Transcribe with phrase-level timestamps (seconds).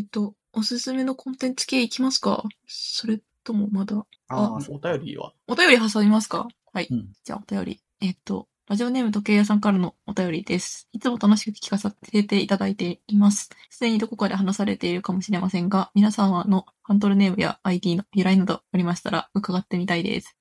[0.00, 2.42] えっと、おすすめのコンテンツ系いきますか？
[2.66, 4.06] それともまだ？
[4.28, 5.34] ああ、お便りは？
[5.46, 6.48] お便り挟みますか？
[6.72, 6.88] はい。
[6.90, 7.82] うんじゃあお便り。
[8.00, 10.88] えっと、ラジオネーム時計屋さんからのお便りです。
[10.94, 11.90] いつも楽しく聞かせ
[12.22, 13.50] ていただいています。
[13.68, 20.34] すでにどこかで話されているかもしれませんが、皆様のハンドルネームや ID の由来などありましたら伺ってみたいです。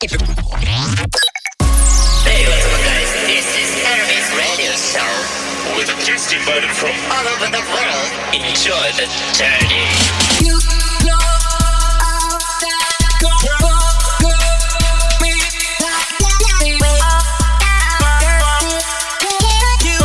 [0.00, 0.08] Hey,
[4.58, 8.10] what's with a guest invited from all over the world.
[8.32, 9.06] Enjoy the
[9.36, 9.84] journey.
[10.40, 10.56] You
[11.04, 11.18] know
[12.62, 12.88] that
[13.20, 14.32] go go
[15.22, 15.34] me
[19.84, 19.98] You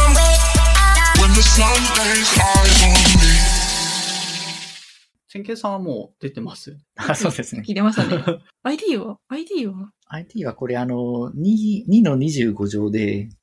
[1.22, 3.34] when the sun lays eyes on me.
[5.34, 6.78] 千慶さんはもう出てます。
[6.96, 7.64] あ、そうですね。
[7.66, 8.40] 聞いてましたね。
[8.62, 13.30] ID は ?ID は IT はこれあの、2、2の25乗で、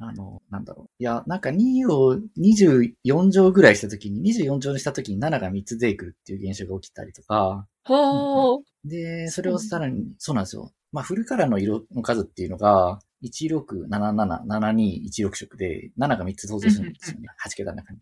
[0.00, 0.90] あの、なんだろう。
[0.98, 8.60] いや、なんか2を24乗ぐらいしたときに、24乗にしたときに7が3つ出てくるっていう現象が起きたりとか、ほー。
[8.84, 10.72] で、それをさらに、そうなんですよ。
[10.92, 17.28] まあ、フルカラーの色の数っていうのが、1677、7216色で、7が3つ登場するんですよね。
[17.44, 18.00] 8桁の中に。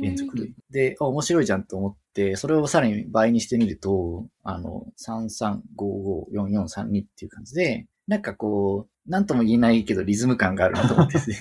[0.00, 0.50] 連続で。
[0.70, 11.36] で、あ面白いじゃんと思って、それをさらに倍にしてみると、あの、33554432っていう感じで、なんかこう、なんとも言えないけどリズム感があるなと思ってですね。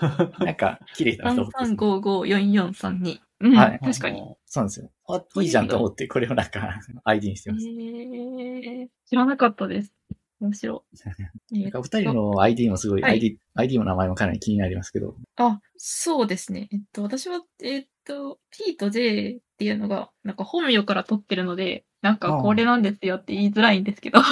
[0.40, 3.20] なんか、綺麗だなと思ってね、33554432。
[3.38, 4.20] うん、はい確かに。
[4.46, 4.90] そうなんですよ。
[5.08, 7.66] あ、いいじゃんと思って、これをなんか、ID にしてへます。
[7.66, 8.88] ー。
[9.06, 9.92] 知らなかったです。
[10.40, 10.96] 面白い。
[11.62, 15.16] なんかお二人の ID もすごい、はい ID、ID の名前もかなり気になりますけど。
[15.36, 16.68] あ、そうですね。
[16.72, 24.22] えっと、私は、えっと、P と J っていうのが、なんか本名から取ってるので、なんかこれなんですよって言いづらいんですけど、あ、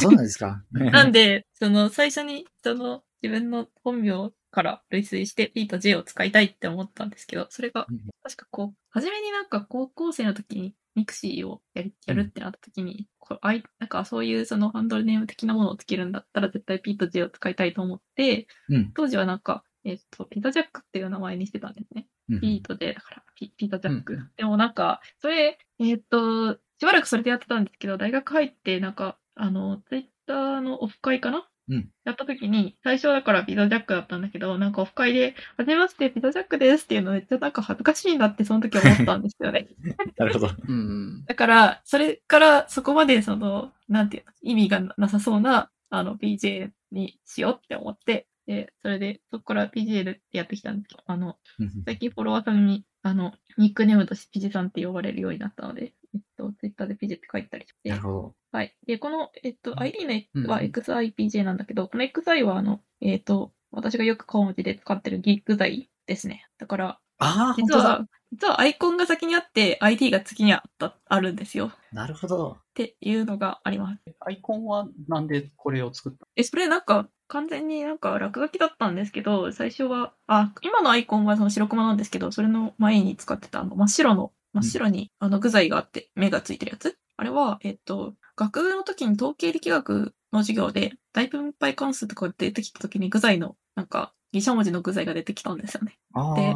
[0.00, 0.62] そうなんですか？
[0.72, 18.92] なんで、その最初に、その自分の本名から類推して P と J を使いたいって思ったんですけど、それがうん、確かこう、初めになんか高校生の時にミクシーをやりやるってなった時に、こうあいなんかそういうそのハンドルネーム的なものをつけるんだったら絶対 P と J を使いたいと思って、うん。
[18.92, 22.06] 当時はなんか、えっと、ピザジャックっていう名前にしてたんですね。
[22.28, 24.14] うんピートで、だからピ、ピザジャック。
[24.14, 31.48] うんでもなんか、それ、えっと、しばらくそれでやってたんですけど、大学入って、なんか、あの、ツイッターのオフ会かな？
[31.68, 39.66] うんやった時に、最初だからピザジャックだったんだけど、なんかオフ会で、はじめまして、ピザジャックですっていうのめっちゃなんか恥ずかしいなってその時思ったんですよね。
[40.16, 40.50] なるほど。
[40.68, 41.24] うん。
[41.24, 51.36] だから、それからそこまでその、なんていうの、意味がなさそうな、あの、PJ にしようって思って、で、それで、そこから PJ でやってきたんですけど、あの、
[51.84, 58.34] 最近フォロワーさんに、あの、ニックネームとしてピジさんって呼ばれるようになったので、えっと、ツイッターでピジって書いたりしてなる、ほど。
[58.50, 58.76] はい。
[58.86, 66.46] で、この、えっと、ID うんのは XIPJ なんだけど、この XI は、あの、えっと、私がよく顔文字で使ってるギグ剤ですね。
[66.58, 67.74] だから、あ実。
[67.74, 71.70] は、実はアイコンが先にあって、ID が次にあった、あるんですよ。
[71.92, 72.56] なるほど。
[72.58, 74.02] っていうのがあります。
[74.20, 86.98] アイコンはなんでこれを作ったえ、それなんか、完全になんか落書きだったんですけど、最初は、あ、今のアイコンはその白熊なんですけど、それの前に使ってたあの真っ白の、真っ白にあの具材があって目がついてるやつ。
[87.16, 95.98] あれは、えっと、学部の時に統計力学の授業で大分配関数とか出てきた時に具材の、なんか、ギシャ文字の具材が出てきたんですよね。
[96.34, 96.54] で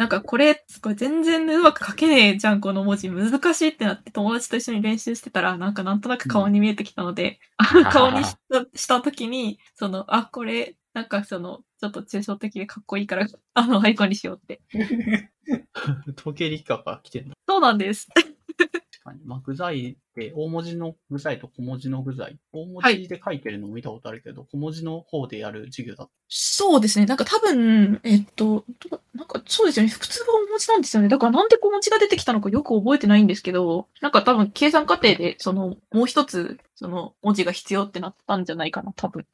[0.00, 3.10] なんかこれ、これ全然うまく書けねえじゃん、この文字。
[3.10, 7.38] 難しいってなって友達と一緒に練習してたら、なんかなんとなく顔に見えてきたので、
[7.78, 14.62] ん顔にした時に、その、あ、これ、なんかその、ちょっと抽象的でかっこいいから、あの、アイコンにしようって。
[16.18, 18.08] 統計力学が来てるのそうなんです。
[19.10, 19.20] 確かに。
[19.24, 22.38] まあ、具材って、大文字の具材と小文字の具材。
[22.52, 27.06] 大文字で書いてるのを見たことあるけど、小文字の方でやる授業だっそうですね。
[27.06, 29.90] なんか多分、えっと、どなんかそうですよね。
[29.90, 31.08] 普通は大文字なんですよね。
[31.08, 39.26] だからなんで小文字が出てきたのかよく覚えてないんですけど、なんか多分計算過程で、その、もう一つ、その、文字が必要ってなったんじゃないかな、多分。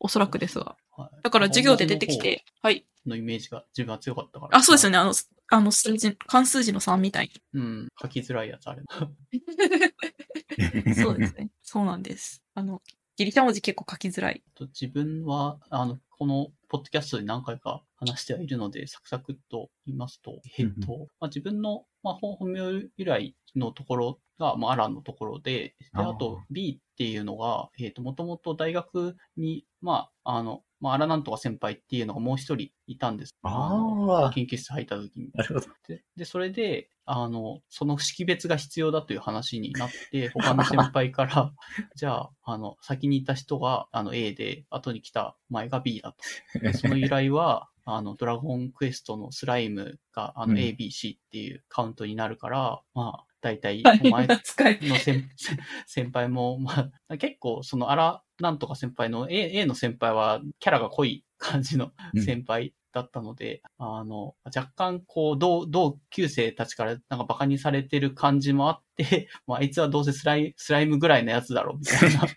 [0.00, 0.76] おそらくですが。
[0.98, 2.86] うはいだから授業で出てきて、はい。
[3.06, 4.58] のイメージが自分は強かったから。
[4.58, 4.96] あ、そうですよね。
[4.96, 4.98] ね。
[4.98, 5.12] あの、
[5.48, 7.88] あの数字、関数字の3みたいうん。
[8.00, 8.84] 書きづらいやつある。
[9.32, 9.42] に。
[10.94, 11.50] そうですね。
[11.62, 12.42] そうなんです。
[12.54, 12.82] あの、
[13.16, 14.42] ギリシャ文字結構書きづらい。
[14.54, 33.34] と自分は、あの、このポッドキャストで何回か話してはいるので、サクサクっと言いますと、えっと、まあ、自分の、まあ、本本名由来のところが、まあ、アランのところで、で、あと B っていうのが、えっと、もともと大学に、まあ、あの、まあ、アラなんとか先輩っていうのがもう一人いたんです。
[33.42, 35.30] のああ、研究室入った時に。
[35.34, 35.66] なるほど。
[35.88, 41.52] で、でそれで、あの、その識別が必要だという話になって、他の先輩から、
[41.94, 46.12] じゃあ、あの、先にいた人が、あの、A で、後に来た前が B だ
[46.52, 46.60] と。
[46.60, 54.26] でその由来は、あの、ドラゴンクエストのスライムが、あの、うん ABC っていうカウントになるから、まあ、大体、お前。
[54.82, 55.24] の先
[55.86, 62.22] 先輩も、まあ、結構、その、あら、なんとか先輩の A, A の先輩は、キャラが濃い感じのうん。
[62.22, 72.20] 先輩だったので、あの、若干、こう、同、同級生たちから、なんかバカにされてる感じもあって、 まあ、あいつはどうせスライスライムぐらいのやつだろう、みたいな。
[72.20, 72.34] キ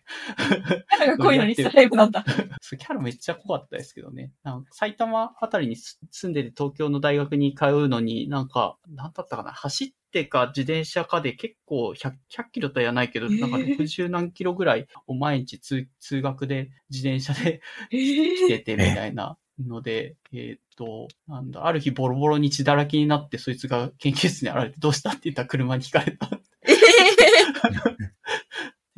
[0.97, 2.25] ャラが濃いのにスライムなんだ。
[2.69, 4.33] キャラめっちゃ濃かったですけどね。
[4.43, 17.61] なんか埼玉あたりにす住んでて東京の大学に通うのに、なんか、なんだったかな、走ってか自転車かで結構100、100キロとは言わないけど、えーなんか60何キロぐらいを毎日通通学で自転車で
[17.91, 26.29] え来ててみたいなので、えーっと、なんだ、ある日ボロボロに血だらけになって、そいつが研究室に現れてどうしたって言ったら車にひかれた。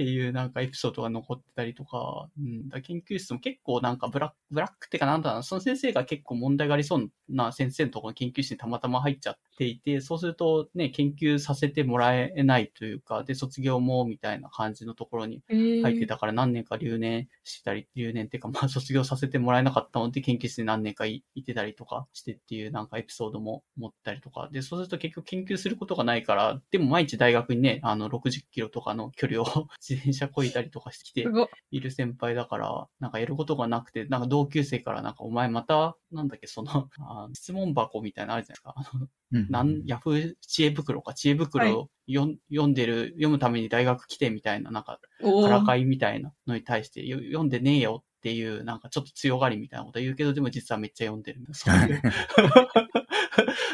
[0.01, 31.25] っていうなんかエピソードが残ってたりとか、うん、だ研究室も結構なんかブラック、ブラックってかなんだろうな、その先生が結構問題がありそうな先生のところの研究室にたまたま入っちゃっていて、そうするとね、研究させてもらえないというか、で、卒業もみたいな感じのところに入ってたから何年か留年したり、留年っていうかまあ卒業させてもらえなかったので研究室に何年かいいてたりとかしてっていうなんかエピソードも持ったりとか、で、そうすると結局研究することがないから、でも毎日大学にね、あの60キロとかの距離を自転車こいたりとかしてきてい。
[31.71, 38.73] いる先輩だから、なんかやることがなくて、なんか同級生からなんかお前また、なんだっけ、その、 あ質問箱みたいなのあるじゃないですか。
[38.75, 51.41] あのうんなん、ヤフー知恵袋か、知恵袋を読ん読んでる、読むために大学来てみたいな、なんかからかいみたいなのに対して、よ読んでねえよっていう、なんかちょっと強がりみたいなこと言うけど、でも実はめっちゃ読んでる。
[51.53, 52.01] そういう、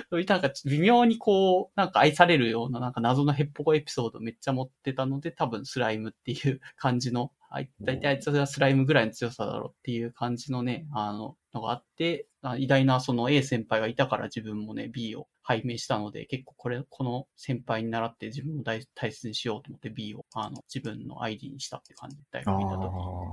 [0.09, 0.25] そういう。
[0.25, 22.79] なんか微妙にこう、なんか愛されるような、なんか謎のヘッポコエピソードめっちゃ持ってたので、多分スライムっていう感じの、あい大体あいつはスライムぐらいの強さだろうっていう感じのね、あの、のがあって、あ偉大なその A 先輩がいたから自分もね、B を拝命したので、結構これ、この先輩に習って自分も大大切にしようと思って B を、あの、自分の ID にしたって感じで大学にいた時。
[22.81, 23.31] ー、なるほ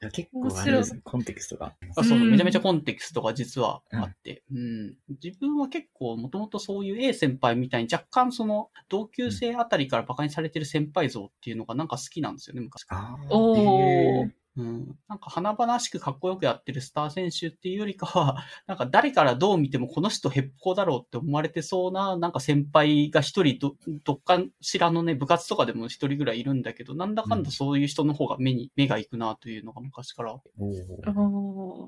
[0.00, 0.10] ど。
[0.10, 1.72] 結構あれですね、コンテクストが。
[1.96, 4.96] あそう、うんめちゃめちゃコンテクストが実はあって、うん。
[5.22, 13.02] 自分は結構もともとそういう A 先輩みたいに若干その同級生あたりから馬鹿にされてる先輩像っていうのがなんか好きなんですよね、昔から。
[13.02, 14.98] あおーへーうん。
[15.08, 30.38] なんか華々しくかっこよくやってるスター選手っていうよりかは、 なんか誰からどう見てもこの人ヘッポコだろうって思われてそうな、なんか先輩が一人ど、どっかしらのね、部活とかでも一人ぐらいいるんだけど、なんだかんだそういう人の方が目に、目が行くなというのが昔から、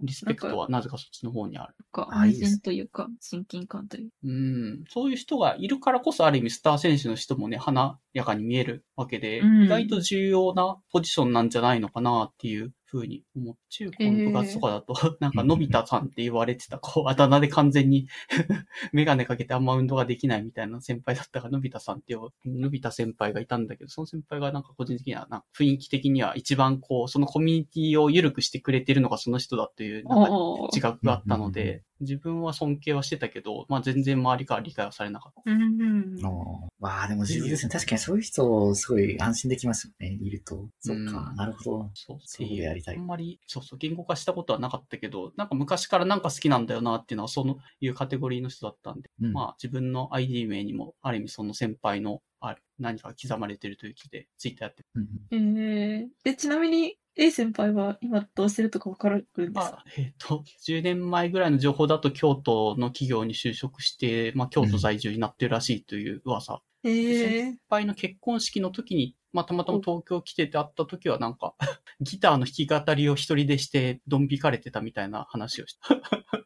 [0.02, 1.74] リスペクトはなぜかそっちの方にある。
[1.78, 4.84] なんかというか、親近感といううん。
[4.88, 12.53] そういう人がいるからこそある意味スター選手の人もね、華やかに見えるわけで、うん意外と重要なポジションなんじゃないのかなっていう
[12.94, 18.06] ふうに思って、中高の部活とかだと、 なんか、のび太さんって言われてた、こう、あだ名で完全に
[18.92, 30.30] メガネかけてあんま運動ができないみたいな先輩だったから、のび太さんっていう、のび太先輩がいたんだけど、その先輩がなんか個人的には、なんか雰囲気的には一番こう、そのコミュニティを緩くしてくれてるのがその人だという、なんか
[30.72, 35.50] 自覚があったので、自分は尊敬はしてたけど、まあ全然周りから理解はされなかった。
[35.50, 36.26] うんうん。
[36.26, 37.70] おーわあ、でも重要ですね。
[37.70, 40.18] 確かにそういう人、すごい安心できますよね。
[40.20, 40.68] いると。
[40.80, 41.90] そっか、うんなるほど。
[41.94, 52.20] そう、そういうやりたいあんまり、そうそう、言語化したことはなかったけど、なんか昔からなんか好きなんだよなっていうのは、そういうカテゴリーの人だったんで、うんまあ自分の ID 名にも、ある意味その先輩の、
[52.50, 54.84] あ何か刻まれてるという気で、ツイッターやって
[55.30, 59.68] うんえー、で、ちなみに、A 先輩は今どうしてるとかわかるんですまか？
[59.78, 66.62] あ、えっ、と、10年前ぐらいの情報だと京都の企業に就職して、まあ京都在住になってるらしいという噂。
[66.82, 67.28] えー。
[67.52, 71.54] 先、輩の結婚式の時に、まあたまたま東京来てて会った時はなんか、
[72.00, 76.43] ギターの弾き語りを一人でして、ドン引かれてたみたいな話をした。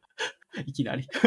[0.66, 1.06] いきなり。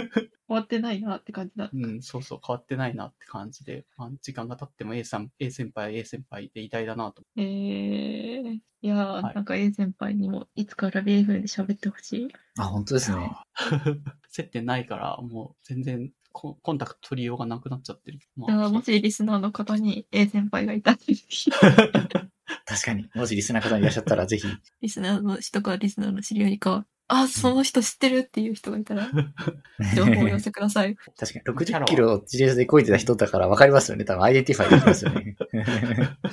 [0.51, 1.69] 終わってないなって感じだ。
[1.73, 7.23] うん、そうそう、変わってないなって感じで、まあ、時間が経っても A さん、A 先輩、A 先輩で偉大だなと。
[7.37, 12.27] えー、いやー、はいなんか A 先輩にもいつから BF で喋ってほしい？
[12.57, 13.31] あ、本当ですね。
[14.27, 18.19] 接点ないから、もう全然ココンタクト取りようがなくなっちゃってる。
[18.35, 20.97] まあもしリスナーの方に A 先輩がいたら、
[22.65, 23.09] 確かに。
[23.15, 24.47] もしリスナー方いらっしゃったら、ぜひ。
[24.81, 29.09] リスナーの人かリスナーの知り合いか、あ、その人知ってるっていう人がいたら、
[29.97, 30.95] 情報をお寄せください。
[30.95, 31.57] 確かに。
[31.57, 34.05] 60キロ自転車で漕いでた人だから分かりますよね。
[34.05, 35.35] 多分 identify できますよね。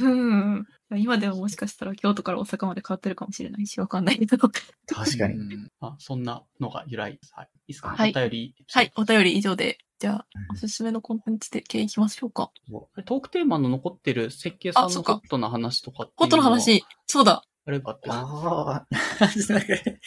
[0.01, 0.09] う
[0.55, 0.67] ん。
[0.97, 4.39] 今でももしかしたら京都から大阪まで変わってるかもしれないし、わかんないけど。
[4.39, 5.35] 確かに。
[5.35, 7.33] うんあ、そんなのが由来です。
[7.35, 7.49] はい。
[7.55, 8.55] いいですか、はいお便り。
[8.71, 12.53] はい、お便り以上で、じゃあ、おすすめのコンテンツで系いきましょうか。
[13.05, 17.43] トークテーマの残ってる設計さんあそっかのホットな話とかっていうホットのは話、そうだ。
[17.69, 17.83] あれ。
[17.85, 18.87] ああ、
[19.53, 19.67] なんか、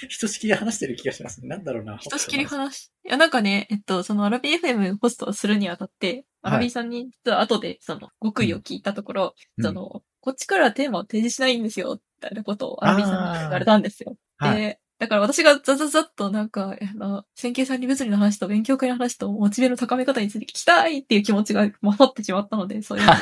[0.09, 1.47] ひとしきり話してる気がしますね。
[1.47, 1.97] なんだろうな。
[1.97, 2.75] ひとしきり話？
[2.75, 14.15] し、いや、なんかね、えっと、そのアラビ FM ホストをするにあたって、アラビさんに、実は後で、その、極意を聞いたところ、うんその、こっちからテーマを提示しないんですよ、みたいなことをアラビさんに言われたんですよ。
[14.37, 14.57] はい。
[14.57, 23.15] で、だから私がザザザッとなんか、あの、線形三理物理の話と勉強会の話とモチベの高め方について聞きたいっていう気持ちが勝ってしまったので、そういうのを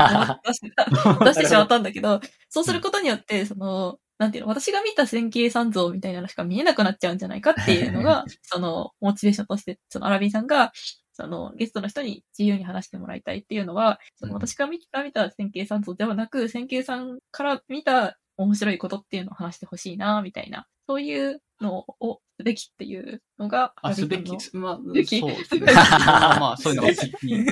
[0.45, 0.59] 出し
[1.23, 2.19] 出してしまったんだけど、
[2.49, 10.73] そうすることによって、その、なんていうの、私が見た線形三像みたいなのしか見えなくなっちゃうんじゃないかっていうのが、 その、モチベーションとして、そのアラビーさんが、
[11.13, 25.71] その、ゲストの人に自由に話してもらいたいっていうのは、そのうん私が見た見た線形三像ではなく、線形さんから見た面白いことっていうのを話してほしいな、みたいな、そういうのをすべきっていうのが、あ、すべきまあ、そうですね。
[25.73, 27.45] まあまあ、そういうのが好きに。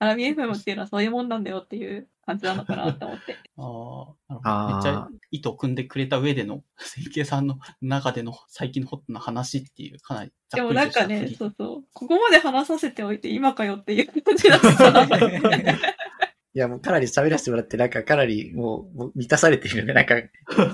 [0.00, 3.36] アラビ FM っていうのはそういうもんなんだよっていう感じなのかなと思って。
[3.58, 4.40] ああ、なるほど。
[4.44, 11.84] あーめっちゃ意図を組んでくれた上での、整形さんの中での最近のホットな話っていう、かなりざでもっくりとしたなんかねそうそう。
[11.92, 15.04] ここまで話させておいて今かよっていう感じだった。
[16.54, 20.16] いや、もうかなり喋らせてもらって、なんかかなりもうもう満たされているので、なんか、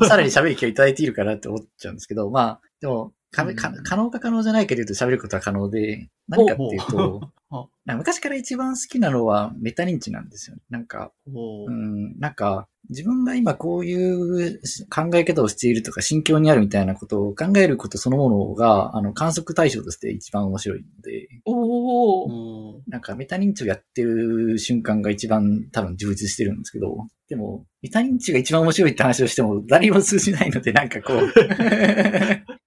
[0.07, 3.57] さらに喋る気をいただいているかなって思っちゃうんですけど、まあ、でも、かうん。
[3.57, 7.31] か可能か可能じゃないかというと喋ることは可能で、何かっていうと
[7.87, 10.62] 昔から一番好きなのはメタ認知なんですよね。
[10.71, 11.71] なんか、う。
[11.71, 14.61] ん、なんか、自分が今こういう
[14.91, 22.33] 考え方をしているとか、心境にあるみたいなことを考えることそのものが、あの、観測対象として一番面白いので、おー。
[22.33, 31.33] おーなんかメタ認知をやってる瞬間が一番多分充実してるんですけど、でも、メタ認知が一番面白いって話をしても誰にも通じないので、なんかこう、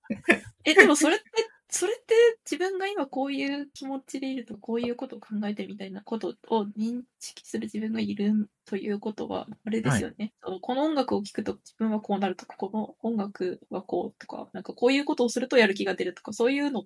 [0.68, 1.26] え、でもそれって、
[1.70, 2.14] それって
[2.46, 10.34] 自分が今こういう気持ちでいるとこういうことを考えてみたいなことを認識する自分がいるということは、あれですよね。
[10.44, 16.84] そのこの音楽を聴くと自分はこうなるとか、この音楽はこうとか、なんかこういうことをするとやる気が出るとか、そういうの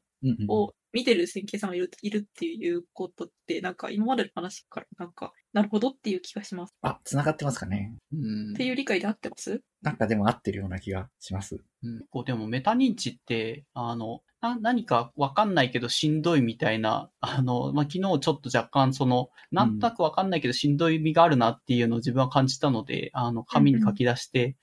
[0.48, 6.76] を見てる線形さんがいるいるっていうことって、なんか今までの話からなんか、なるほどっていう気がします。
[6.82, 7.96] あ、繋がってますかね。
[8.14, 9.62] うんっていう理解で合ってます？
[9.82, 11.56] なんかでも合ってるような気がします。
[11.84, 24.56] うん結構でもメタ認知って、あの、な何かわかんないけどしんどいみたいな、あの、まあ、昨日ちょっと若干その、なんとなくわかんないけどしんどい味があるなっていうのを自分は感じたので、あの、紙に書き出してうん。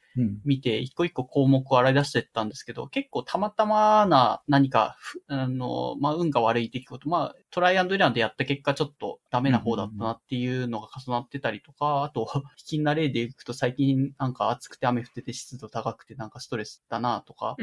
[0.45, 17.57] 見て、一個一個項目を洗い出していったんですけど、結構たまたまな何か、ふあの、まあ、運が悪い出来事、まあ、トライアンドエラーでやった結果ちょっとダメな方だったなっていうのが重なってたりとか、あと、 卑近な例でいくと最近なんか暑くて雨降ってて湿度高くてなんかストレスだなとか、っ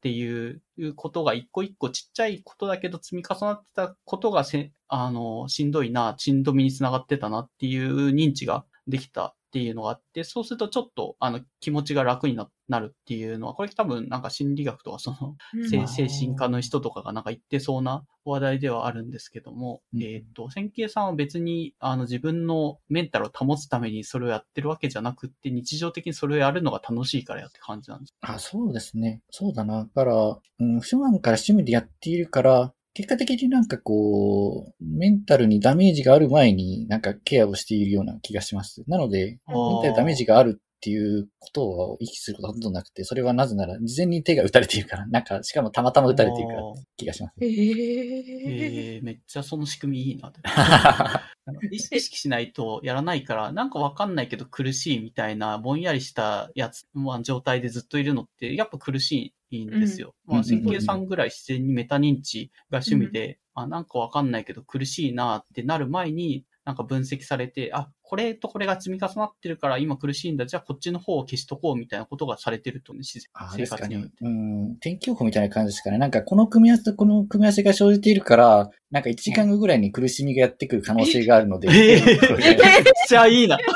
[0.00, 0.62] ていう
[0.94, 28.14] ことが一個一個ちっちゃいことだけど積み重なってたことがせ、あの、しんどいな、しんどみにつながってたなっていう認知ができたっていうのがあって、そうするとちょっと、あの、気持ちが楽にななるっていうのは、これ多分なんか心理学とかその、うん精精神科の人とかがなんか言ってそうな話題ではあるんですけども、うんえっ、と、線形さんは別に、あの、自分のメンタルを保つためにそれをやってるわけじゃなくって、日常的にそれをやるのが楽しいからやって感じなんです。
[28.20, 29.20] あ、そうですね。
[29.30, 29.82] そうだな。
[29.82, 38.82] だから、うん、普段から趣味でやっているから、結果的になんかこう、メンタルにダメージがある前になんかケアをしているような気がします。
[38.88, 47.34] なので、メンタルにダメージがあるっていうことを意識することはほとんどなくて、それはなぜなら事前に手が打たれているから、なんか、しかもたまたま打たれているからって気がします。
[47.44, 48.98] へええ。
[49.02, 49.04] ー。
[49.04, 50.32] めっちゃその仕組みいいな
[51.70, 60.14] 意識しないとやらないから、なんかわかんないけど苦しいみたいな、ぼんやりしたやつ、まあ、状態でずっといるのって、やっぱ苦しいんですよ。
[60.24, 60.40] まあ、うん。
[60.40, 60.44] うん。
[60.44, 70.46] 線形さんぐらい自然にメタ認知が趣味で、あ、なんかわかんないけど苦しいなってなる前に、なんか分析されて、あ、これとこれが積み重なってるから今苦しいんだ。
[70.46, 74.10] じゃあこっちの方を消しとこうみたいなことがされてるとね、自然あ、生活において。。
[74.20, 74.76] うん。
[74.78, 75.98] 天気予報みたいな感じですかね。
[75.98, 81.68] なんかこの組み合わせとこの組み合わせが生じているから、なんか1時間後ぐらいに苦しみがやってくる可能性があるので。
[81.74, 83.58] えーめっちゃいいな。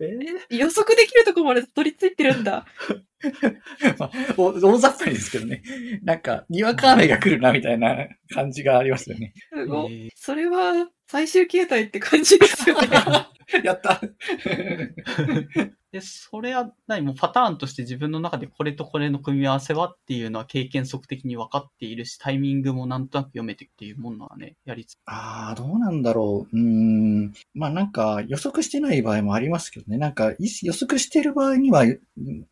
[0.00, 2.66] えー予測できるところまで取り付いてるんだ。
[3.98, 5.62] ま あお大雑把にですけどね。
[6.02, 9.32] なんか、にわか雨が来るなみたいな感じがありますよね。
[9.52, 10.04] すごい。
[10.04, 12.88] えーそれは最終形態って感じですよね。
[13.64, 14.00] やった
[15.92, 24.98] で、それは何もパターンとして自分の中でこれとこれの組み合わせはっていうのは経験則的に分かっているし、タイミングもなんとなく読めてっていうもんなのね、やりつつ。
[25.04, 26.56] ああ、どうなんだろう。
[26.56, 27.34] うん。
[27.52, 29.98] まあなんか予測してない場合もありますけどね。
[29.98, 31.84] なんか予測してる場合には、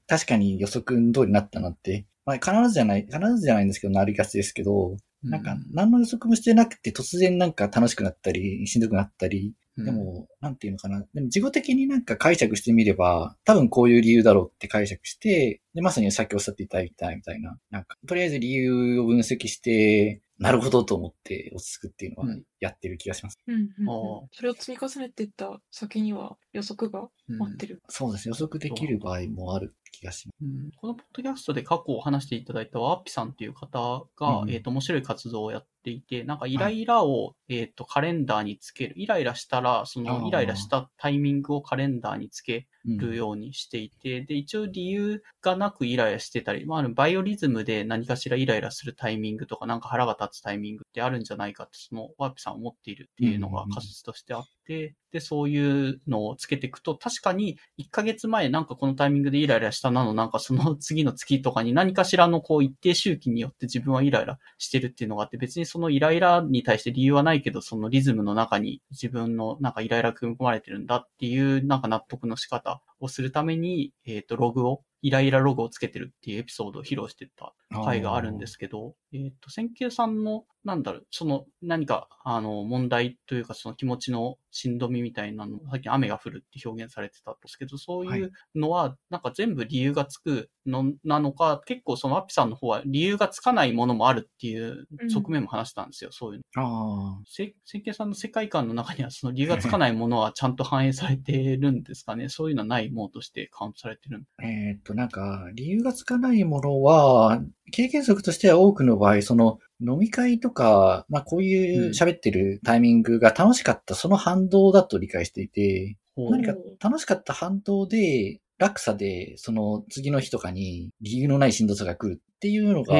[0.07, 2.05] 確かに予測通りになったなって。
[2.27, 11.01] まあ必ずじゃない、必ずじゃないんですけど、なりがちですけど、なんか、何の予測もしてなくて、突然なんか楽しくなったり、しんどくなったり、うん、でも、なんていうのかな。
[11.15, 23.39] でも、自己的になんか解釈してみれば、多分こういう理由だろうって解釈して、で、まさにさっきおっしゃっていただいたみたいな、なんか、とりあえず理由を分析して、なるほどと思って落ち着くっていうのはうんやってる気がします。
[23.47, 27.83] うんうんうんあーそれを積み重ねていった先には予測がうん待ってる。
[27.89, 28.31] そうですね。
[28.31, 30.37] 予測できる場合もある気がします。
[30.43, 38.95] うんこのポッドキャストで過去を話していただいたワッピさんっていう方が、うんえっ、と、面白い活動をやっていて、なんかイライラを、えっ、と、カレンダーにつける。
[38.97, 42.99] イライラしたら、そのイライラしたタイミングをカレンダーにつけうん。
[42.99, 96.63] るようにしていて、で、一応理由がなくイライラしてたり、まあ、バイオリズムで何かしらイライラするタイミングとか、なんか腹が立つタイミングってあるんじゃないかって、そのワッピさん思っているっていうのが仮説としてあって、で、そういうのをつけていくと、確かに1ヶ月前なんかこのタイミングでイライラしたなの、なんかその次の月とかに何かしらのこう一定周期によって自分はイライラしてるっていうのがあって、別にそのイライラに対して理由はないけど、そのリズムの中に自分のなんかイライラ組み込まれてるんだっていうなんか納得の仕方をするために、えっ、と、ログを、イライラログをつけてるっていうエピソードを披露してた回があるんですけど、えっ、と、千球さんの、なんだろう、その何か、あの、問題というか、その気持ちのしんどみみたいなの、さっき雨が降るって表現されてたんですけど、そういうのは、なんか全部理由がつくの、なのか、結構そのアッピさんの方は理由がつかないものもあるっていう側面も話したんですよ、そういうの。
[96.63, 97.23] ああ。
[97.27, 102.29] せ千球さんの世界観の中には、その理由がつかないものはちゃんと反映されてるんですかね？
[102.29, 107.43] そういうのはないものとしてカウントされてるん えーっと、なんか、理由がつかないものは、
[107.73, 122.95] 経験則としては多くの場合、その、飲み会とか、まあこういう喋ってるタイミングが楽しかった、その反動だと理解していて、何か楽しかった反動で、落差で、その次の日とかに理由のないしんどさが来るっていうのが。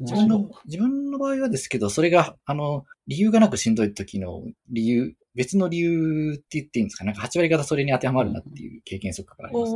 [0.00, 7.04] 自分の、自分の場合はですけど、それが、あの、理由がなくしんどい時の理由、別の理由って言っていいんですか？
[7.04, 9.72] なんか8割方それに当てはまるなっていう経験則があります。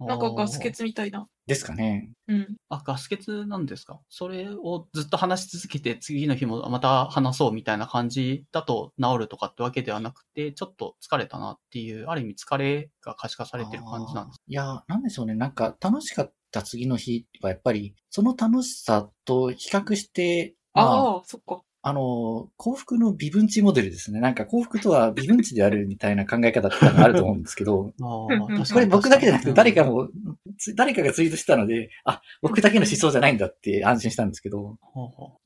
[0.00, 1.28] なんかガス欠みたいな。
[1.46, 2.10] ですかね。
[2.26, 2.56] うん。
[2.70, 4.00] あ、ガス欠なんですか？
[4.08, 14.40] それをずっと話し続けて次の日もまた話そうみたいな感じだと治るとかってわけではなくて、ちょっと疲れたなっていう、ある意味疲れが可視化されてる感じなんです。
[14.48, 15.34] いや、なんでしょうね。
[15.34, 21.62] なんか楽しかった次の日はやっぱり、その楽しさと比較して、まあ、ああ、そっか。
[21.82, 24.20] あの、幸福の微分値モデルですね。
[24.20, 27.92] なんか幸福とは微分値であるみたいな考え方ってあると思うんですけど。
[28.00, 28.28] こ
[28.80, 30.08] れ僕だけじゃなくて誰かも。
[30.74, 34.78] 誰かがツイートしたので、あ、僕だけの思想じゃないんだって安心したんですけど、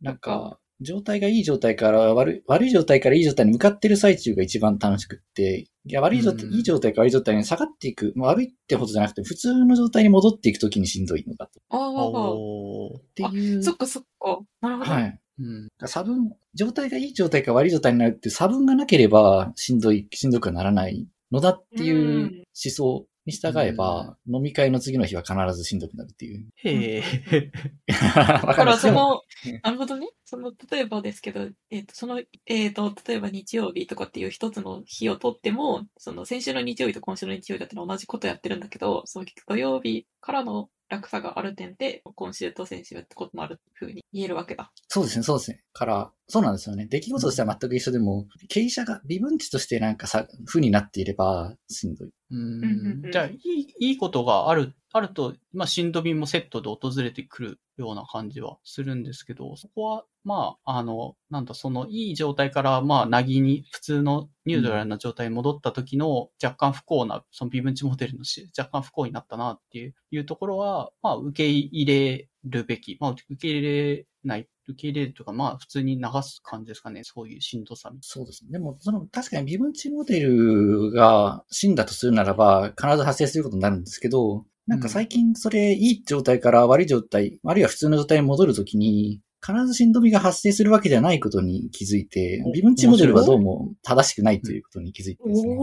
[0.01, 11.61] なんか、状態がいい状態から悪い、悪い状態からいい状態に向かってる最中が一番楽しくって、いや、悪い状態、うんいい状態から悪い状態に下がっていく、まあ、悪いってことじゃなくて、普通の状態に戻っていくときにしんどいのだと。
[11.71, 13.63] ああ、っていう。
[13.63, 14.39] そっかそっか。
[14.63, 14.91] なるほど。
[14.91, 15.21] はい。
[15.41, 15.69] うん。
[15.87, 26.49] 差分、状態がいい状態か悪い状態になるって差分がなければしんどい、しんどくはならないのだっていううん思想に従えば、飲み会の次の日は必ずしんどくなるっていう。
[26.57, 27.53] へえ。
[28.17, 30.09] わだからそのうん、なるほどね。
[30.25, 44.73] その、例えばですけど、えっ、と、その、えっ、と、例えば日曜日とかっていう一つの日をとっても、その先週の日曜日と今週の日曜日だったら同じことやってるんだけど、そう土曜日からの落差がある点で、今週と先週ってこともあるふうに言えるわけだ。
[44.89, 45.63] そうですね、そうですね。
[45.73, 46.87] から、そうなんですよね。
[46.87, 52.09] 出来事としては全く一緒でも、経営者が微分値としてなんかさ、負になっていればしんどい。
[52.09, 52.63] ううんうん
[53.03, 72.99] うんんじゃあ、いい、いいことがある、あると、まあ、しんどみもセットで訪れてくるような感じはするんですけど、そこは、まあ、あの、なんだ、その、いい状態から、まあ、なぎに、普通のニュートラルな状態に戻った時の、若干不幸な、その微分値モデルのし、若干不幸になったなっていう、いうところは、まあ、受け入れるべき。
[73.01, 77.03] まあ、受け入れない、受け入れるとか、まあ、普通に流す感じですかね。
[77.05, 78.51] そういうしんどさそうですね。
[78.53, 95.57] でも、その、確かに微分値モデルが死んだとするならば、必ず発生することになるんですけど、なんか最近それ、いい状態から悪い状態、あるいは普通の状態に戻るときに、必ずしんどみが発生するわけではないことに気づいてお、微分値モデルはどうも正しくないということに気づいてですね。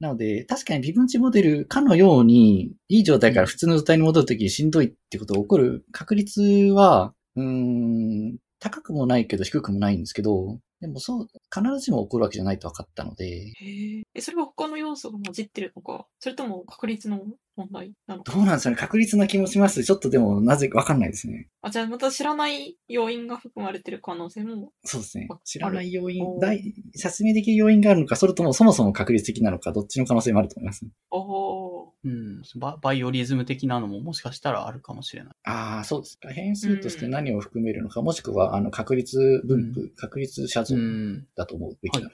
[0.00, 14.02] なので、確かに微分値モデルかのように、いい状態から普通の状態に戻るときにしんどいってことが起こる確率は、うーん、高くもないけど低くもないんですけど、でもそう、必ずしも起こるわけじゃないと分かったので、へえ。
[14.14, 17.20] え、それは他の要素が混じってるのかそれとも確率の
[17.56, 18.76] 問題なのかどうなんですかね？
[18.76, 19.84] 確率な気もします。
[19.84, 21.48] ちょっとでも、なぜか分かんないですね。
[21.60, 24.72] あ、じゃあまた知らない要因が含まれてる可能性も。
[24.84, 25.38] そうですねあ。
[25.44, 26.24] 知らない要因
[26.94, 30.86] 説明できる要因があるのか、それともそもそも確率的なのか、どっちの可能性もあると思います。
[31.10, 31.71] おお。
[32.04, 35.32] うん、ババイオリズム的なのももしかしたらあるかもしれない。
[35.44, 36.30] ああ、そうですか。
[36.32, 41.26] 変数として何を含めるのか、もしくは、あの、確率分布、確率写像うん。
[41.36, 42.06] だと思うべきだ。
[42.06, 42.12] はい。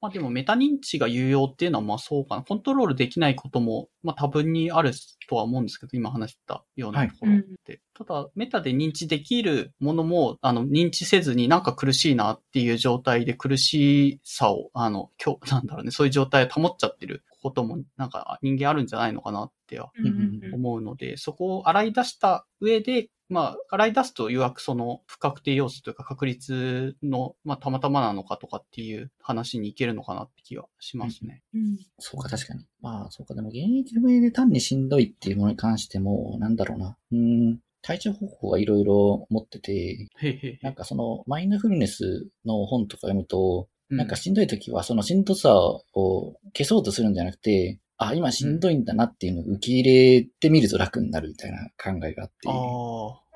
[0.00, 2.42] まあでもメタ認知が有用っていうのはまあそうかな。
[2.42, 4.92] コントロールできないことも、まあ多分にある
[5.28, 7.80] とは思うんですけど、今話したようなところって。
[7.94, 31.42] ただ、メタで認知できるものも、あの、認知せずになんか苦しいなっていう状態で苦しさを、あの、今日、なんだろうね、そういう状態を保っちゃってることも、なんか人間あるんじゃないのかなってはうんうんうん思うので、そこを洗い出した上で、まあ、洗い出すと、ようやくその不確定要素というか確率の、まあ、たまたまなのかとかっていう話にいけるのかなって気がしますね。
[31.54, 32.64] うんそうか、確かに。
[32.80, 33.34] まあ、そうか。
[33.34, 36.96] でも、現役不明で単にしんどいっていうものに関しても、なんだろうな。
[37.12, 40.08] うーん、体調方法はいろいろ持ってて、
[40.62, 45.82] なんかその、マインドフルネスの本とか読むと、うなんかしんどい時は、そのしんどさを
[46.56, 53.28] 消そうとするんじゃなくて、あ、今しんどいんだなっていうのを受け入れてみると楽になるみたいな考えがあって、ああ、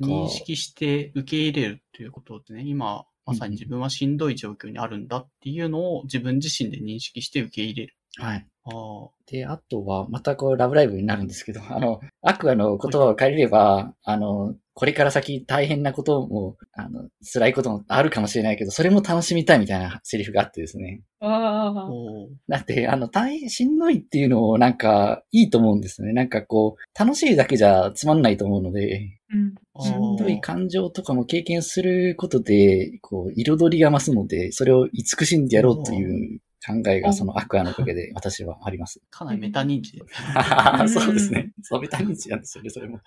[0.00, 7.96] 認識して受け入れるっていうことでね、今、まさに自分はしんどい状況にあるんだっていうのを自分自身で認識して受け入れる。
[8.18, 8.46] はい。
[8.64, 21.02] ああ、で、あとは、またこう、ラブライブになるんですけど、あの、アクアの言葉を借りれば、あの、これから先大変なことも、あの、辛いこともあるかもしれないけど、それも楽しみたいみたいなセリフがあってですね。
[21.20, 21.90] ーああ。
[21.90, 26.14] おーだって、あの、大変、しんどいっていうのをなんか、いいと思うんですね。
[26.14, 29.54] なんかこう、楽しいだけじゃつまんないと思うので、うん。
[29.84, 36.40] しんどい感情とかも経験することで、こう、彩りが増すので、それを慈しんでやろうという
[36.70, 39.00] 考えが、そのアクアのおかげで私はあります。
[39.10, 40.02] かなりメタ認知で。
[40.88, 41.52] そうですね。
[41.62, 43.00] そう、メタ認知なんですよね、それも。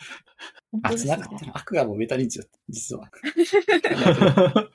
[0.73, 1.51] ね繋がってる。
[1.53, 3.09] アクアもメタ認知だった、実は。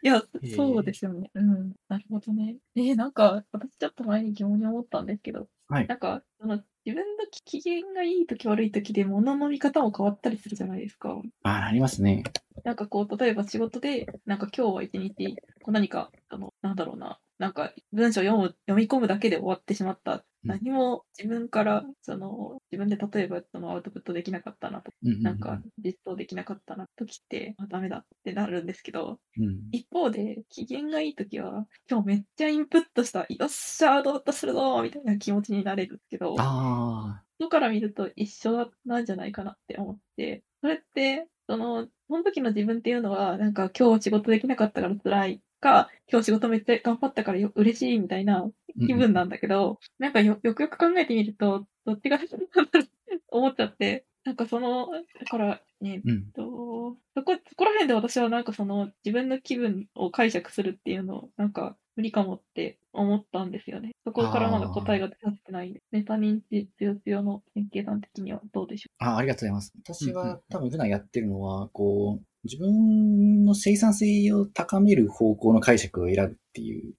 [0.00, 1.28] いやえー、そうですよね。
[1.34, 1.74] うん。
[1.88, 2.56] なるほどね。
[2.76, 11.20] えー、なんか、私ちょっと前に疑問に思ったんですけど、はいなんか、その、自分の機嫌がいい時悪い時で物の見方も変わったりするじゃないですか。
[11.42, 12.22] あ、ありますね。
[12.64, 20.12] なんかこう、例えば仕事で、なんか今日は一日、こう何か、あの、なんだろうな、なんか文章を読む、読み込むだけで終わってしまった。
[20.12, 29.68] うん何も自分から、その、自分で例えばそのアウトプットできなかったなと、うんうんうんなんか実装できなかったな時って、あ、ダメだってなるんですけど、うん。
[29.72, 48.50] 一方で、機嫌がいい時は、今日めっちゃインプットした、よっしゃー、どうとするぞーみたいな気持ちになれるんですけど、あ外から見ると一緒なんじゃないかなって思って、それって、その、その時の自分っていうのは、なんか今日仕事できなかったから辛いか、今日仕事めっちゃ頑張ったからよ嬉しいみたいなあ。
[48.86, 52.88] 気分なんだけど、なんかよよくよく考えてみると、どっちが先なんだろうって
[53.28, 56.32] 思っちゃって、なんかその、だからね、うん。
[56.32, 63.92] と、そこ、そこら辺で私はなんかその自分の気分を解釈するっていうのをなんか無理かもって思ったんですよね。
[64.04, 65.82] そこからまだ答えが出させてないんで。
[65.90, 69.72] メタ認知強強の典型さん的にはどうでしょあありがとうございます。
[69.82, 76.94] 私うんうんは多分普段やってるのは、こう、自分の生産性を高める方向の解釈を選ぶっていう、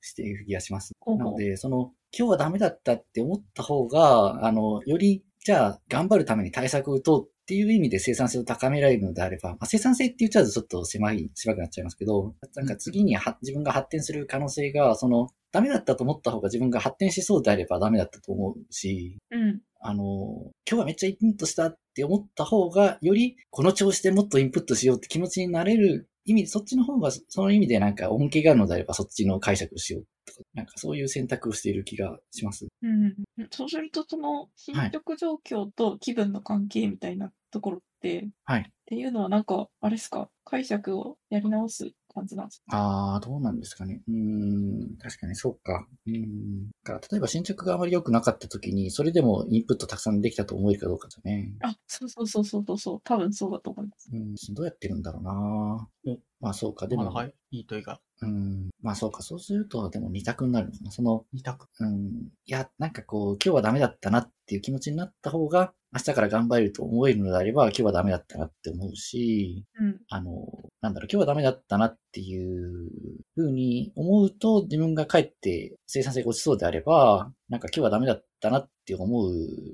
[0.00, 0.92] している気がします。
[1.06, 19.60] なので、その、今日はダメだったって思った方が、あの、より、じゃあ、頑張るために対策を打とうっていう意味で生産性を高められるのであれば、まあ、生産性って言っちゃうとちょっと狭い、狭くなっちゃいますけど、なんか次には自分が発展する可能性が、その、ダメだったと思った方が自分が発展しそうであればダメだったと思うし、うん。
[19.80, 32.68] あの、今日はめっちゃインプットしたっって思った方が、よりこの調子でもっとインプットしようって気持ちになれる意味、そっちの方が、その意味でなんか恩恵があるのであれば、そっちの解釈をしようとか、なんかそういう選択をしている気がします。
[32.82, 33.16] うん。
[33.50, 38.60] そうすると、その、進捗状況と気分の関係みたいなところって、はい。
[38.60, 44.02] っていうのはなんか、あれですか、解釈をやり直す感じなんですかああ、どうなんですかね。
[44.08, 45.86] うーん、確かにそうか。
[46.06, 46.68] うーん。
[46.68, 51.54] だから例えば進捗があまり良くなかった時に、それでもインプットたくさんできたと思えるかどうかですね。
[51.62, 54.10] あ、そうそうそうそうそうそう、多分そうだと思います。
[54.12, 57.34] うん、どうやってるんだろうなおまあそうか、でも、はい。
[57.50, 58.00] いい問いが。
[58.22, 60.90] うん、まあそうか、そうすると、でも二択になるのかな。
[60.90, 61.68] その、二択。
[61.80, 70.00] うん、いや、なんかこう、今日はダメだったなっていう気持ちになった方が、明日から頑張れると思えるのであれば、今日はダメだったなって思うし、うん。
[70.08, 70.46] あの、
[70.80, 72.90] なんだろう、今日はダメだったなっていう
[73.36, 79.32] 風に思うと、自分が帰って生産性が落ちそうであれば、なんか今日はダメだったなって思う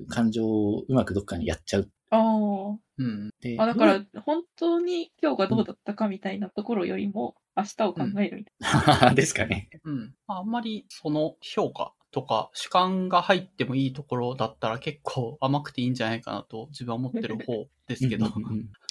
[0.09, 1.90] 感情をうまくどっかにやっちゃう。
[2.11, 2.79] ああ。
[2.98, 3.31] うん。
[3.42, 9.68] であ、だから、本当に今日がどうだったかみたいなところよりも、明日を考えるみたい ですかね。
[9.85, 10.14] うん。
[10.26, 18.29] まああんまりその評価とか主観が入ってもいいところだったら結構 甘くていいんじゃないかなと自分は思ってる方ですけど。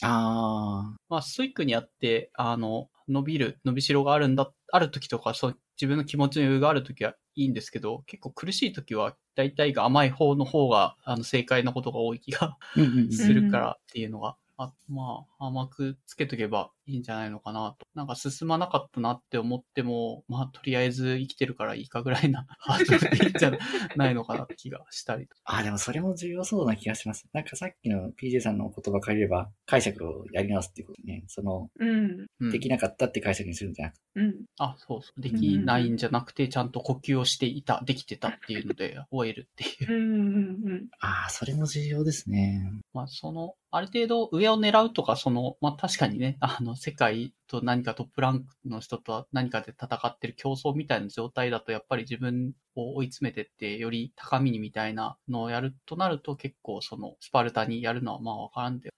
[0.04, 12.60] あまあストイックにやって、あの、伸びる、伸びしろがあるんだ、ある時とか、そう、自分の気持ちの余裕がある時はいいんですけど、結構苦しい時は大体が甘い方の方が、あの、正解なことが多い気が
[13.10, 17.86] するからっていうのが、あまあ、甘くつけとけばいいんじゃないのかなと。
[17.96, 23.52] なんか進まなかったなって思っても、まあ、とりあえず生きてるからいいかぐらいなハードルでいいんじゃ
[23.96, 25.36] ないのかなって気がしたりと。
[25.46, 27.28] あ、でもそれも重要そうな気がします。
[27.34, 31.24] なんかさっきの PJ さんの言葉借りれば、解釈をやり直すっていうことね。
[31.28, 32.28] その、うん。
[32.40, 34.02] うんできなかったって解釈にするんじゃなくて。
[34.16, 34.36] うん。
[34.60, 35.22] あ、そうそう。
[35.22, 39.94] できないんじゃなくて、ちゃんと呼吸をしていた、できてたっていうので、 終えるっていう。
[39.94, 40.70] うん。
[40.70, 40.88] うん。
[41.00, 42.72] ああ、それも重要ですね。
[42.94, 58.92] まあ、その、ある程度上を狙うとか、その、まあ確かにね、あの、世界と何かトップランクの人と何かで戦ってる競争みたいな状態だと、やっぱり自分を追い詰めてって、より高みにみたいなのをやるとなると、結構その、スパルタにやるのはまあわからんで。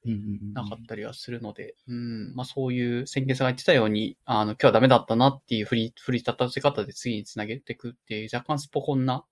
[0.54, 9.26] なかったりはするので、うん、まあそういう先見さんが言ってたように、あの、今日はダメだったなっていう振り、振り立たせ方で次につなげていくっていう、若干スポコンな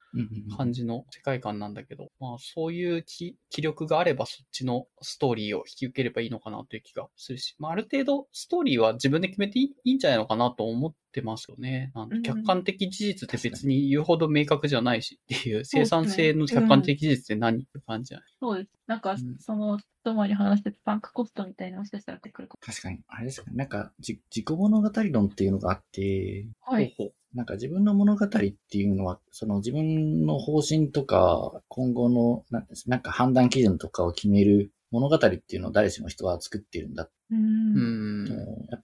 [0.58, 11.92] 感じの世界観なんだけど、まあそういう気気力があればそっちのストーリーを引き受ければいいのかなという気がするし、まあある程度ストーリーは自分で決めていいいいんじゃないのかなと思ってますよね。
[12.24, 18.70] 客観的事実って別に言うほど明確じゃないしっていう、生産性の客観的事実って何って感じじゃない、そうです。
[18.88, 23.00] なんかうん、その、とまに話してたパンクコストみたいなもしかしたら出てくるか確かに。
[23.08, 23.58] あれですかね。
[23.58, 26.74] なんか、じ自己物語論っていうのがあって、も。
[26.74, 26.96] はい。
[27.36, 32.44] なんか自分の物語っていうのは、その自分の方針とか、今後の
[32.88, 37.10] なんか判断基準とかを決める物語っていうのを誰しも人は作っているんだ。
[37.32, 37.36] う。
[37.36, 38.28] うんん。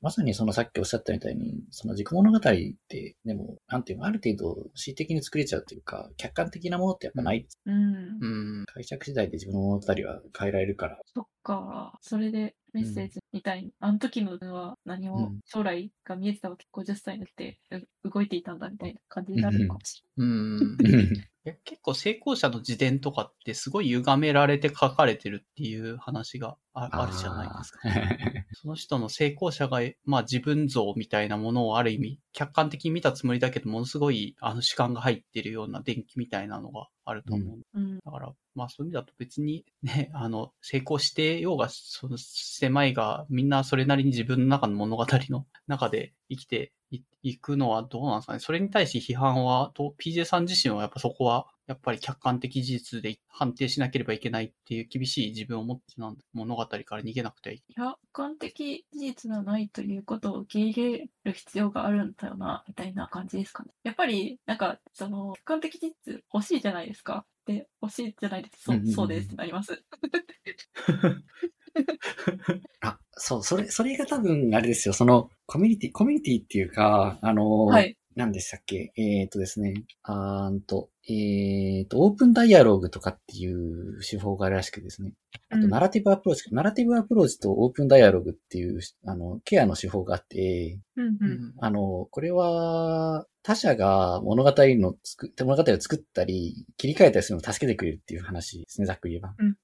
[0.02, 7.48] まさにそのさっきおっしゃったみたいに、その自己物語って、でも、なんていうの、ある程度恣意的に作れちゃうというか、客観的なものってやっぱない。
[7.66, 8.18] うん。
[8.20, 8.66] うん。
[8.74, 11.00] 解釈次第で自分の物語は変えられるから。
[11.14, 11.98] そっか。
[12.02, 17.60] それでメッセージみたいに、あの時のは何もうん将来が見えてたわけ、50歳になって
[18.04, 20.78] う動いていたんだみたいな感じになるのかもしうん。
[20.82, 27.80] い や結構成功者の自伝とかってすごい歪められて書かれてるっていう話がああるじゃないですか。
[28.54, 37.60] その人の成功者が、まあ自分像みたいなものをある意味客観的に見たつもりだけど、ものすごいあの主観が入ってるような電気みたいなのがあると思う。
[37.74, 38.00] うん。
[38.00, 48.40] だから、まあそういう意味だと別にね、あの、成功してようが、その狭いが、みんなそれなりに自分の中の物語の中で生きていいくのはどうなんですかね。
[48.40, 63.72] それに対して批判は、と PJ さん自身はやっぱそこは、やっぱり客観的事実で判定しなければいけないっていう厳しい自分を持ってなんで物語から逃げなくてはいけ客観的事実がないということを受け入れる必要があるんだよな、みたいな感じですかね。
[63.84, 67.26] やっぱり、なんか、その、客観的事実欲しいじゃないですか。
[67.46, 68.64] で、欲しいじゃないです。
[68.64, 69.84] そう、そうですってなります。
[72.82, 77.98] あ、そう、それ、それが多分、あれですよ、その、コミュニティ、コミュニティっていうか、あの、はい。
[78.14, 78.92] 何でしたっけ？
[78.98, 85.14] えっ、とですね、あーんと、えっ、と、オープンダイアログとかっていう手法があるらしくですね。
[85.50, 91.10] あと、うんナラティブアプローチ、ナラティブアプローチとオープンダイアログっていう、あの、ケアの手法があって、うんう。
[91.10, 91.54] ない。
[91.62, 99.36] あの、これは、他者が物語の作、物語を作ったり、切り替えたりするのを助けてくれるっていう話ですね、ざっくり言えば。
[99.40, 99.56] うん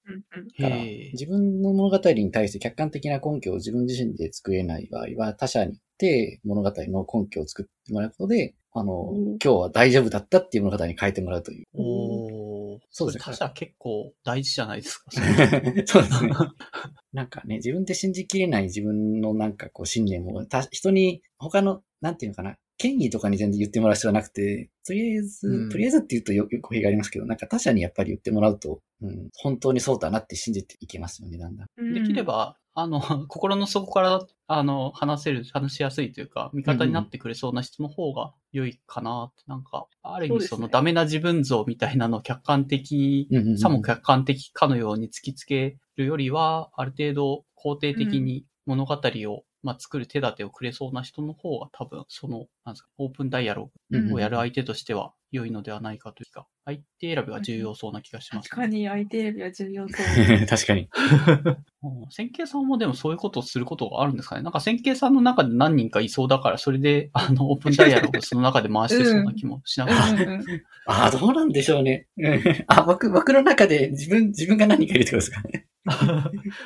[1.13, 11.65] 自分の物語に対して客観的な根拠を自分自身で作れない場合は、他者に言って物語の根拠を作ってもらうことで、あの、うん今日は大丈夫だったっていう物語に変えてもらうという。
[11.73, 12.79] おー。
[12.91, 15.11] そうですねれ他者結構大事じゃないですか。
[15.85, 16.31] そ うですね。
[17.13, 25.69] なんかね、自分で信じきれない自分のなんかこう信念も、た人に、他の、なんていうのかな、権威とかに全然言ってもらう必要はなくて、とりあえず、うん。
[25.69, 31.67] とりあえずって言うとよよく語弊がありますけど、なんか他者にやっぱり言ってもらうと、うん、本当にそうだなって信じていけますよね、だんだん。
[31.77, 31.93] うん。
[31.93, 43.57] できれ、ば、あの、 心の底から、あの、話せる、話しやすいというか、味方になってくれそうな人の方が良いかなって、なんか、ある意味そのダメな自分像みたいなのを客観的、うんうんうん。
[43.57, 60.45] さも客観的かのように突きつけるよりは、ある程度肯定的に物語を、まあ、作る手立てをくれそうな人の方が多分、その、なんですか、オープンダイアロうんグをやる相手としては良いのではないかというか、相手選びが重要そうな気がします、確かに相手よりは重要そう。
[60.47, 60.89] 確かに。
[61.83, 70.09] うん千慶さんもでもそういうことをすることがあるんですかねなんか千慶さんの中で何人かいそうだから、それで、あの、オープンダイアログをその中で回してそうな気もしながら。
[70.09, 70.43] うんうん
[70.89, 72.07] ああ、どうなんでしょうね。
[72.17, 75.67] うんあ、僕、僕の中で自分、自分が何人かいるってことですかね。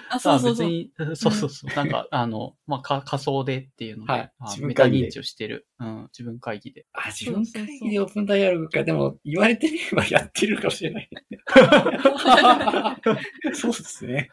[0.10, 0.68] あ、そうそうそう。
[0.68, 1.72] 別に、そうそうそう。
[1.76, 5.68] なんか、あの、まあ、か仮想でっていうので、はいあ自分会議でメタ認知をしてる。
[5.80, 6.86] うん、自分会議で。
[6.94, 8.84] あ、自分会議でオープンダイアログか。
[8.84, 11.10] でも、言われてみればやってるかもしれない。
[13.54, 14.30] そうですね。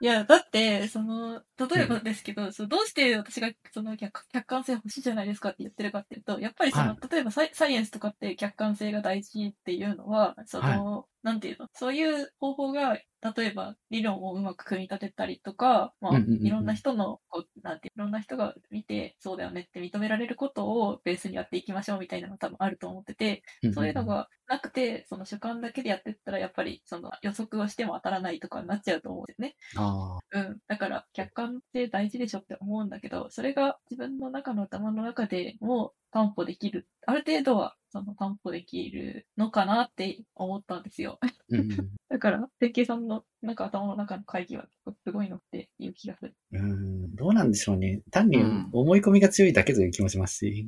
[0.00, 12.98] いや、だって、その、例えばですけど、そうどうして私がその客客観性欲しいじゃないですかって言ってるかっていうと、やっぱりその、は例えばサイサイエンスとかって客観性が大事っていうのは、その、なんていうの、そういう方法が、
[13.34, 29.56] 例えば理論をうまく組み立てたりとか、まあ、いろんな人の、こう、なんていう、いろんな人が見て、そうだよねって認められることをベースにやっていきましょうみたいなのが多分あると思ってて、そういうのがなくて、その主観だけでやってったら、やっぱりその予測をしても当たらないとかになっちゃうと思うんですね。
[29.74, 30.58] あうん。
[30.66, 36.86] だから、客観性大事でしょって思うんだけど、それが自分の中の頭の中でも担保できる。
[37.06, 41.18] ある程度は、その担保できるのかなって思ったんですよ。
[41.20, 41.28] あ。
[41.50, 41.68] うん
[42.08, 44.66] だから、天慶さんのなんか頭の中の会議は
[45.04, 46.34] すごいのっていう気がする。
[46.52, 47.14] うん。
[47.14, 48.02] どうなんでしょうね。
[48.10, 50.66] 単にうん思い込みが強いだけという気もしますし。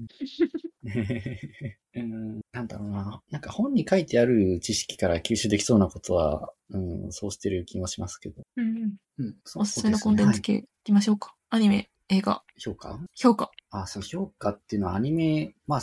[1.95, 3.23] うん、なんだろうな。
[3.31, 8.43] なんか本に書いてある知識から吸収できそうなことは、うん、そうしてる気もしますけど。
[8.57, 8.97] うんうん。
[9.19, 9.37] うん。
[9.57, 11.35] おすすめのコンテンツ系いきましょうか。
[11.51, 12.99] アニメ、映画、評価？
[13.15, 13.51] 評価。
[13.71, 15.81] あ、そう、評価っていうのはアニメ、まあ、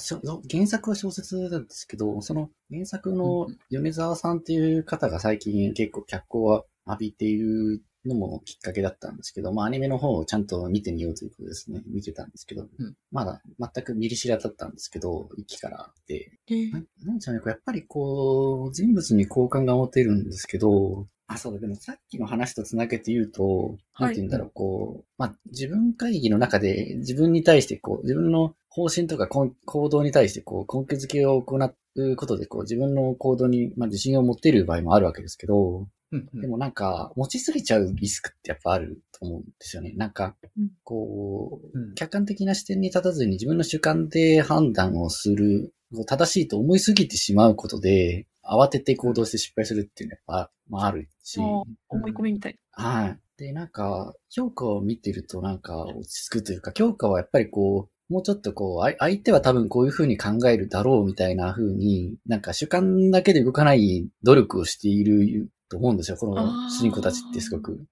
[0.50, 11.84] 原作は小説なんですけど、その原作の米沢さんっていう方が最近結構脚光は浴びているのもきっかけだったんですけど、まあアニメの方をちゃんと見てみようということですね。
[11.86, 12.96] 見てたんですけど、うん。
[13.12, 16.72] まだ全く見り知らだったんですけど、一期からで、えー。
[16.72, 24.08] ななんでしょうね、これやっぱりこう、人物に好感が持てるんですけど、あ、そうだ、でもさっきの話とつなげて言うと、はい。
[24.08, 31.58] なんて言うんだろう、こう、まあ、自分会議の中で自分に対してこう、自分の方針とか行動に対してこう、根拠付けを行
[31.96, 36.42] うことでこう、自分の行動に、まあ、自信を持っている場合もあるわけですけど、うんうん。
[36.42, 39.94] でもなんか、持ちすぎちゃうリスクってやっぱあると思うんですよね。
[39.96, 41.96] なんかうん、こう、うん。
[41.96, 45.74] 客観的な視点に立たずに自分の主観で判断をする、
[46.06, 51.44] 正しいと思いすぎてしまうことで、慌てて行動して失敗するっていうのはやっぱ、まああるし、あ
[51.90, 52.60] 思い込みみたい。
[52.72, 53.20] はい。
[53.38, 66.18] で、なんか、評価を見てるとなんか落ち着くというか、評価はやっぱりこう、もうちょっとこう、相手は多分こういう風に考えるだろうみたいな風に、なんか主観だけで動かない努力をしていると思うんですよ。
[66.18, 67.84] この主人公たちってすごく。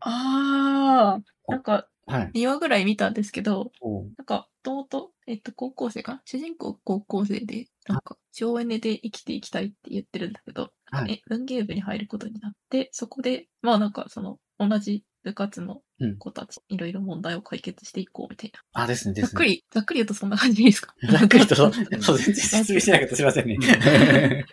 [0.00, 2.30] ああ、なんかはい。
[2.34, 3.72] 2話ぐらい見たんですけど、
[4.16, 6.22] なんか、もともと、えっと、高校生かな？
[6.24, 18.82] 主人公高校生で、なんか、省エネで生きていきたいって言ってるんだけど、はいえ文芸部に入ることになって、そこで、まあなんか、その、同じ部活のうん子たち、いろいろ問題を解決していこうみたいな。
[18.82, 19.28] あ、ですね、ですね。
[19.28, 20.94] ざっくり、ざっくり言うとそんな感じですか？
[21.10, 23.16] ざっくりと、 そう、全然説明してなかった。
[23.16, 23.56] すいませんね。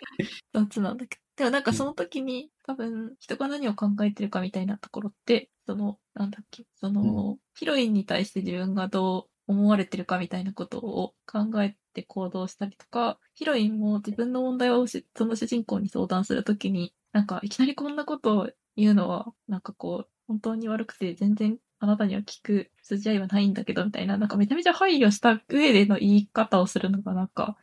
[0.52, 1.23] 雑なんだけど。
[1.36, 27.56] でもなんかその時に、多分、人が何を考えてるかみたいなところって、その、なんだっけ、その、ヒロインに対して自分がどう思われてるかみたいなことを考えて行動したりとか、ヒロインも自分の問題をしその主人公に相談するときに、なんかいきなりこんなことを言うのは、なんかこう、本当に悪くて全然あなたには聞く筋合いはないんだけど、みたいな、なんかめちゃめちゃ配慮した上での言い方をするのがなんか、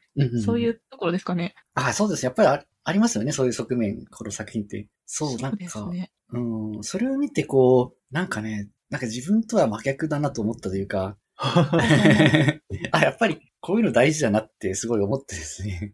[0.44, 1.56] そういううところですかね。
[1.74, 2.26] あ、そうです。
[2.26, 4.88] やっぱりあありますよね、そういう側面、この作品って。
[5.06, 6.12] そう、なんか、ですね。
[6.34, 15.94] うん、それを見てこう、なんかね、なんか自分とは真逆だなと思ったというか、 あ、やっぱりこういうの大事だなってすごい思ってですね。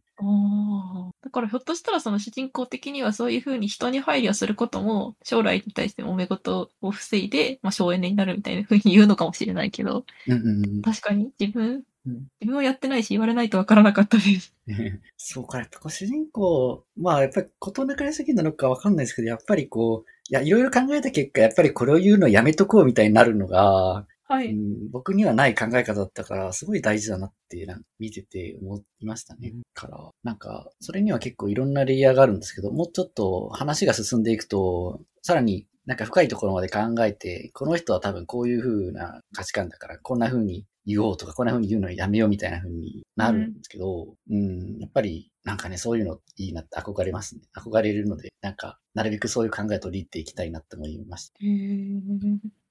[1.21, 10.81] だからひょっとしたらその主人公的にはそういうふうに人に配慮することも将来に対して揉め事を防いで、まあ省エネになるみたいなふうに言うのかもしれないけど、うんうんうん。
[10.81, 11.31] 確かに。
[11.39, 12.13] 自分、うん。
[12.41, 14.55] 自分はやってないし言われないとわからなかったです。
[15.17, 24.51] そうか、やっぱ主人公、まあやっぱり事なかれすぎなのかわかんないですけど、やっぱりこう、いや、いろいろ考えた結果、やっぱりこれを言うのやめとこうみたいになるのが、はい。
[24.51, 29.53] うん、僕にはない考え方だったから、すごい大事だなってなんか見てて思いましたね。
[29.73, 47.41] から、なんか、それには結構いろんなレイヤーがあるんですけど、もうちょっと話が進んでいくと、さらになんか深いところまで考えて、この人は多分こういう風な価値観だから、こんな風に言おうとか、こんな風に言うのやめようみたいな風になるんですけど、うん、やっぱりなんかね、そういうのいいなって憧れますね。
[47.57, 51.39] 憧れるので、なんか、なるべくそういう考えを取り入っていきたいなって思いました。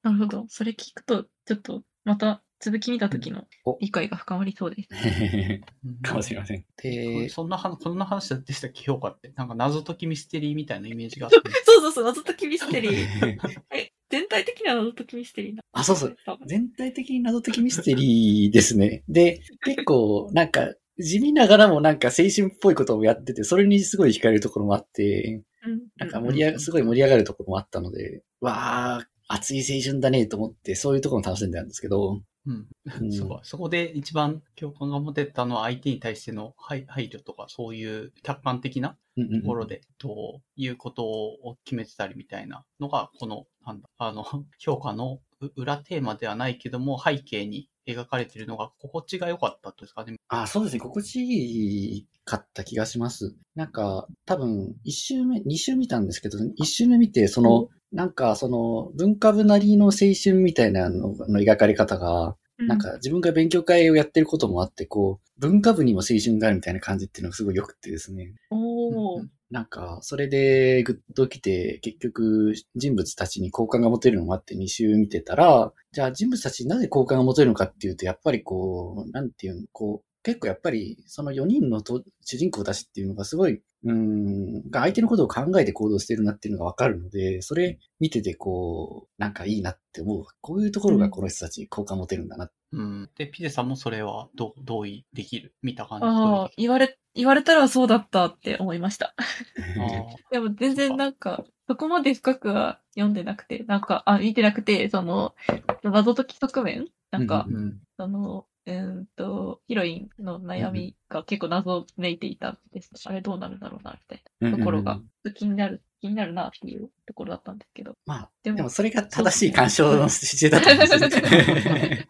[0.07, 0.47] なるほど。
[0.49, 4.88] それ聞くと、ちょっとまた続き見た時のお理解が深まりそうです。
[6.03, 6.64] かもしれません。
[6.81, 9.33] で、そんな話、こんな話でしたっけ評価って。
[9.35, 11.51] なんか謎解きミステリーみたいなイメージがあって。
[11.66, 12.92] そうそうそう、謎解きミステリー。
[13.75, 15.62] え、全体的には謎解きミステリーな。
[15.73, 16.16] あ、そうそう。
[16.47, 19.03] 全体的に謎解きミステリーですね。
[19.09, 25.83] で、結構、なんか、地味ながらもなんか青春っぽいことをやってて、それにすごい惹かれるところもあって、うん。
[25.97, 32.22] なんか盛り上が、すごい盛り上がるところもあったので、わー、熱い青春だねと思って、そういうところも楽しんでたんですけど、うん。
[32.47, 33.41] うんすごい。
[33.43, 44.24] そこで一番共感が持てたのは相手に対しての配配慮とか、そういう客観的なところで、どういうことを決めてたりみたいなのが、この、なんだ、あの、
[44.59, 50.16] 評価のう裏テーマではないけども、背景に描かれているのが心地が良かったですかね。
[50.29, 50.81] あ、そうですね。
[50.81, 53.37] 心地いいかった気がします。
[53.55, 59.92] なんか、多分、一周目、二周見たんですけど、一周目見て、その、なんか、その、文化部なりの青
[60.22, 68.34] 春みたいなのの描かれ方が、なんか自分が勉強会をやってることもあって、こう、文化部にも青春があるみたいな感じっていうのがすごい良くてですね。
[68.51, 90.24] おなんか、それでグッと来て、結局、人物たちに好感が持てるのもあって2周見てたら、じゃあ人物たちになぜ好感が持てるのかっていうと、やっぱりこう、なんていうの、こう、結構やっぱり、その4人のと主人公たちっていうのがすごい、うーん、が相手のことを考えて行動してるなっていうのがわかるので、それ見ててこう、なんかいいなって思う。
[90.41, 92.51] こういうところがこの人たち好感持てるんだな。
[92.72, 93.11] うん。
[93.16, 95.55] で、ピゼさんもそれはどう同意できる？
[95.62, 96.07] 見た感じ。
[96.09, 99.14] ああ、言われ、言われたらそうだったって思いました。
[100.33, 105.37] でも全然なんか、そこまで深くは読んでなくて、なんか、あ、見てなくて、その、
[105.85, 106.89] 謎解き側面？
[107.12, 107.79] なんか、うんうん。
[107.97, 112.91] その、うーんと、ヒロインの悩みが結構謎めいていたんです。
[113.07, 117.97] あれどうなるんだろうな、みたいうんなところがうん、気になる、気になるなっていうところだったんですけど。
[118.07, 122.09] まあ、でもそれが正しい鑑賞の姿勢だと思うんですよね。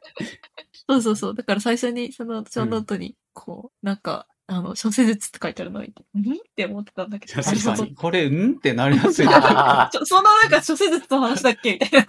[0.89, 1.35] そうそうそう。
[1.35, 6.33] だから最初に、その、ショーノートに、こう、なんか、あの、処世術って書いてあるのを見て、ん？
[6.35, 7.95] って思ってたんだけど、確かに。
[7.97, 8.53] これ、うん？
[8.53, 9.35] ってなりますよね。
[9.93, 11.73] ちょそんななんか処世術の話だっけ？
[11.73, 12.07] みたいな。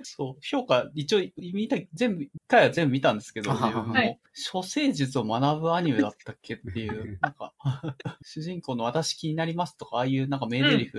[0.02, 0.40] そう。
[0.42, 4.18] 氷菓、一応、見た、全部、一回は全部見たんですけど、あはは自分もはい
[4.50, 7.52] 処世術を学ぶアニメだったっけっていう、なんか、
[8.22, 10.90] 主人公の「私、気になります」とか、ああいうなんか名台詞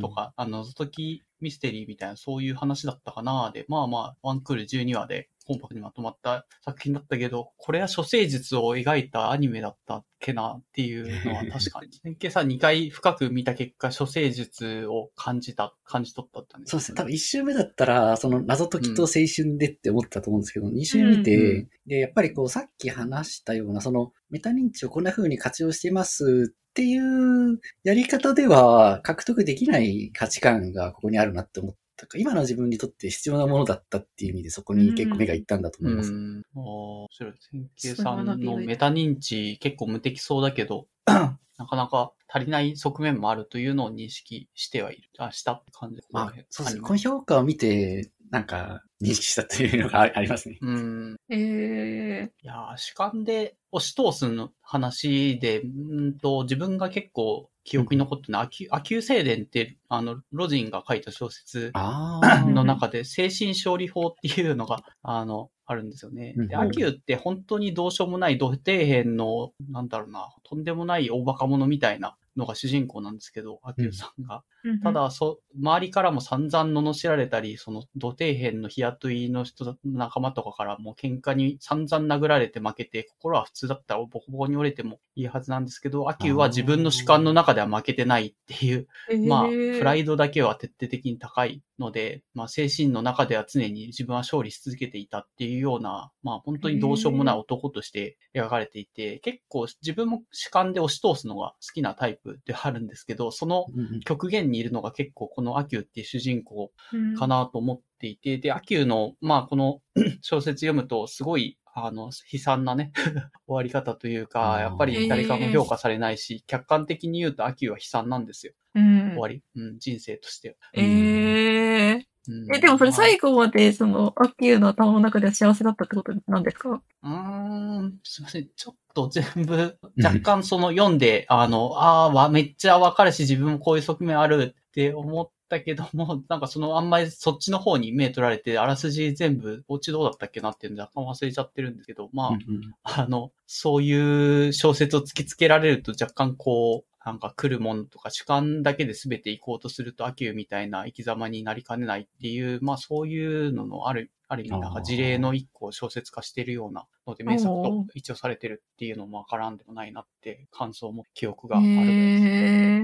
[0.00, 11.92] とか、あの、謎解きミステリーみたいな、そういう話だったかなで、まあまあ、ワンクール12話でコンパクトにまとまった作品だったけど、これは処世術を描いたアニメだったっけなっていうのは確かに。
[11.92, 16.62] 先計さん2回深く見た結果、処世術を感じた、感じ取ったってね。
[16.66, 16.96] そうですね。
[16.96, 32.18] 多分一周目だったら、その謎解きと青春でって思ったと思うんですけど、二、周見て、うんで、やっぱりこう、さっき話したような、その、メタ認知をこんな風に活用していますっていうやり方では、獲得できない価値観がここにあるなって思ったか。
[32.18, 36.12] 今の自分にとって必要なものだったっていう意味で、そこに結構目がいったんだと思います。
[36.12, 36.42] うん。
[36.56, 37.32] ああ、面白い。
[37.38, 45.10] 先計さんのメタ認知結構無敵そうだけど、 なかなか足りない側面もあるというのを認識してはいる。
[45.18, 46.82] あ、したって感じですまあ、そうですね。
[46.82, 50.58] この評価を見て、なんか、認識したっていうのがあありますね。
[50.60, 51.16] うん。
[51.30, 66.34] ええいやー、主観で押し通すの話で、うんと、自分が結構記憶に残ってるのは、秋秋青伝って、あの、ロジンが書いた小説の中で、精神勝利法っていうのが、あの、あるんですよね。
[66.36, 74.42] で、うんアキューって本当にどうしようもない、土底辺の、なんだろうな、とんでもない大バカ者みたいなのが主人公なんですけど、アキューさんが。
[74.82, 83.94] た、だ、そ、周りからも散々罵られたり、その、土底辺の日雇いの人、仲間とかからも喧嘩に散々殴られて負けて、心は普通だった。
[83.94, 88.86] らボコボコに折れてもいいはずなんですけど、アキューは自分の主観の中では負けてないっていう、
[89.26, 103.66] まあ、プライイドだけは徹底的に高いので、まあ、精神の中では常に自分は勝利し続けていたっていうような、まあ、本当にどうしようもない男として描かれていて、結構自分も主観で押し通すのが好きなタイプではあるんですけど、その
[104.04, 106.72] 極限にいるのが結構この阿Q っていう主人公
[107.18, 107.34] かな。
[107.34, 109.80] なと思っていて、で、阿Qの、まあ、この
[110.22, 112.92] 小説読むと、すごい、あの、悲惨なね、
[113.46, 118.52] 終わり方というあか、ーやっぱり誰かも評価されないし、客観的に言うと阿Qは悲惨なんですよ。
[118.74, 119.42] うん終わり。
[119.56, 120.56] うん、人生としては。
[120.74, 122.13] ええうん
[122.54, 126.70] え、でもそれ後最後まで、その、阿Qの頭の中では幸せだったってことなんですか？
[126.70, 128.48] うーん、すいません。
[128.56, 142.74] ちょっと全部、若干その読んで、あの、ああ、わ、めっちゃわかるし、自分もこういう側面あるって思ったけども、 なんかそのあんまりそっちの方に目取られて、あらすじ全部、お家どうだったっけなっていうの若干忘れちゃってるんですけど、まあ、うんうん。
[142.82, 161.66] あの、そういう小説を突きつけられると若干こう、なんか来るものとか主観だけで全て行こうとすると、アキューみたいな生き様になりかねないっていう、まあそういうののある、ある意味なんか事例の一個を小説化しているようなので、名作と一応されてるっていうのもわからんでもないなって感想も記憶がある。
[161.66, 161.70] え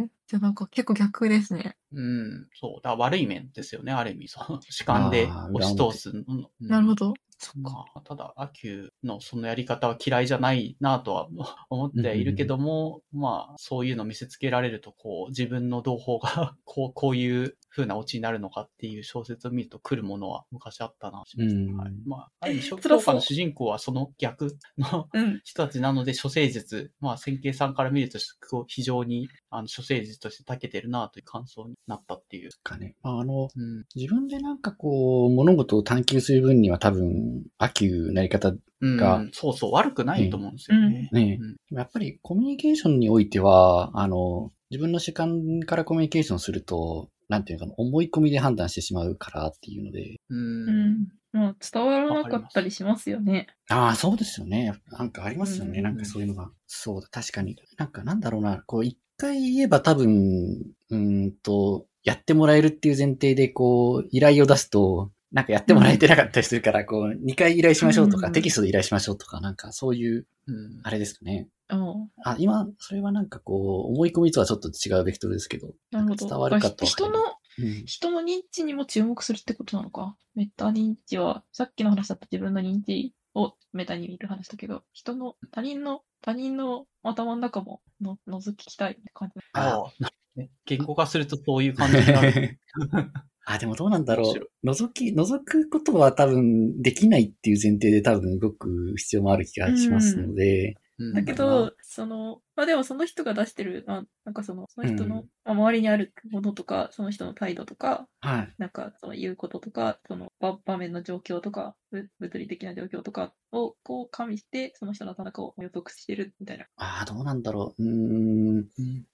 [0.04, 1.76] えじゃあなんか結構逆ですね。
[1.92, 2.80] うん、そう。
[2.84, 4.28] だ悪い面ですよね、ある意味。
[4.28, 6.12] その主観で押し通す
[6.60, 7.14] なるほど。
[7.42, 8.02] そっか。
[8.04, 11.28] ただ、アキューのそのやり方は嫌いじゃないなとは
[11.70, 21.24] 思ってはいるけども、まあ、そういうの見せつけられると、こう、自分の同胞が、 こう、こういう風なオチになるのかっていう小説を見ると来るものは昔あったな。
[21.38, 25.40] うんはい、まあ、ある意味、辛そう評価の主人公はその逆のうん。
[25.42, 28.18] 人たちなので、処世術、まあ、線形さんから見ると、
[28.66, 32.50] 非常に、あの、処世術として長けてるなという感想になったっていう。
[32.62, 32.94] かね。
[33.02, 33.84] まあ、あの、うん。
[33.94, 41.08] 自分でなんかこう、物事を探求する分には多分、秋うなり方うんがそうそう、悪くないと思うんですよね。
[41.12, 50.16] ね、うんやっぱりコミュニケーションにおいては、あの、自分の主観からコミュニケーションすると、なんていうのかな、思い込みで判断してしまうからっていうので。
[50.30, 50.34] う。
[50.34, 51.08] うんん。
[51.32, 53.46] まあ、伝わらなかったりしますよね。
[53.68, 54.74] ああ、そうですよね。
[54.90, 55.78] なんかありますよね。
[55.78, 56.50] うんなんかそういうのが。
[56.66, 57.56] そうだ、確かに。
[57.76, 70.80] なんかなんだろうな、こう一回言えば多分、うーんと、やってもらえるっていう前提で、こう、依頼を出すと、なんかやってもらえてなかったりするから、こう、二回依頼しましょうとか、うんテキストで依頼しましょうとか、なんかそういう、うん。
[70.82, 71.48] あれですね。
[71.68, 72.10] うん。
[72.24, 76.26] あ、今、それはなんかこう、思い込みとはちょっと違うベクトルですけど、なるほど。
[76.26, 77.18] 伝わるかとは人の、
[77.58, 77.84] うん。
[77.84, 80.16] 人の認知にも注目するってことなのか。
[80.34, 89.40] メタ認知は、さっきの話だった自分の認知をメタに見る話だけど、人の、他人の、他人の頭の中もの覗きたいって感じ。
[89.52, 89.62] ああ、
[89.98, 90.50] なるほどね。
[90.66, 92.58] 言語化するとそういう感じになる。
[93.54, 94.32] あ、でもどうなんだろ
[94.64, 94.68] う。
[94.68, 100.80] 覗き、覗くことは多分できないっていう前提で多分動く必要もある気がしますので、うん
[101.14, 108.54] だけど、その、まあでもその人が出してる、あなんかその、その人の、うんまあ周りにあるものとか、その人の態度とか、はい。
[108.58, 116.66] なんかその言うこととか、その場場面の状況とか、ぶ物理的な状況とかをこう加味して、その人の頭の中を予測してるみたいな。
[116.76, 117.82] ああ、どうなんだろう。
[117.82, 118.66] うーん、うん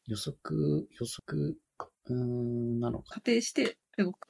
[0.07, 1.57] 予測、予測、
[2.09, 3.05] うーん、なのか。
[3.14, 4.28] 仮定して動く。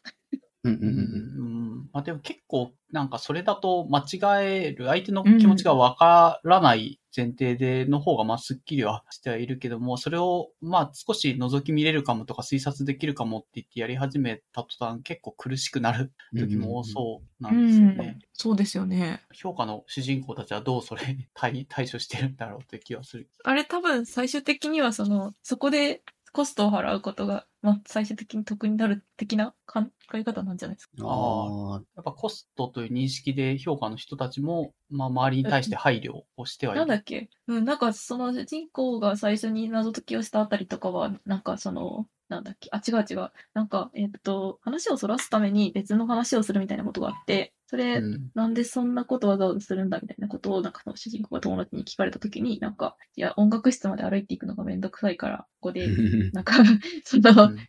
[0.65, 1.91] うんうんううんん。
[1.93, 16.49] まあでも結構、なんかそれだと間違える、相手の気持ちがわからない前提での方がまあスッキリはしてはいるけども、それをまあ少し覗き見れるかもとか推察できるかもって言ってやり始めた途端結構苦しくなるうん。
[16.49, 18.19] 時も多そうなんですよね。
[18.33, 19.23] そうですよね。
[19.33, 23.29] 評価の主人公たちはどうそれに対対処してるんだろうという気はする。
[23.45, 26.03] あれ多分最終的にはその、そこで
[26.37, 30.93] コストを払うことが、まあ、最終的に得になる的な考え方なんじゃないですか？
[31.01, 36.81] ああ、やっぱコストという認識で評価の人たちも、まあ周りに対して配慮をしてはいる。
[36.81, 37.31] なんだっけ？
[37.49, 42.69] うん、なんかその主人公が最初に謎解きをしたあたりとかは、なんかその、なんだっけ？
[42.73, 43.31] あ、違う違う。
[43.55, 48.31] なんか、えっと、話をそらすために別の話をするみたいなことがあって、それ、うん。
[48.35, 55.97] なんでそんなことわざわざするんだみたいなことを、なんかその主人公が友達に聞かれたときに、なんか、いや、音楽室まで歩いていくのがめんどくさいから、ここで、
[56.33, 56.55] なんか、
[57.05, 57.69] その、うん。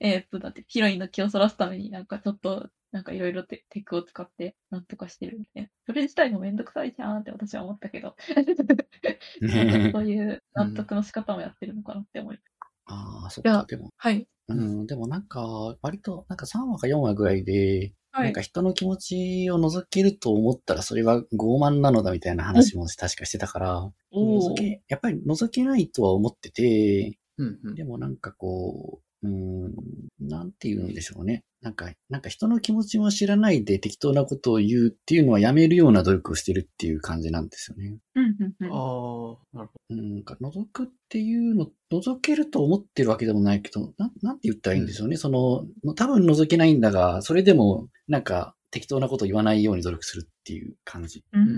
[0.00, 8.16] えーっと、だって、ヒロインの気をそらすためになんかちょっと、なんかいろいろテテクを使ってなんとかしてるんで、それ自体もめんどくさいじゃんって私は思ったけど、
[9.92, 12.55] そういう納得の仕方もやってるのかなって思います。
[12.86, 13.66] ああ、そっいやか。
[13.66, 14.26] でも、はい。
[14.48, 18.40] うん、でもなんか、割と、なんか3話か4話ぐらいで、はいなんか。
[18.40, 29.74] 人の気持ちを覗けると思ったらそれは傲慢なのだみたいな話も確かしてたから、おー覗け、やっぱり覗けないとは思ってて、うんうんでもなんかこう、うーん、
[30.20, 31.44] なんて言うんでしょうね。
[31.66, 37.98] なんか、なんか人の気持ちも知らないで適当なことを言うっていうのはやめるような努力をしてるっていう感じなんですよね。
[38.14, 38.72] うんうんうん。
[38.72, 45.16] ああ、なるほうんなんか覗くっていうの、覗けると思ってるわけでもないけど、ななんて言ったらいいんでしょうね。
[45.16, 51.24] その、多分覗けないんだが、それでも、なんか適当なことを言わないように努力するっていう感じ。
[51.32, 51.44] うど。
[51.44, 51.52] んう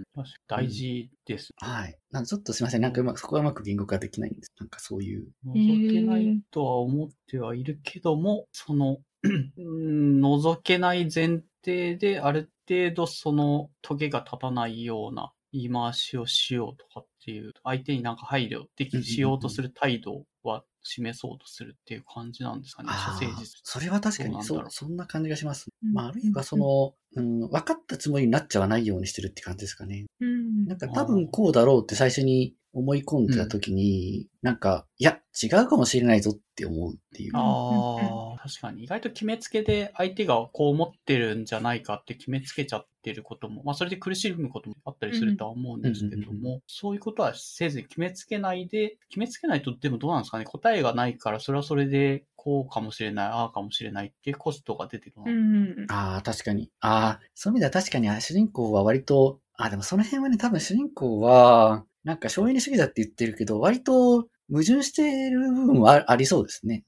[0.00, 0.02] ん。
[0.14, 1.52] 確かに大事です。
[1.56, 1.98] はい。
[2.10, 2.82] なんかちょっとすいません。
[2.82, 4.52] なんかうまく、そこはうまく言語化できないんです。
[4.58, 5.28] なんかそういう。
[5.46, 8.98] 覗けないとは思ってはいるけども、その、うん
[9.58, 23.58] 覗けない前提である程度そのトゲが立たないような言い回しをしようとかっていう、相手になんか配慮でき、しようとする態度は示そうとするっていう感じなんですかね、ああ処世術。
[23.64, 25.66] それは確かにそうどうなんだろうそんな感じがします。
[25.82, 30.06] うんまあ、あるいはその、うん、分かったつもりになっちゃわないようにしてるって感じですかね。
[30.20, 37.32] うんなんか多分こうだろうって最初に思い込んでた時に、なんか、いや、違うかもしれないぞって思うっていう。
[37.34, 38.84] ああ、確かに。
[38.84, 55.32] 意外と決めつけで相手がこう思ってるんじゃないかって決めつけちゃってることも、まあそれで苦しむこともあったりするとは思うんですけどうんうんも、そういうことはせずに決めつけないで、決めつけないとでもどうなんですかね答えがないからそれはそれでこうかもしれない、ああかもしれないっていうコストが出てくる。
[55.32, 55.86] うん。
[55.88, 56.70] ああ、確かに。
[56.80, 66.84] ああ、そういう意味では確かにあ主人公は割と、あでもその辺はね、多分主人公は、なんか省エネ主義だって言ってるけど、割と矛盾してる部分はあありそうですね。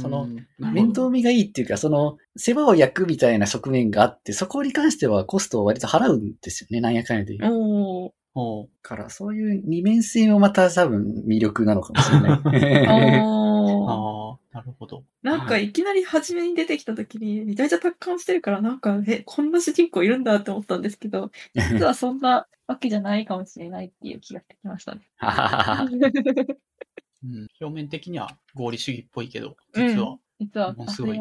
[0.00, 0.28] その、
[0.60, 7.36] 面倒見がいいっていうか、その、世話を焼くみたいな側面があって、そこに関してはコストを割と払うんですよね、なんやかんやで。
[8.80, 12.30] から、そういう二面性もまた多分魅力なのかもしれない。
[12.86, 15.02] ああ、なるほど。
[15.22, 21.32] なんかいきなり初めに出てきた時にめちゃめちゃ達観してるからなんか、え、こんな主人公いるんだって思ったんですけど、
[21.72, 25.00] 実はそんなわけじゃないかもしれないっていう気がしてきましたね。
[25.16, 25.88] はははは
[27.24, 31.20] うん、表面的には合理主義っぽいけど、実は、実はものすごい。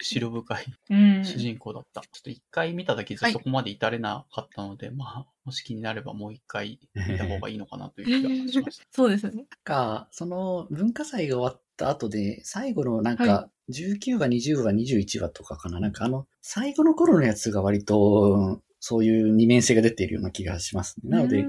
[0.00, 1.24] 白深いうん。
[1.24, 2.00] 主人公だった。
[2.00, 8.86] ちょっと一回見ただけじゃはいそこまで至れなかったので、まあ、もし気になればもう一回見た方がいいのかなという気がしました。
[8.90, 9.38] そうですよね。
[9.38, 15.80] なんか、その文化祭が終わった後で、最後のなんはか、19話、20話、21話とかかな。
[15.80, 21.10] なんかあの、最後の頃のやつが割と、そういう二面性が出ているような気がしますね。
[21.10, 21.44] なので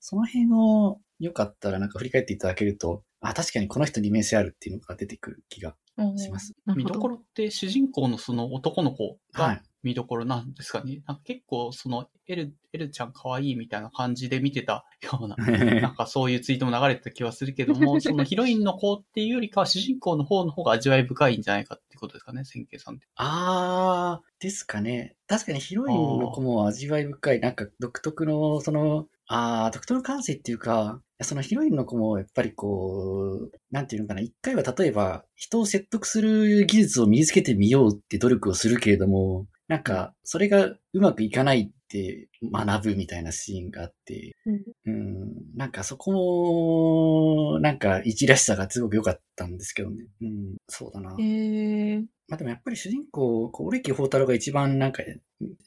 [0.00, 5.76] その辺をよかったらなんか振り返っていただけると、あ、確かにこの人二面性あるっていうのが出てくる気が
[6.18, 6.52] します。
[6.76, 9.62] 見どころって主人公のその男の子がはい。
[9.84, 11.02] 見どころなんですかね。
[11.06, 15.36] なんか結構そのエル、エルちゃん可愛いみたいな感じで見てた ような、
[15.80, 23.06] なんかそういうツイートも流れてた気はするけども、 そのヒロインの子っていうよりかは主人公の方の方が味わい深いんじゃないかってことですかね、千慶さんって。
[23.16, 25.16] あー、ですかね。
[25.26, 44.62] 確かにヒロインの子も味わい深い、なんか独特の、その、あー、独特の感性っていうか、そのヒロインの子もやっぱりこう、なんていうのかな、一回は例えば人を説得する技術を身につけてみようって努力をするけれども、なんか、それがうまくいかないって学ぶみたいなシーンがあって、うん。
[44.86, 49.96] うん、なんかそこも、なんか、いじらしさがすごく良かったんですけどね。
[50.22, 51.16] うん、そうだな。
[51.18, 55.02] えー、まあでもやっぱり主人公、こうオレキホータロが一番なんか、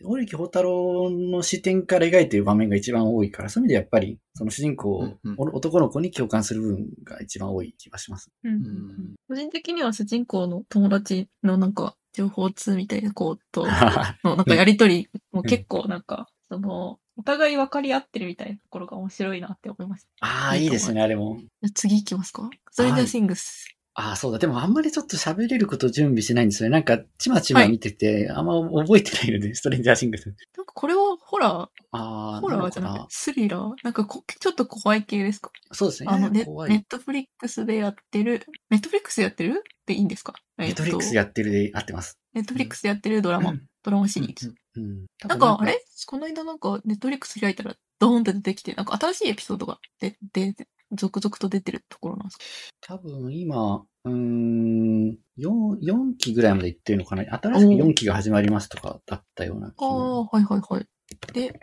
[0.05, 5.36] オレキホータロの視点から描いている場面が一番多いから、そういう意味でやっぱり、その主人公、うんうん。
[5.38, 8.32] お男の子に共感する部分が一番多い気がします。
[8.45, 8.53] うん。
[8.53, 9.16] うん。
[9.28, 13.65] 個人的には主人公の友達のなんか情報通みたいな子と
[14.24, 20.09] のなんかやりとりも結構なんか、その、お互い分かり合ってるみたいなところが面白いなって思いました。
[20.22, 21.39] ああ、いいですね、あれも。
[21.76, 22.49] 次行きますか？
[22.72, 23.77] ストレンジャーシングス。
[24.00, 24.38] ああ、そうだ。
[24.38, 26.74] でもあんまりちょっと喋れること準備してないんですよね。
[26.74, 30.28] なんか、ちまちま見てて、あんま覚えてないので、ストレンジャーシングス。
[30.56, 31.52] なんかこれはホラー、
[31.93, 33.74] ああ、ホラーじゃなくてスリラー？
[33.84, 35.50] なんかこちょっと怖い系ですか？
[35.72, 36.10] そうですね。
[36.12, 36.45] あの、ネ。
[36.45, 39.64] ネットフリックスでやってる、ネットフリックスでやってる？
[39.88, 40.34] でいいんですか？
[40.60, 42.20] ネットフリックスややってるで合ってます。
[42.36, 44.54] ネットフリックスでやってるドラマ、ドラマシリーズ。
[44.76, 45.06] うん。
[45.28, 45.82] なんか、あれ？
[46.06, 50.54] この間なんか、ネットフリックス開いたら、ドーンって出てきて、なんか新しいエピソードがで、で、
[50.93, 52.38] 続々と出てるところなんです
[52.82, 52.95] か？
[52.95, 57.24] 多分今、うーん、4、4期ぐらいまで行ってるのかな？
[57.24, 59.74] 新しく4期が始まりますとかだったような。
[59.78, 60.86] ああ、はいはいはい。
[61.34, 61.60] で、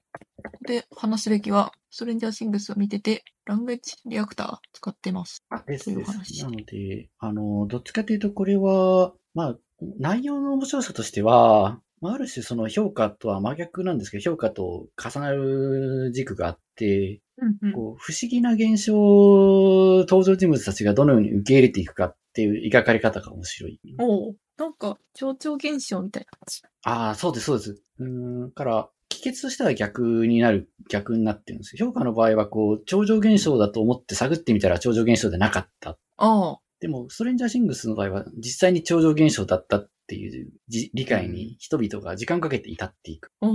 [0.66, 5.44] で、話すべきは、ストレンジャーシングスを見てて、ランゲージリアクター使ってます。
[5.66, 5.94] ですです。
[5.94, 9.58] という話なので、あの、どっちかというとこれは、まあ、
[9.98, 17.72] 内容の面白さとしては、まあ、ある種その評価とは真逆なんですけど、評価と重なる軸があって、うんうん。
[17.72, 23.80] こう不思議な現象を登場人物たちがどのように受け入れていくかっていう描かれ方が面白い。
[23.98, 26.62] おうなんか、超々現象みたいな感じ。
[26.82, 27.82] ああ、そうです、そうです。
[28.00, 31.86] うーん、から、帰結としては逆になる、逆になってるんですよ。
[31.86, 35.96] 評価の場合は、こう、超常現象だと思って探ってみたら超常現象でなかった。
[36.18, 43.30] ああ、でも、ストレンジャーシングスの場合は、実際に超常現象だったっていうじ理解に人々が時間をかけて至っていく。
[43.40, 43.46] で。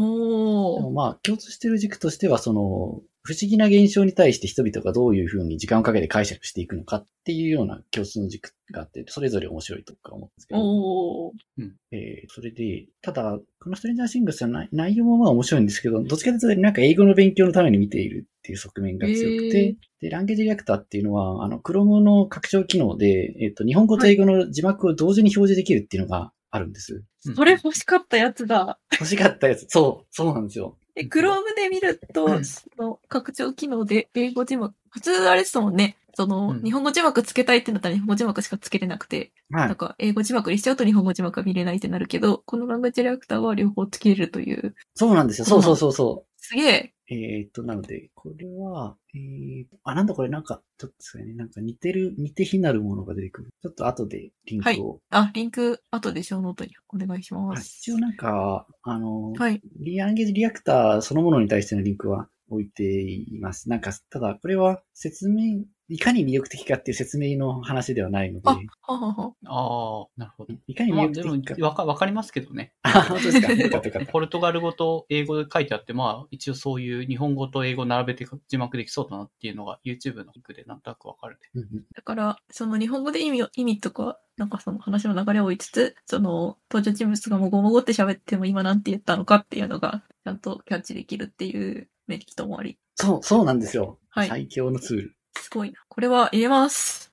[0.81, 10.61] もまあ、共通してる軸としては、その、不思議な現象に対して人々がどういうふうに時間をかけて解釈していくのかっていうような共通の軸があって、それぞれ面白いとか思うんですけど。
[10.61, 11.69] おー。
[11.91, 27.03] えーそれで、ただ、このストレンジャーシングスは内内容もまあ面白いんですけど、どっちかというとなんか英語の勉強のために見ているっていう側面が強くて、で、ランゲージリアクターっていうのは、あの、Chrome の拡張機能で、えっ、と、日本語と英語の字幕を同時に表示できるっていうのがあるんです。
[27.25, 28.79] うんそれ欲しかったやつだ。
[28.93, 29.65] 欲しかったやつ。
[29.67, 30.77] そう、そうなんですよ。
[30.95, 35.97] で、Chrome で見ると、うんその拡張機能で英語字幕、普通あれですもんね。
[36.15, 39.67] その、うん日本語字幕つけたいってなったら日本語字幕しかつけれなくて、はい。
[39.67, 44.75] なんか英語字幕にしちゃうと日本語字幕が見れないってなるけど、このランゲージリアクターは両方つけれるという。
[44.95, 45.45] そうなんですよ。
[45.45, 46.93] そうそうそうそすげえ。
[47.11, 47.13] う。
[47.13, 53.53] えっ、と、なので、これは、えー、あ、なんだこれ、なんか、ちょっとですかね、なんか似てる、似て非なるものが出てくる。
[53.61, 54.99] ちょっと後でリンクを。
[55.11, 57.77] あ、リンク後でショーノートにお願いしまはいす。
[57.81, 59.61] 一応なんか、あの、はい。
[59.79, 63.69] リアンゲージリアクターそのものに対してのリンクは置いています。
[63.69, 68.53] なんか、ただ、これは説明、いかに魅力的かっていう説明の話ではないのであ。
[68.53, 68.57] あ
[68.93, 70.53] あ、なるほど。
[70.67, 71.55] いかにまあ魅力的か。
[71.55, 72.73] でもわか、わかりますけどね。
[72.83, 73.51] あ、本当ですか。
[73.51, 74.11] よかったよかった。
[74.11, 81.63] ポルトガル語と英語で書いてあって、まあ、一応そういう日本語と英語並べて字幕できそうだなっていうのが YouTube のリンクでなんとなくわかるね。
[81.95, 92.77] だから、その日本語で意味を、意味とか、なんかその話の流れを追いつつ、その登場人物がもごもごって喋っても今なんて言ったのかっていうのが、ちゃんとキャッチできるっていうメリットもあり。
[92.95, 93.97] そう、そうなんですよ。
[94.09, 95.15] はい最強のツール。
[95.49, 95.79] すごいな。
[95.87, 97.11] これは入れます。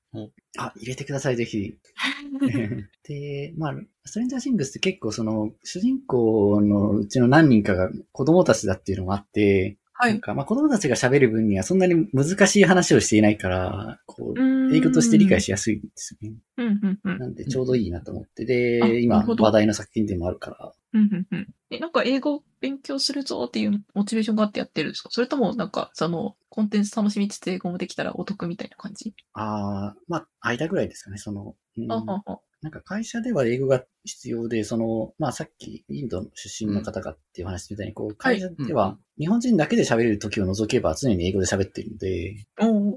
[0.59, 1.75] あ、入れてください、ぜひ。
[3.07, 3.75] で、まあ、
[4.05, 10.11] ストレンジャーシングスって結構その、主人公のうちの何人かが子供たちだっていうのもあって、はい。
[10.11, 16.35] なんか、まあ子供たちが喋る分にはそんなに難しい話をしていないから、こう、英語として理解しやすいんですよね。
[16.57, 17.17] うん、うん、うん。
[17.17, 18.43] なんでちょうどいいなと思って。
[18.43, 20.73] あで、な今話題の作品でもあるから。
[20.93, 21.47] うん、うん、うん。
[21.69, 25.09] え、なんか英語勉強するぞっていうモチベーションがあってやってるんですか？
[25.11, 29.13] それともなんか、その、コンテンツ楽しみつつ英語もできたらお得みたいな感じ？
[29.33, 31.87] ああ、まあ、間ぐらいですかね、その、うん。
[31.91, 32.41] あはは。
[32.61, 42.45] なんか会社では英語が必要で、その、まあさっきインドの出身の方がっていう話みたいに、こう、会社でうんは日本人だけで喋れる時を除けば常に英語で喋ってるので、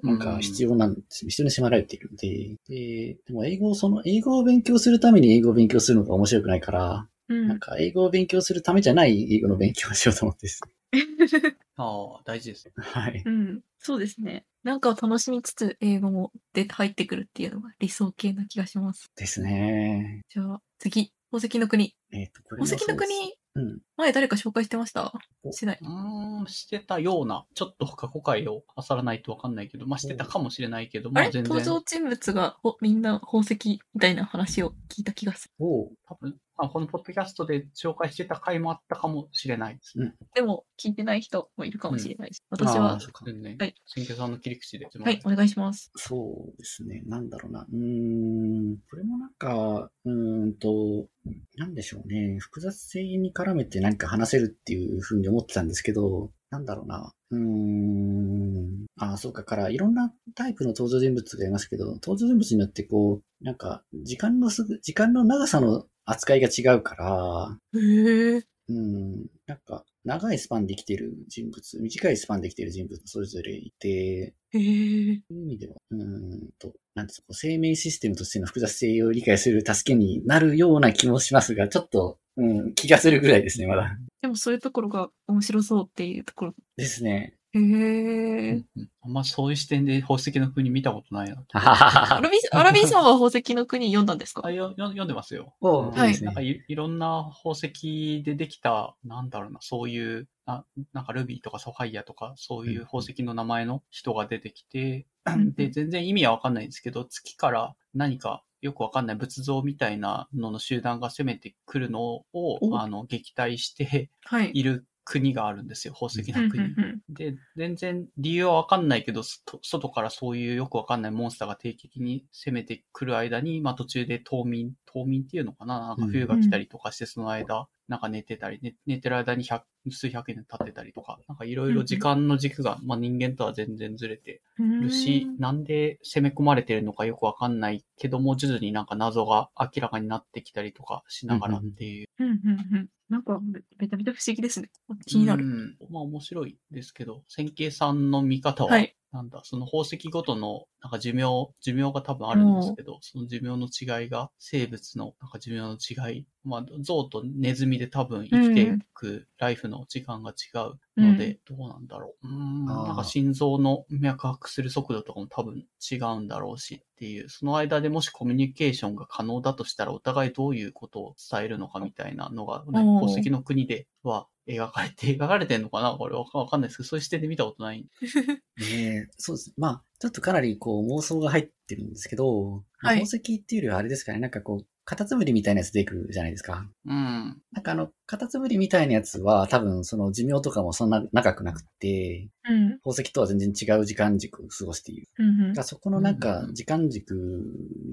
[0.03, 1.27] なんか必要なんです。
[1.29, 7.49] 必要に迫られているので、で、でも英語を、その、英語を勉強するために英語を勉強するのが面白くないから、うん。
[7.49, 11.57] なんか英語を勉強するためじゃない英語の勉強をしようと思ってですね。
[11.77, 12.71] ああ、大事です。
[12.77, 13.23] はい。
[13.25, 13.61] うん。
[13.79, 14.45] そうですね。
[14.65, 19.11] なんかを楽しみつつ英語も出て入ってくるっていうのが理想形な気がします。
[19.17, 20.21] ですね。
[20.29, 21.13] じゃあ、次。
[21.33, 21.95] 宝石の国。
[22.13, 23.09] えっ、と、これ宝石の国、
[23.55, 23.79] うん。
[23.97, 25.13] 前誰か紹介してました？
[25.45, 25.79] おしてない。
[25.81, 31.45] うーん、してたような、ちょっと過去回を漁らないとわかんないけど、まあしてたかもしれないけど、まあ全然。
[31.45, 33.57] 登場人物がほみんな宝石
[33.95, 35.55] みたいな話を聞いた気がする。
[35.61, 40.15] おう多分、あこのポッドキャストで紹介してた回もあったかもしれないですね。
[40.35, 42.43] でも、聞いてない人もいるかもしれないし。
[42.51, 44.87] 私あはー、そうか全然、はい選挙さんの切り口で。
[44.87, 45.91] はい、お願いします。
[45.97, 47.03] そうですね。
[47.07, 47.67] なんだろうな。
[47.71, 48.77] うーん。
[48.91, 51.09] これもなんか、うーんと、
[51.57, 52.39] なんでしょうね。
[52.41, 57.13] 複雑性に絡めて何か話せるっていうふうに思ってたんですけど、なんだろうな。
[57.31, 58.87] うーん。
[58.99, 59.45] あ、そうか。
[59.45, 68.43] から、いろんなタイプの登場人物がいますけど、登場人物によってこう、なんか、時間のすぐ、時間の長さの扱いが違うから、へえ。
[68.69, 74.55] うん、なんか、長いスパンで生きてる人物、短いスパンで生きてる人物それぞれいて、へえ。
[74.55, 83.97] そういう意味では、うーんと、なんですか、生命システムとしての複雑性を理解する助けになるような気もしますが、ちょっと、うん、気がするぐらいですね、まだ。
[84.23, 86.55] でもそういうところが面白そうっていうところ。
[86.77, 87.35] ですね。
[87.53, 88.53] へえ。
[88.77, 91.43] うんあんまそういう視点で宝石の国見たことないな。
[91.55, 94.43] アラビー、アラビーさんは宝石の国読んだんですか？
[94.45, 95.55] あよよ読んでますよ。
[95.63, 96.21] はい。
[96.23, 114.51] なんかいいろんな宝石でできた、なんだろうな、そういう、あなんかルビーとかサファイアとか、そういう宝石の名前の人が出てきて、んで、全然意味はわかんないんですけど、月から何かよくわかんない仏像みたいなのの集団が攻めてくるのを、おあの、撃退してはい。
[114.53, 116.63] いる国があるんですよ、宝石の国。
[116.63, 134.81] うんで、全然理由はわかんないけど、そ外からそういうよくわかんないモンスターが定期的に攻めてくる間に、まあ途中で冬眠、冬眠っていうのかななんか冬が来たりとかして、その間、なんか寝てたり、寝寝てる間に百数百年経ってたりとか、なんかいろいろ時間の軸が、まあ人間とは全然ずれてうん。
[134.81, 142.07] るし、なんで攻め込まれてるのかよくわかんないけども、徐々になんか謎が明らかになってきたりとかしながらっていう。
[142.19, 142.89] うんうんうん。
[143.09, 144.71] なんかめ、めちゃめちゃ不思議ですね。
[145.07, 145.45] 気になる。
[145.45, 145.77] うん。
[145.91, 162.29] まあ面白いですけど、線形さんの見方は、はいなんだ、その宝石ごとの、なんか寿命、寿命が多分あるんですけど、その寿命の違いが、生物のなんか寿命の違い、まあ、象とネズミで多分生きていくライフの時間が違うので、どうなんだろう。
[162.29, 177.87] うーん、なんか心臓の脈拍する速度とかも多分違うんだろうしっていう、その間でもしコミュニケーションが可能だとしたら、お互いどういうことを伝えるのかみたいなのが、ね、宝石の国では描かれて、 描かれてんのかなこれわかわかんないですけど、そういう視点で見たことない。
[178.59, 179.55] ねえそうです。
[179.57, 186.67] まあ、ちょっとかなりこう妄想が入ってるんですけど、まあはい宝石っていうよりはあれですかね、なんかこう、カタツムリみたいなやつ出てくるじゃないですか。
[186.85, 187.41] うん。
[187.53, 192.79] なんかあの、カタツムリみたいなやつは多分その寿命とかもそんな長くなくって、うん。
[192.79, 195.07] 宝石とは全然違う時間軸を過ごしている。
[195.17, 197.15] うんうんそこのなんか時間軸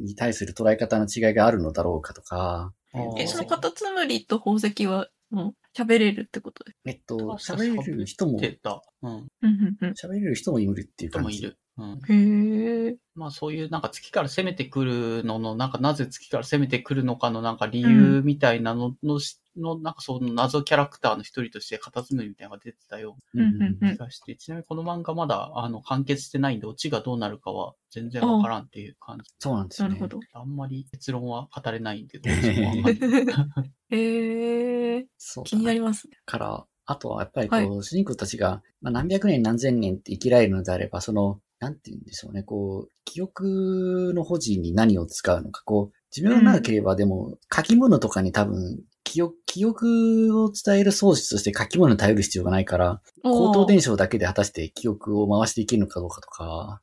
[0.02, 2.74] に対する捉え方の違いがあるのだろうかとか、
[3.20, 6.64] え、そのカタツムリと宝石は、もう、喋れるってこと？
[6.64, 6.78] です。
[6.88, 8.82] えっと、喋れる人も、出た。
[9.04, 9.28] うん。
[9.44, 11.38] れる人もいるっていう感じ。
[11.38, 11.60] 人もいる。
[11.78, 12.00] うん。
[12.10, 12.96] へえ。
[13.16, 29.32] まあそういうなんか月から攻めてくるのの、なんかなぜ月から攻めてくるのかのなんか理由みたいなののし、のなんかその謎キャラクターの一人としてカタツムリみたいなのが出てたようんうんうんうな気がして、ちなみにこの漫画まだあの完結してないんで、オチがどうなるかは全然わからんっていう感じ。
[29.40, 29.96] そうなんですよね。
[29.96, 30.20] なるほど。
[30.34, 35.06] あんまり結論は語れないんで、どうしてもわかんないへえ。
[35.18, 36.10] そう気になります。
[36.26, 56.82] から、あとはやっぱりこう、は主人公たちが、まあ、何百年何千年って生きられるのであれば、その、なんて言うんでしょうね、こう、記憶の保持に何を使うのか、こう、寿命が長ければでも、書き物とかに多分、記憶、記憶を伝える装置として書き物に頼る必要がないから、口頭伝承だけで果たして記憶を回していけるのかどうかとか。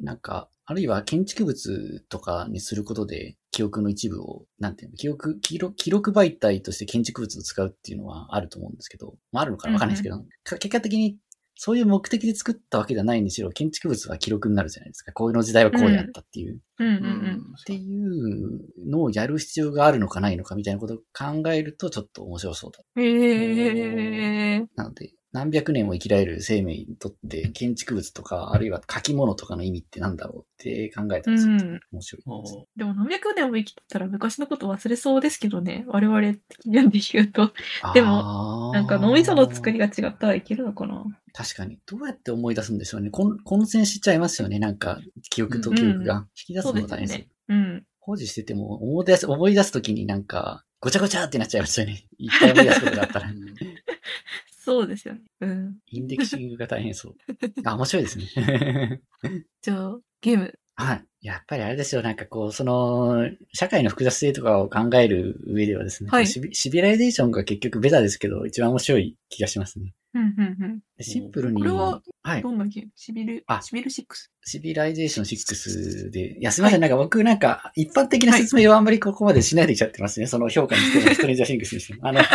[0.00, 9.74] なんか、あるいは建築物とかにすることで、記憶の一部を、なんていうの、記憶、記録、記録媒体として建築物を使うっていうのはあると思うんですけど、まあ、あるのかな？
[9.74, 11.16] わかんないですけど、か結果的に
[11.58, 15.12] そういう目的で作ったわけではないにしろ、建築物は記録になるじゃないですか。
[15.12, 16.56] こういうの時代はこうであったっていう。
[16.56, 23.02] っていうのをやる必要があるのかないのかみたいなことを考えるとちょっと面白そうだ。
[23.02, 24.66] へえ。
[24.76, 32.54] なので、何百年も生きられる生命にとって建築物とか、あるいは書き物とかの意味ってなんだろうって考えたらちょっと面白いです。
[32.56, 35.84] おでも何百年も生きてたら昔のこと忘れそうですけどね。
[35.88, 37.52] 我々的なんで言うと。
[37.94, 41.04] でももなんか脳みその作りが違ったらいけるのかな。
[41.32, 41.78] 確かに。
[41.86, 43.10] どうやって思い出すんでしょうね。
[43.10, 44.58] 混戦しちゃいますよね。
[44.58, 45.00] なんか、
[45.30, 46.26] 記憶と記憶が。
[46.36, 47.18] 引き出すのが大変です。
[47.18, 47.28] ね。
[47.48, 47.84] うん。
[48.00, 52.06] 保持してても、思い出す、思い出すときになんか、ごちゃごちゃってなっちゃいますよね。
[52.18, 53.26] いっぱい思い出すことがあったら。
[54.66, 55.20] そうですよね。
[55.42, 55.76] うん。
[55.92, 57.14] indexing が大変そう。
[57.64, 59.00] あ、面白いですね。
[59.62, 60.52] じゃあ、ゲーム。
[60.74, 61.04] はい。
[61.22, 62.02] やっぱりあれですよ。
[62.02, 69.94] なんかこう、その、社会の複雑性とかを考える上ではですね、はいシビシビライゼーションが結局ベタですけど、一番面白い気がしますね。
[70.14, 70.80] うん、うん、うん。
[70.96, 72.42] でシンプルに、これははい。
[72.42, 72.90] どんなゲーム？
[72.96, 74.04] シビル、あシビル6。
[74.44, 80.26] シビライゼーション6で、いや、すみません、なんか僕なんか、一般的な説明はあんまりここまでしないできちゃってますね。
[80.26, 82.08] その氷菓にしても、ストレンジャーシングスにしても。
[82.08, 82.20] あの、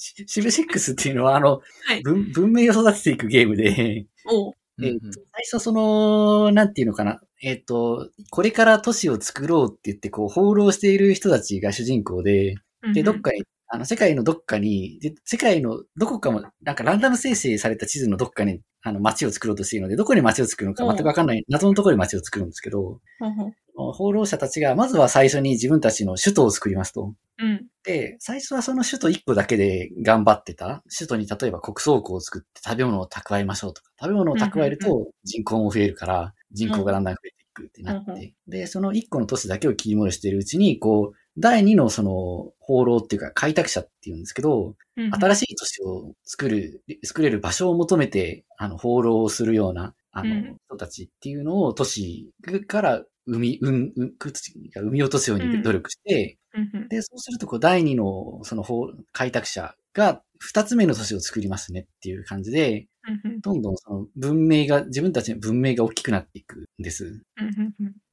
[0.00, 4.54] シシビ6っていうのは、あの、はい文文明を育てていくゲームで、おう。
[4.82, 7.20] えっ、と、最初その、なんていうのかな。
[7.42, 12.54] えっ、と、これから都市を作ろうって言って、こう、放浪している人たちが主人公で、
[12.94, 13.42] で、どっかに、
[13.72, 23.00] あの、世界のどっかに、で、世界のどこかも、なんかランダム生成された地図のどっかに、あの、街を作ろうとしているので、どこに街を作るのか全くわかんない、謎のところに街を作るんですけど、
[23.76, 27.14] 放浪者たちが、まずは最初に自分たちの首都を作りますと。
[27.38, 27.66] うん。
[27.84, 30.82] で、最初はその首都1個だけで頑張ってた。
[30.96, 33.90] 首都に例えば国倉庫を作って食べ物を蓄えましょうとか。
[34.00, 38.34] 食べ物を蓄えると人口も増えるから、人口がだんだん増えていくってなって。
[38.48, 45.14] で、その1個の都市だけを切り盛りしているうちに、こう、第2のその放浪っていうか開拓者っていうんですけど、うん。
[45.14, 52.30] 新しい都市を作る、作れる場所を求めて、あの、放浪をするような、あの、うん人たちっていうのを都市
[52.68, 56.38] から生み、うん、うん、生み落とすように努力して、
[56.88, 58.64] で、そうすると、こう、第二の、その、
[59.12, 62.86] 開拓者が、二つ目の都市を作りますねっていう感じで、
[63.42, 67.22] どんどんその文明が、自分たちの文明が大きくなっていくんです。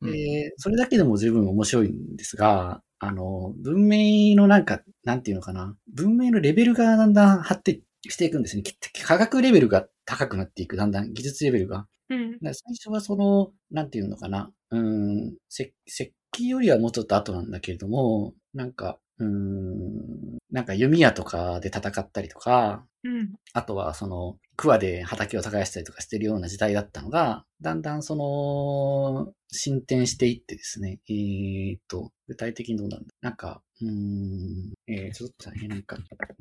[0.01, 8.63] で、それだけでも十分面白いんですが、あの、文明のなんか、なんていうのかな、文明のレベルがだんだん発展していくんですね。
[9.05, 11.87] 科学レベルが高くなっていく、だんだん技術レベルが。
[12.09, 12.39] うん。
[12.41, 23.33] 最初はその、なんていうのかな、うーん、石石器よりはもうちょっと後なんだけれども、なんか、うーん、なんか弓矢とかで戦ったりとか、うん。
[23.53, 33.07] あとはその、桑で畑を耕したりとかしてるような時代だったのが、だんだんその、進展していってですね、えーっと、具体的にどうなんだ？
[33.21, 35.45] なんか、うーん、えー、ちょっと。
[35.45, 35.97] さ、えーなんか、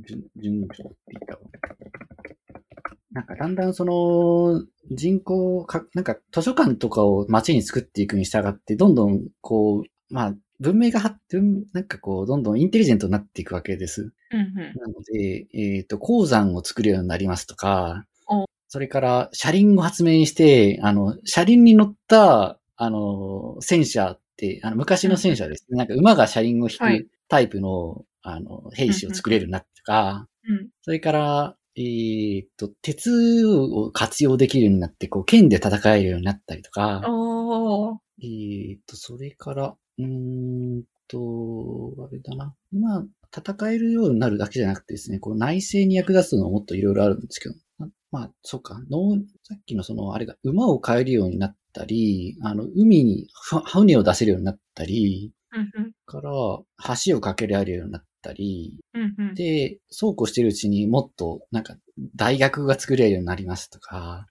[0.09, 1.41] 順、順序って言ったわ
[3.13, 14.13] なんかだんだんその人口か、なんか図書館とかを街に作っていくに従って、どんどんこう、まあ文明が発展、なんかこう、どんどんインテリジェントになっていくわけです。
[14.33, 14.55] うんうん。
[14.57, 25.77] なので、えっ、と、鉱山を作るようになりますとかお、それから車輪を発明して、あの、車輪に乗った、あの、戦車って、あの、昔の戦車ですね。
[25.77, 27.05] なんか馬が車輪を引はい。
[27.05, 37.99] くタイプの、あの、兵士を作れるようになとか、うんそれから、えっ、と、鉄を活用できるようになって、こう、剣で戦えるようになったりとか、おー。
[38.23, 40.07] えっ、と、それから、うー
[40.79, 42.55] んと、あれだな。
[42.73, 43.05] 今、
[43.37, 55.33] 戦えるようになるだけじゃなくてですね、こう内政に役立つのはもっといろいろあるんですけど、ままあ、そうか、農さっきのその、あれが、馬を飼えるようになったり、あの、海にふ船を出せるようになったり、
[56.07, 56.31] から、
[57.05, 58.77] 橋を架けられるようになったり、
[59.35, 61.77] で、そうこうしてるうちにもっと、なんか、
[62.15, 64.27] 大学が作れるようになりますとか、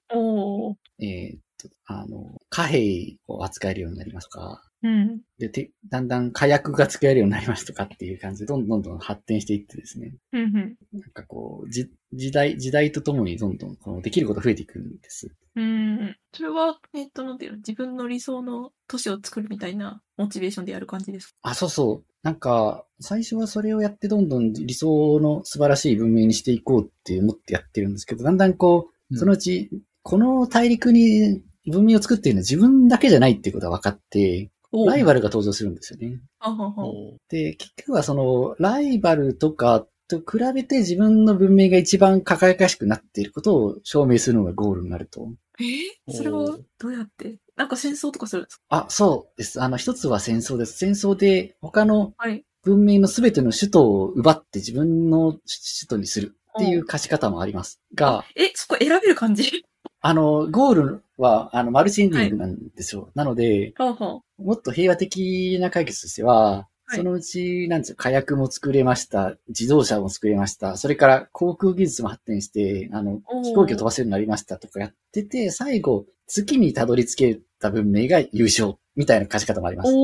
[0.99, 10.16] えーっと、あの、貨幣を扱えるようになりますとか、うんで、て、だんだん火薬が使えるようになりますとかっていう感じで、どんどんどんどん発展していってですね。
[10.32, 15.30] うんうんなんかこう、じ、時代、時代とともにどんどんこのできること増えていくんです。
[15.56, 16.16] うん。
[16.34, 21.34] それは、えっと、なんていうの、自分の理想の都市を作るみたいなモチベーションでやる感じですか？
[21.42, 22.12] あ、そうそう。
[22.24, 29.70] なんか、最初はそれをやってどんどん理想の素晴らしい文明にしていこうって思ってやってるんですけど、だんだんこう、そのうち、
[30.04, 34.55] この大陸に文明を作っているのは自分だけじゃないっていうことが分かって、お
[34.86, 36.19] ライバルが登場するんですよね。
[37.30, 45.30] で、結局はその、ライバルとかっと比べて自分の文明が一番輝かしくなっていることを証明するのがゴールになると。
[45.59, 46.13] えー？
[46.13, 47.38] それはどうやって？
[47.55, 48.63] なんか戦争とかするんですか？
[48.69, 49.61] あ、そうです。
[49.61, 50.78] あの、一つは戦争です。
[50.78, 52.43] 戦争で他のはい。
[52.63, 55.41] 文明のすべての首都を奪って自分の首
[55.88, 57.80] 都にするっていう勝ち方もあります。
[57.93, 59.63] が、え、そこ選べる感じ？
[60.08, 63.10] あの、ゴールは、あの、マルチエンディングなんですよ。
[63.16, 79.91] なので、はあはもっと平和的な解決としては、はいそのうち、なんですよ、火薬も作れました、自動車も作れました、それから航空技術も発展して、あの飛行機を飛ばせるようになりましたとかやってて、最後、月にたどり着けた文明が優勝、みたいな勝ち方もあります。
[79.91, 80.03] は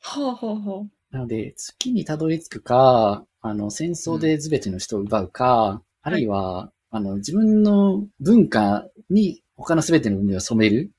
[0.00, 1.14] あはあはあ。
[1.14, 10.92] なので、月にたどり着くか、あの、戦争で全ての人を奪うか、あるいは、あの、自分の文化に他の全ての文明を染める。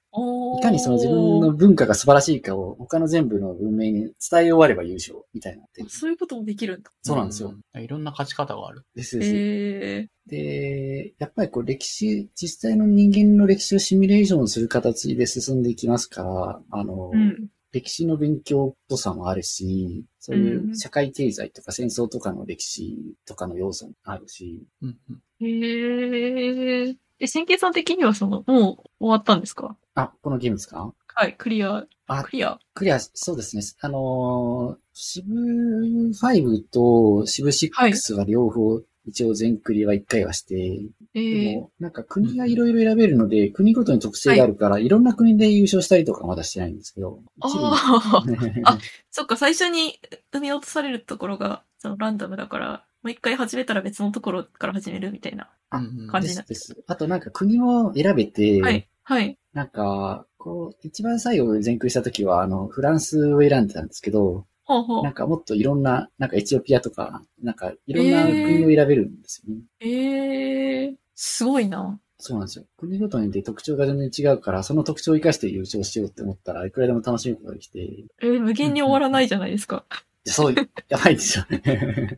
[0.59, 5.83] いかにその自分の文化が素晴らしいかを他の全部の文明に伝え終われば優勝、みたいなって。
[5.87, 6.91] そういうこともできるんだ。
[7.03, 7.53] そうなんですよ。
[7.73, 7.83] うん。
[7.83, 8.83] いろんな勝ち方がある。
[8.95, 9.31] ですです。
[9.35, 17.17] えで、やっぱりこう歴史、実際の人間の歴史をシミュレーションする形で進んでいきますから、あの、ー。
[17.17, 17.47] うん。
[17.71, 24.97] 歴史の勉強っぽさもあるし、そういう社会経済とか戦争とかの歴史とかの要素もあるし、うん
[25.39, 25.47] うん。
[25.47, 26.95] へえ。
[27.19, 29.77] え、千慶さん的にはその、もう終わったんですか？
[29.95, 30.93] あ、このゲームですか？
[31.15, 31.85] はい、クリア。
[32.07, 32.59] あクリア。
[32.73, 33.61] クリア、そうですね。
[33.79, 35.31] あのー、シブ
[36.11, 40.55] 5とシブ6は両方、一応全クリは一回はして、
[41.13, 47.47] ええでも、なんか国がいろいろ選べるので、国ごとに特性があるから、いろんな国で優勝したりとかはまだしてないんですけど、あ
[48.65, 48.71] あ。
[48.73, 48.79] あ
[49.09, 49.99] そっか、最初に
[50.31, 56.83] 生み落とされるところが、そのランダムだから、もう一回始めたら別のところから始めるみたいな感じになってすです。
[56.87, 58.89] あとなんか国も選べて、はい。
[59.03, 59.37] はい。
[59.53, 65.13] なんか、こう、一番最後全クリした時は、あの、フランスを選んでたんですけど、ほうほうなん。
[65.13, 69.61] かもっといろんな、なんかエチオピアとか、なんかいろんな国を選べるんですよね。
[69.79, 71.99] ええすごいな。
[72.19, 72.65] そうなんですよ。
[72.77, 79.85] 国ごとにで特徴が全然違うから、その特徴を生かして優勝しようって思ったら、いくらでも楽しむことができて、いえー無限に終わらないじゃないですか。
[80.25, 80.55] やそう、
[80.89, 81.61] やばいですよね。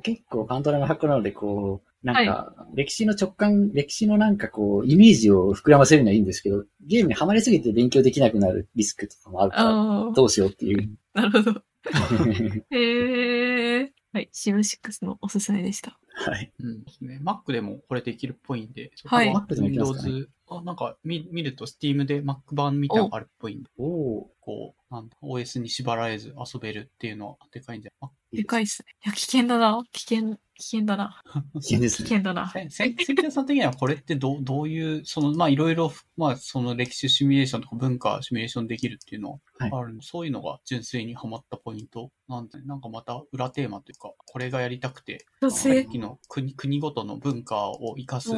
[0.00, 10.90] 結構パンドラの箱なので、こう、なんか、歴史の直感、歴史のなんかこう、イメージを膨らませるのはいいんですけど、ゲームにはまりすぎて勉強できなくなるリスクとかもあるから、どうしようっていう。
[11.14, 11.62] なるほど。
[12.70, 14.28] へえはい。
[14.32, 15.98] シブ6のおすすめでした。
[16.14, 16.52] はい。
[16.60, 17.18] うんですね。
[17.22, 28.36] Mac でもこれできるっぽいんで、はいそこ Mac でもいけますかね Windows、あ、なんか見見ると Steam で Mac 版みたいなのがあるっぽいんで、おおこう、なんだ、OS に縛られず遊べるっていうのはでかいんじゃない？
[28.38, 28.92] でかいっすね。
[29.04, 29.84] いや、危険だな。
[29.92, 31.22] 危険、危険だな。
[31.54, 32.08] 危険ですね。
[32.08, 32.50] 危険だな。
[32.50, 45.50] せせさん的にはこれってどう、 どういう、その、まあいろいろ、まあその歴史シミュレーションとか文化シミュレーションできるっていうのはある、そういうのが純粋にハマったポイントなんで、なんかまた裏テーマというか、これがやりたくて、さっ。
[45.90, 48.30] きの国国ごとの文化を生かす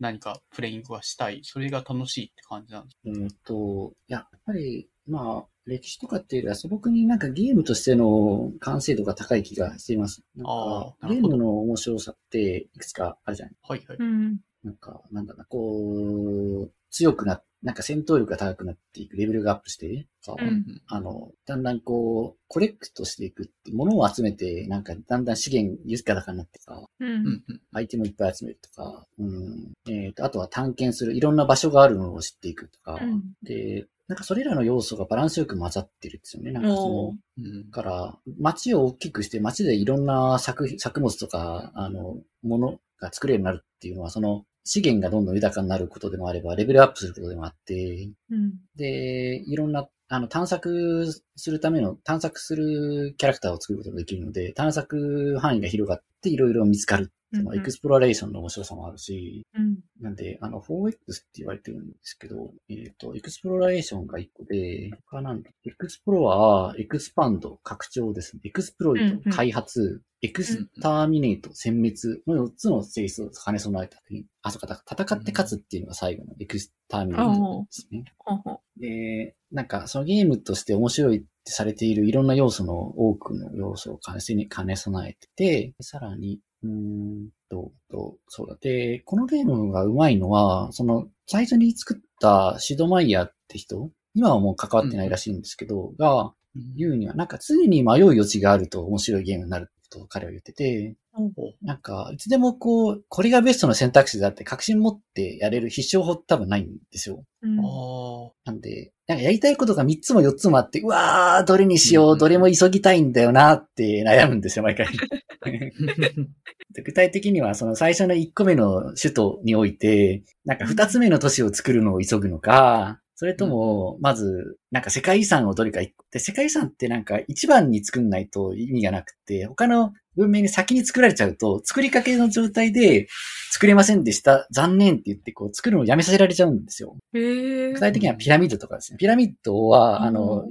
[0.00, 2.98] 何かプレイングがしたい、それが楽しいって感じなんです。
[3.04, 10.22] えっと、やっぱり、まあ、歴史とかっていうよりは素朴になんかゲームとしての完成度が高い気がしています。
[10.36, 13.96] なんかゲームの面白さっていくつかあるじゃないはいはい。
[13.98, 14.38] うん。
[14.62, 27.06] なんか、なんだな、こう、強くな、なんか戦闘力が高くなっていく、レベルがアップして、かうんあの、だんだんこう、コレクトしていくって、物を集めて、なんかだんだん資源豊かになってか、う。
[27.06, 27.42] うん
[27.72, 29.72] アイテムをいっぱい集めるとか、うん。
[29.88, 36.50] えっ、と、あとは探検する、いろんな場所があるのを知っていくとか、うんで、なんかそれらの要素がバランスよく混ざってるんですよね。
[36.50, 48.54] なんかその、うんだから、街を大きくして、街でいろんな作品、作物とか、あの、ものが作れるようになるっていうのは、その、資源がどんどん豊かになることでもあれば、レベルアップすることでもあって、うん。
[48.74, 51.06] で、いろんな、あの、探索
[51.36, 57.12] するための、探索するキャラクターを作ることができるので、探索範囲が広がっていろいろ見つかる。
[57.32, 59.78] そのうんうん exploration の面白さもあるし、うん。
[60.00, 68.40] なんで、あの、4X って言われてるんですけど、えっ、と、 exploration が1個で、他なんだ explore、 expand、拡張ですね。
[68.44, 74.24] exploit、うんうん開発、 exterminate、殲滅の4つの性質を兼ね備えた作品。
[74.42, 78.04] あ、そうか、だ戦って勝つっていうのが最後の exterminate ですね。
[78.18, 78.80] ほうほう。
[78.80, 88.56] で、なんか、そのゲームとして面白いってされているいろんな要素の多くの要素を兼ね兼ね備えてて、さらに、うーんと、と、そうだ。
[88.60, 96.32] で、このゲームがうまいのは、その、最初に作ったシドマイヤーって人今はもう関わってないらしいんですけど、が、うん
[96.76, 101.32] 言うには、なんか常に迷う余地があると面白いゲームになるっと彼は言ってて、うん
[101.62, 107.24] なんか、いつでもこう、これがベストの選択肢だって確信持ってやれる必勝法多分ないんですよ。
[107.42, 114.86] うんあなんで、なんかやりたいことが3つも4つもあって、うわー、どれにしよう、うんどれも急ぎたいんだよなって悩むんですよ、毎回。
[116.84, 133.08] 具体的には、その最初の1個目の首都において、なんか2つ目の都市を作るのを急ぐのか、それとも、まず、なんか世界遺産をどれか一個で、世界遺産ってなんか一番に作んないと意味がなくて、他の文明に先に作られちゃうと、作りかけの状態で
[133.50, 136.96] 作れませんでした、残念って言って、こう、作るのをやめさせられちゃうんですよ。
[137.12, 138.96] 具体的にはピラミッドとかですね。
[138.96, 140.44] ピラミッドは、うんあの、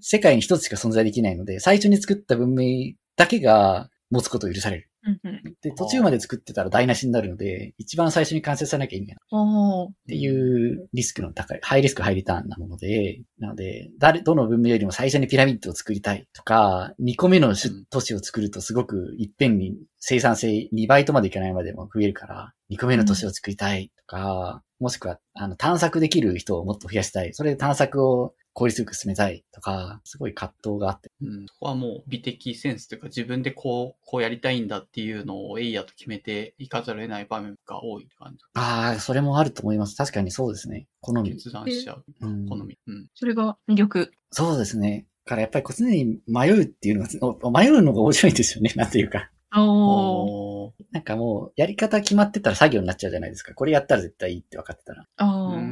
[0.00, 4.90] 世界に一つしか存在できないので、最初に作った文明だけが持つことを許される。
[5.06, 5.42] うんうん。
[5.62, 9.88] で、途中まで作ってたら台無しになるので、一番最初に完成さなきゃ意味がない。
[9.90, 17.54] っていうリスクの高い、ハイリスクハイリターンなもので、なので、誰、どの文明よりも最初にピラミッドを作りたいとか、2個目の
[17.90, 27.34] 都市を作るとすごくいっぺんに生産性2倍とまでいかないまでも増えるから、2個目の都市を作りたいとか、もしくは、あの、探索できる人をもっと増やしたい。
[27.34, 31.10] それで探索を効率よく進めたいとか、すごい葛藤があって。
[31.20, 38.44] うん、そこはもう美的センスというか自分でこう、こうやりたいんだっていうのをエイヤと決めていかざるを得ない場面が多い感じ。
[38.54, 39.96] ああ、それもあると思います。
[39.96, 40.86] 確かにそうですね。
[41.00, 41.32] 好み。
[41.32, 42.04] 決断しちゃう。
[42.20, 42.78] うん好み。
[42.86, 43.08] うん。
[43.14, 44.12] それが魅力。
[44.30, 45.06] そうですね。
[45.24, 48.72] からやっぱりこう常に迷うっていうのが、お迷うのが面白いんですよね。
[48.76, 49.30] なんていうか。
[49.56, 53.52] おーなんかもう、やり方決まってたら作業になっちゃうじゃないですか。
[53.52, 55.08] これやったら絶対いいって分かってたら。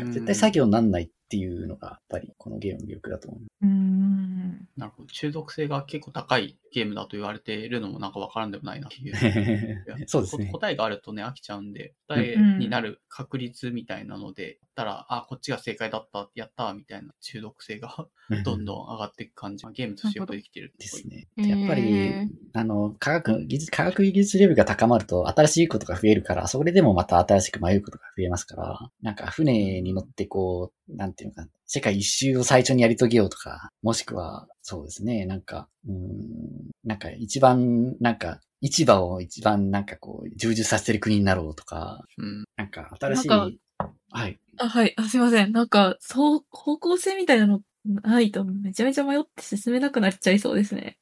[0.07, 3.41] 絶対作業になんないっていうのが、やっぱりこのゲームの魅力だと思う。
[3.63, 4.69] うーん。
[4.77, 5.09] なるほど。
[5.09, 9.15] 中毒性が結構高いゲームだと言われているのもなんかわからんでもないなっていう。
[10.09, 10.59] そうですねこ。
[10.59, 18.09] 答えがあるとね、飽きちゃうんで、答えになる確率みたいなので、やったら、あ、こっちが正解だった、やった、みたいな中毒性が
[18.45, 19.65] どんどん上がっていく感じ。
[19.65, 20.75] まあゲームとしてよくできてる。
[20.77, 21.29] ですね。
[21.37, 42.45] やっぱり、あの、科学、技術、科学技術レベルが高まると新しいことが増えるから、それでもまた新しく迷うことが増えますから、なんか船に乗ってこう、なんていうのかな、世界一周を最初にやり遂げようとか、もしくは、そうですね、なんか、うーん、なんか一番、なんか、市場を一番なんかこう、充実させてる国になろうとか、うん。
[42.57, 43.29] なんか新しい、
[44.11, 44.39] はい。
[44.59, 44.95] あ、はい。
[44.97, 45.53] あ、すいません。
[45.53, 50.99] なんか、そう、方向性みたいなのないとめちゃめちゃ迷って進めなくなっちゃいそうですね。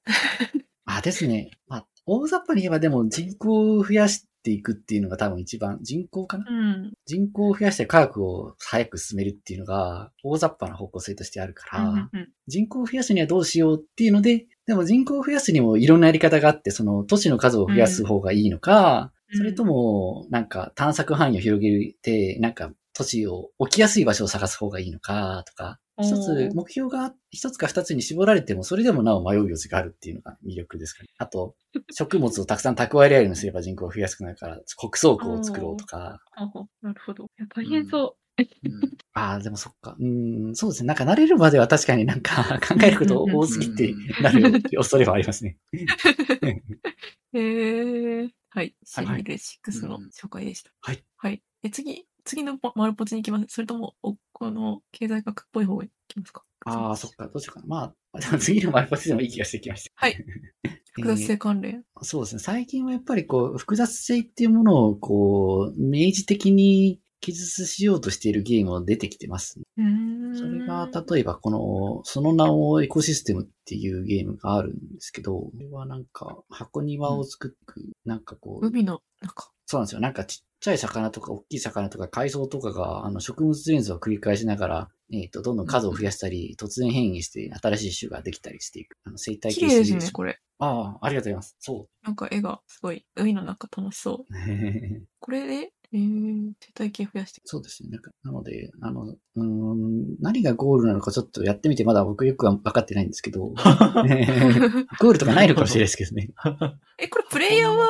[0.98, 1.50] あ、ですね。
[1.66, 6.46] まあ、大雑把に言えばでも人口を増やしていくっていうのが多分一番、人口かな？
[6.48, 6.92] うん。
[7.06, 31.08] 人口を増やして科学を早く進めるっていうのが大雑把な方向性としてあるから、うんうん人口を増やすにはどうしようっていうので、でも人口を増やすにもいろんなやり方があって、その都市の数を増やす方がいいのか、うんそれとも、なんか探索範囲を広げて、なんか都市を置きやすい場所を探す方がいいのかとか、一つ目標が一つか二つに絞られても、それでもなお迷う余地があるっていうのが魅力ですかね。
[31.18, 31.54] あと、
[31.92, 37.24] 食物をたくさん蓄えられるようにすれば人口を増やすくなるから、国倉庫を作ろうとか、あほなるほど。
[37.24, 38.42] いや、大変そう。
[38.64, 38.80] うん
[39.12, 39.96] ああ、でもそっか。
[39.98, 40.86] うーん、そうですね。
[40.86, 45.58] なんか慣れるまでは確かになんか 考えること多すぎてなる恐れはありますね。
[47.32, 48.28] へえ。
[48.50, 48.74] はい。
[48.84, 50.70] シはいリール6の紹介でした。
[50.80, 51.04] はい。
[51.16, 51.42] はい。
[51.62, 53.46] え、次、次のま丸ポチに行きます。
[53.48, 56.44] それとも、お、この経済学っぽい方へ行きますか？
[56.66, 57.26] ああ、そっか。
[57.26, 57.66] どうしようかな。
[57.66, 59.90] まあ、次のマイパスでもいい気がしてきました。
[59.94, 60.16] はい。
[60.92, 61.84] 複雑性関連。
[62.02, 62.40] そうですね。
[62.40, 69.64] 最近はやっぱりこう、複雑性っていうものをこう、明示的に記述しようとしているゲームも出てきてますね。
[69.78, 70.36] うーん。
[70.36, 77.56] それが、例えばこの、その名をエコシステムっていうゲームがあるんですけど、これはなんか、箱庭を作る、
[78.04, 79.50] なんかこう、海の中。
[79.70, 80.00] そうなんですよ。
[80.00, 88.96] なんかちっちゃい魚とか大きい魚とか海藻とかが、あの、食物連鎖を繰り返しながら、えっ、と、どんどん数を増やしたり、突然変異して新しい種ができたりしていく。
[89.04, 90.40] あの、生態系ですね、これ。
[90.58, 91.56] ああ、ありがとうございます。
[91.60, 94.34] そなんか絵がすごい、海の中楽しそう。
[94.34, 95.06] う。
[95.20, 97.48] これで、えー、生態系増やしていく。
[97.48, 97.90] そうですね。
[97.90, 106.30] なんか、なので、あの、うーん、何がゴールなのかちょっとやってみて、まだ僕よくは分かってないんですけど、 ゴールとかないのかもしれないですけどね。
[106.98, 107.86] え、これプレイヤーは、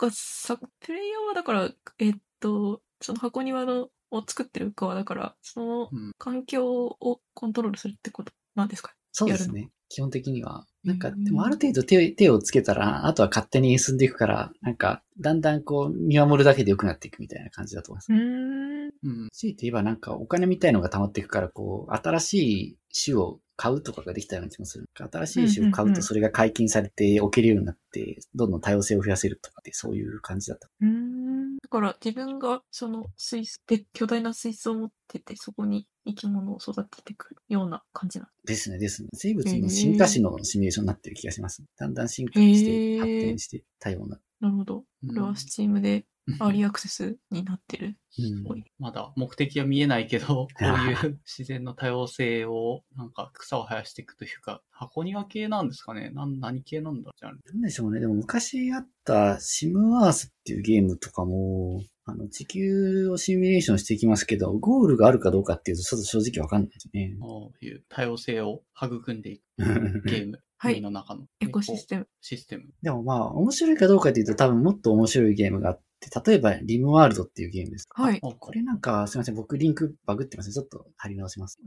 [0.00, 8.92] なんかさ、プレイヤーはだから、えっと、その箱庭のを作ってる側だから、そのうん環境をコントロールするってことなんですか？
[9.12, 9.70] そうですね。
[9.88, 10.66] 基本的には。
[10.84, 18.12] なんか、うんでもある程度手手をつけたら、あとは勝手に進んでいくから、なんか、だんだんこう、見守るだけで良くなっていくみたいな感じだと思います。
[18.12, 18.90] うーん。
[19.02, 19.28] うん。
[19.32, 24.88] 強いて言えばなんかお金みたいのが溜まっていくから、こう、新しい種を買うとかができたような気もする。
[24.94, 30.68] 新しい種を買うとそれが解禁されて置けるようになって、どんどん多様性を増やせるとかって、そういう感じだった。
[30.80, 31.56] うーん。
[31.56, 39.08] だから自分がその水槽で巨大な水槽を持ってて、そこに生き物を育てていくような感じなですね、ですね。
[39.12, 41.64] 生物の進化史のシミュレーションになってる気がします。
[41.76, 44.20] だんだん進化して、発展して、多様な。
[44.40, 44.76] なるほど。
[44.76, 46.04] これはスチームで
[46.40, 47.86] アーリーアクセスになってる。
[47.86, 47.98] うん
[48.42, 56.10] ごいまだ目的は見えないけど、 こういう自然の多様性を、なんか草を生やしていくというか、箱庭系なんですかね？
[56.10, 57.32] なん何系なんだじゃあ。
[57.32, 58.00] なんでしょうね。
[58.00, 67.14] でも昔あったシムアースっていうゲームとかも、あの、地球をシミュレーションしていきますけど、ゴールがあるかどうかっていうと、ちょっと正直わかんないですね。
[67.20, 69.44] こういう多様性を育んでいく
[70.08, 72.08] ゲーム、はい海の中のエコシステム。
[72.20, 72.64] システム。
[72.82, 77.86] でもまあ、面白いかどうかっていうと多分もっと面白いゲームがあって、例えばリムワールドっていうゲームです。
[77.90, 78.20] はい。
[78.22, 79.34] あこれなんか、すいません。
[79.34, 80.52] 僕リンクバグってますね。
[80.54, 81.58] ちょっと貼り直します。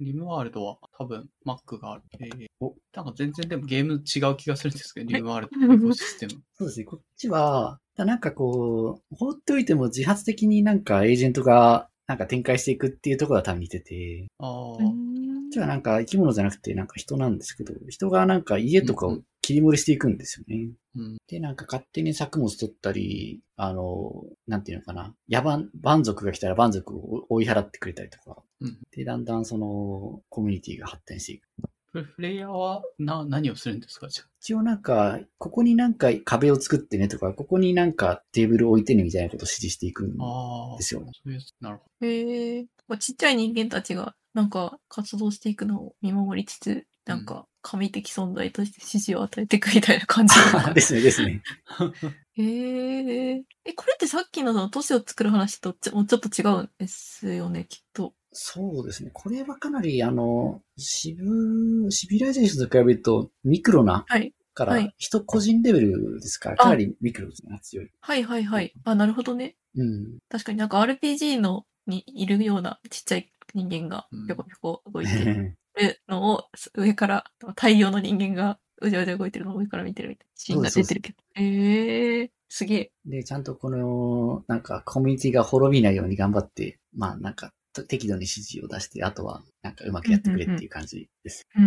[0.00, 2.02] リムワールドは多分 Mac がある。
[2.20, 6.42] えーおなんか全然でもゲーム違う気がするんですけど、 リムワールドのエコシステム。
[6.54, 6.84] そうですね。
[6.84, 20.70] こっちは、なんかこう、放っておいても自発的になんかエージェントがなんか展開していくっていうところは多分似てて、ああ、うーんこっちはなんか生き物じゃなくてなんか人なんですけど、人がなんか家とかを切り盛りしていくんですよね。
[20.94, 21.16] うん。
[21.26, 25.14] で、なんか勝手に作物取ったり、あの、なんていうのかな。
[25.28, 28.42] 野蛮、蛮族が来たら蛮族を追い払ってくれたりとか。
[28.60, 31.48] うんで、だんだんその、コミュニティが発展していく。
[31.92, 34.08] ププレイヤーはな、何をするんですか？
[34.08, 40.24] じゃ一応なんか、ここになんか壁を作ってねとか、ここになんかテーブル置いてねみたいなことを指示していくんあ。
[40.24, 40.76] ああ。
[40.76, 41.02] ですよ。
[41.04, 42.64] そういう、なるほへえ。
[42.64, 51.42] こうちっちゃい人間たちがなんか活動していくのを見守りつつ、なんか神的存在として指示を与えていくみたいな感じなのか ですね、ですね。
[52.34, 53.42] へえ。
[53.64, 58.14] え、これってさっきのその都市を作る話とちょもうちょっと違うんですよね、きっと。
[58.32, 59.10] そうですね。
[59.12, 64.32] これはかなり、あの、シブ、シビライゼーションと比べるとミクロなはい。
[64.54, 67.90] から、はい人個人レベルですから、かなりミクロが強い。
[68.00, 68.72] はいはいはい。
[68.84, 69.56] あ、なるほどね。
[69.76, 70.18] うん。
[70.28, 75.10] 確かになんか RPG のにいるようなちっちゃい人間がうんぴょこぴょこ動いて
[75.76, 76.44] るのを
[76.74, 77.24] 上から
[77.56, 81.18] 大量の人間がうじゃうじゃ動いてるのを上から見てるみたいなシーンが出てるけど。
[81.36, 82.92] ええー、すげえ。
[83.04, 91.46] で、ちゃんとこの、なんか、コミュニティが滅びないように頑張って、まあ、なんか、と適度に指示を出して、あとは、なんか、うまくやってくれっていう感じです。
[91.54, 91.62] うー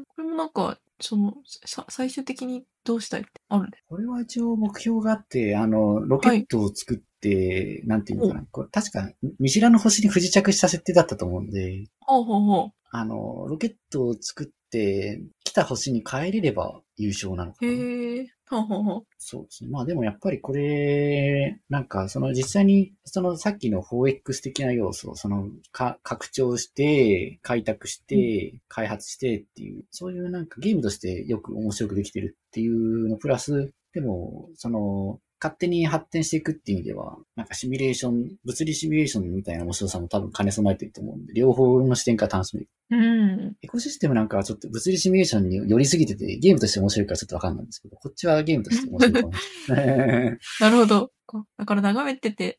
[0.00, 0.04] ん。
[0.04, 12.79] これもなんか、その、さ最終的にどうしたいってあるんですこれは一応目標があって、あの、ロケットを作って、なんていうのかな、これ確か、見知らぬ星に不時着した設定だったと思うんで、ほうほうほう。
[12.90, 17.72] あの、ロケットを作って、来た星に帰れれば優勝なのかな。
[17.72, 18.26] へえ。
[18.48, 19.06] ほうほうほう。
[19.18, 19.70] そうですね。
[19.70, 42.68] まあでもやっぱりこれ、なんかその実際に、そのさっきの 4X 的な要素をそのか拡張して、開拓して、開発してっていう、そういうなんかゲームとしてよく面白くできてるっていうのプラス、でも、その、勝手に発展していくっていう意味では、なんかシミュレーション、物理シミュレーションみたいな面白さも多分兼ね備えてると思うんで、両方の視点から楽しめる。
[42.90, 43.56] うん。
[43.62, 50.38] エコシステムなんかはちょっと物理シミュレーションに寄りすぎてて、ゲームとして面白いからちょっとわかんないんですけど、こっちはゲームとして面白いかもしれない。
[50.60, 51.12] なるほど。
[51.56, 52.58] だから眺めてて、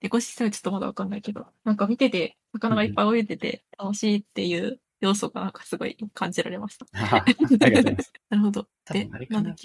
[0.00, 6.86] エコシステムちょっとまだわかんないけど、なんか見てて、魚がいっぱい泳いでて楽しいっていう要素がなんかすごい感じられました。
[6.92, 8.12] ありがとうございます。
[8.30, 8.66] なるほど。
[8.84, 9.56] 多分あれかな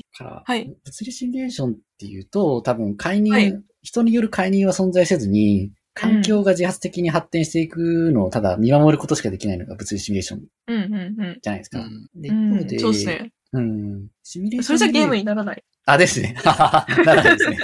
[0.46, 11.40] はい物理シミュレーションっていうと、多分介入、はい人による介入は存在せずに、環境が自発的に発展していくのをただ見守ることしかできないのが物理シミュレーションうんうんうん。
[11.42, 11.80] じゃないですか。
[11.80, 13.32] うんで、うん一方で、そうですね。
[13.54, 14.08] うん。
[14.24, 14.80] シミュレーション。
[14.80, 15.64] それじゃゲームにならない。
[15.86, 16.36] あ、ですね。
[16.44, 17.58] なるほどですね。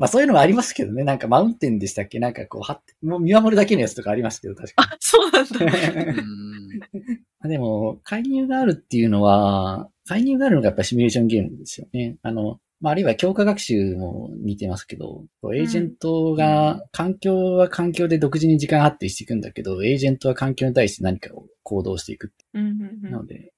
[0.00, 1.04] まあそういうのもありますけどね。
[1.04, 2.18] なんかマウンテンでしたっけ？
[2.18, 6.12] なんかこう、はもう見守るだけのやつとかありますけど、確かあ、そうなんだ。
[6.12, 6.18] うに。
[7.46, 7.48] ん。
[7.50, 12.16] でも、介入があるっていうのは、介入があるのがやっぱシミュレーションゲームですよね。
[12.22, 23.49] あの、まあ、あるいは強化学習も似てますけど、エージェントが、環境は環境で独自に時間発展していくんだけど、エージェントは環境に対して何かを行動していくってうんうんいうので、うん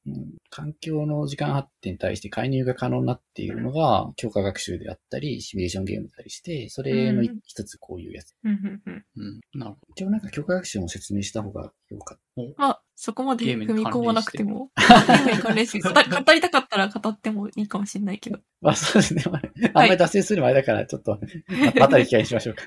[0.53, 8.35] 環境の時間発展に対して介入が可能になっているのが、強化学習であったり、シミュレーションゲームだったりして、それのうん一つこういうやつ。
[8.45, 9.59] うんうんうんうん。
[9.59, 12.19] なるほ一応なんか強化学習も説明した方がよかっ
[12.59, 18.37] まあ、そこまで踏み込まなくても、 ゲ関ームに関連して、語語りたかったら語ってもいいかもしれないけど。
[18.37, 18.45] た。
[18.61, 19.23] まあそうですね。
[19.31, 19.43] まあ
[19.81, 21.19] あんまり脱線する前だから、ちょっと、
[21.49, 22.65] ま またの機会にしましょうか。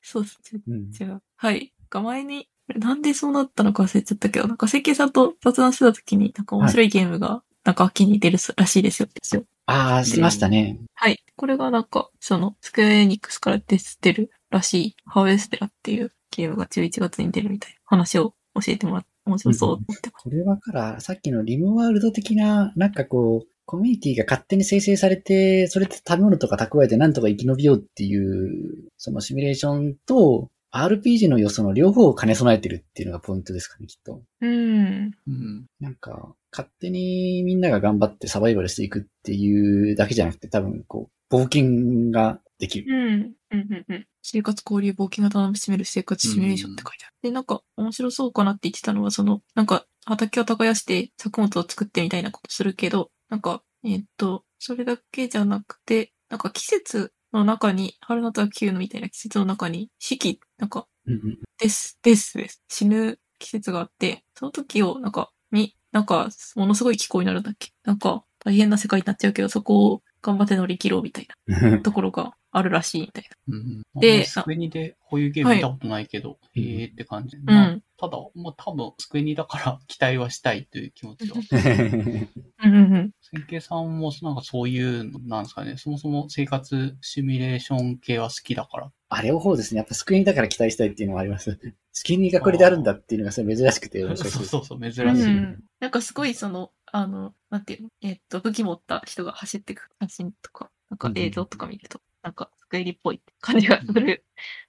[0.00, 0.38] そうです。
[0.64, 1.20] うん違う。
[1.34, 1.72] はい。
[1.90, 9.06] が前に、なんでそうなったのか忘れちゃったけど、なんか、関係さんと雑談してた時に、なんか面白いゲームが、なんか秋に出るらしいですよ。
[9.06, 9.44] ですよ。
[9.66, 10.78] ああ、してましたね。
[10.94, 11.22] はい。
[11.36, 20.22] これがなんか、その、スクエアエニックスから出てるらしい、ハーベステラっていうゲームが11月に出るみたいな話を教えてもらって、面白そうと思ってます。
[20.22, 34.22] これはから、さっきのリムワールド的な、なんかこう、コミュニティが勝手に生成されて、それで食べ物とか蓄えてなんとか生き延びようっていう、そのシミュレーションと、RPG の要素の両方を兼ね備えてるっていうのがポイントですかね、きっと。
[34.40, 35.10] うん。
[35.26, 35.66] うん。
[35.80, 42.86] なんか、勝手にみんなが頑張ってサバイバルしていくっていうだけじゃなくて、多分、こう、冒険ができる。
[42.88, 43.34] うん。
[43.50, 43.72] うん。
[43.72, 43.84] うん。
[43.88, 44.06] うん。
[44.22, 47.14] 生活交流冒険型楽しめる生活シミュレーションって書いてある。
[47.22, 62.62] で、なんか面白そうかなって言ってたのは、その、なんか畑を耕して作物を作ってみたいなことするけど、なんか、えーっと、それだけじゃなくて、なんか季節の中に、春夏秋冬のみたいな季節の中に、四季、なんか、うんうんです、です、です。
[62.68, 67.70] 死ぬ季節があって、その時を、なんか、に、なんか、ものすごい気候になるんだっけ？
[67.84, 73.82] なんか、大変な世界になっちゃうけど、そこを頑張って乗り切ろうみたいな ところがあるらしいみたいうん。
[74.00, 77.36] でで、スクエニでこういうゲーム見たことないけど、いへえって感じ。
[77.38, 77.42] な。
[77.44, 77.82] まあうん。
[77.96, 81.36] ただ、まあ多分、スクエニだから 期待はしたいという気持ちは。
[82.64, 83.10] うんうんうん。
[83.22, 85.76] 千慶さんもなんかそういうのなんですかね。
[85.76, 88.92] そもそも生活シミュレーション系は好きだから。
[89.08, 89.78] あ、両方ですね。
[89.78, 91.58] やっぱスクリーンだから期待したいっていうのもあります。
[91.92, 94.30] スクリーンがこれであるんだっていうのがそれ珍しくて面そう。
[94.30, 95.30] そうそう、珍しうい。
[95.32, 95.64] ん。
[95.80, 104.24] なんかすごいその、あの、なんていうのえっと、武器持った人が走ってく写真とか、なんか映像とか見ると、なんかスクエリっぽい感じがする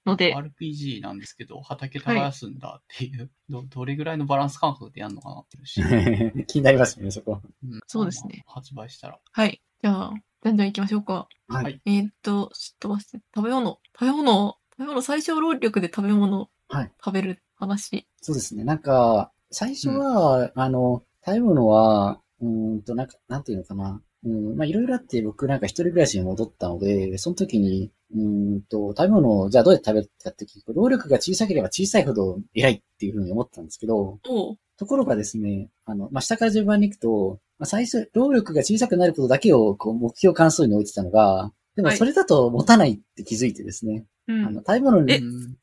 [0.06, 5.82] ので、RPG なんですけど、畑耕すんだっていう、ど、どれぐらいのバランス感覚でやるのかなっていうし。
[6.46, 7.42] 気になりますね、そこ。
[7.64, 8.44] うんそうですね。
[8.46, 9.20] まあ発売したら。
[9.32, 9.62] はい。
[9.82, 10.14] じゃあ、
[10.48, 11.28] じゃんじゃん行きましょうか。
[11.48, 11.64] はい。
[11.64, 13.80] はいえーっと、すっ飛ばして、食べ物。
[14.00, 18.08] 食べ物、食べ物、最小労力で食べ物をはい食べる話。
[18.22, 18.64] そうですね。
[18.64, 24.02] なんか、最初は、あの、食べ物は、うーんと、なんか、なんていうのかな。
[24.24, 34.20] うん、まあ、いろいろあって、僕なんか一人暮らしに戻ったので、その時に、うーんと、食べ物を、じゃあどうやって食べるかって聞くと、労力が小さければ小さいほど偉いっていうふうに思ったんですけど、
[34.78, 41.98] ところがですね、あの、まあ、下から順番に行くと、まあ、最初、労力が小さくなることだけを、こう、目標関数に置いてたのが、でもはい。
[41.98, 44.46] それだと持たないって気づいてですね、うん。
[44.46, 45.58] あの、食べ物にえ、う ん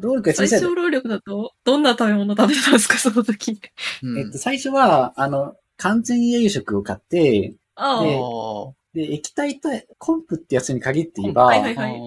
[0.00, 0.60] 労力が小最さい。
[0.60, 3.60] と小労力だと、どんな食べ物食べたんですか、 その時。
[4.02, 4.18] うん。
[4.18, 9.68] えっと、最初は、あの、完全栄養食を買って、ああ、であで、液体と、
[9.98, 12.00] コンプってやつに限って言えば、はいは、はい。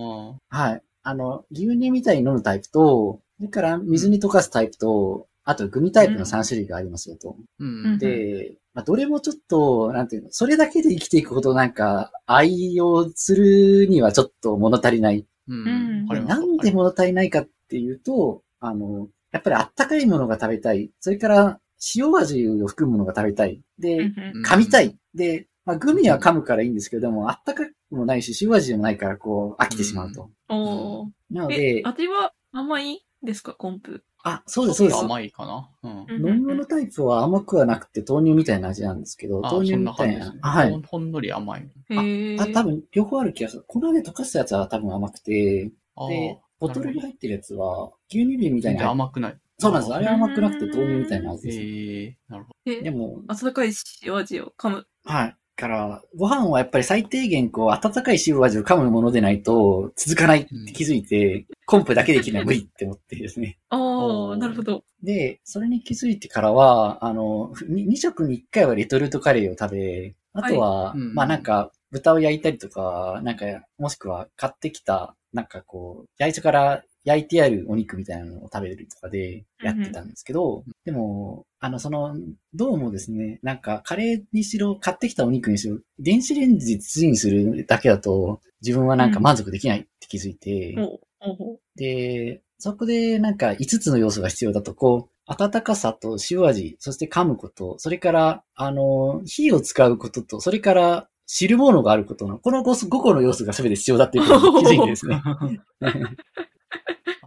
[0.49, 0.81] あはい。
[1.03, 7.37] あの、牛乳みたいに飲むタイプと、それから水に溶かすタイプと、あとグミタイプの3種類がありますよと。
[7.59, 7.99] うん。
[7.99, 15.25] で、まあ、どれもちょっと、なんていうの、それだけで生きていくほどなんか、愛用するにはちょっと物足りない。
[15.47, 16.07] うん。
[16.07, 20.89] なんで物足りないかっていうと、あの、やっぱりあったかいものが食べたい。
[20.99, 21.59] それから、
[21.95, 23.61] 塩味を含むものが食べたい。
[23.77, 24.13] で、うん
[24.43, 24.97] 噛みたい。
[25.13, 30.29] で、まあ、グミは噛むからいいんですけども、あったかくもないし、塩味でもないから、こう、飽きてしまうと。
[30.49, 34.03] おーえなので、、味は甘いですか、コンプ。
[34.27, 34.99] あ、そうです、そうです。
[35.05, 35.69] 甘いかな？
[35.83, 35.91] うん。
[35.91, 40.19] うん飲み物タイプは甘くはなくて、豆乳みたいな味なんですけど、あ豆乳そんなみたいな。
[40.19, 40.39] 感じですね。
[40.41, 40.81] はいほん。
[40.81, 41.69] ほんのり甘い。
[41.89, 42.39] へえ。
[42.39, 43.63] あ、多分、両方ある気がする。
[43.67, 46.09] 粉で溶かしたやつは多分甘くて、ああ。
[46.09, 48.89] で、ボトルに入ってるやつは、牛乳瓶みたいな。
[48.89, 49.37] 甘くない。
[49.59, 49.93] そうなんです。
[49.93, 51.59] あれは甘くなくて豆乳みたいな味です。
[51.59, 53.71] ええなるほででも、温かい
[54.03, 54.87] 塩味を噛む。
[55.05, 55.35] はい。
[55.55, 63.57] から、ご飯はやっぱり最低限こう、温かい塩味を噛むものでないと続かないって気づいて、コンプだけできない無理って思ってですね。
[63.69, 64.83] ああ、 なるほど。
[65.01, 73.45] で、それに気づいてからは、あの、2食に1回はレトルトカレーを食べ、あとは、はいうんまあなんか、豚を焼いたりとか、なんか、
[73.77, 82.17] もしくは買ってきた、なんかこう、最初から焼いてあるお肉みたいなのを食べるとかでやってたんですけど、でも、あの、その、
[82.53, 91.59] どうもですね、なんか、カレーにしろ、買ってきたお肉にしろ、電子レンジでチンするだけだと、自分はなんか満足できないって気づいて、おうおうおう。
[91.75, 105.21] で、そこでなんか5つの要素が必要だと、こう、温かさと塩味、そして噛むこと、それから、あの、火を使うことと、それから、知るものがあることの、この 5, 5個の要素が全て必要だっていうことに気づいてですね。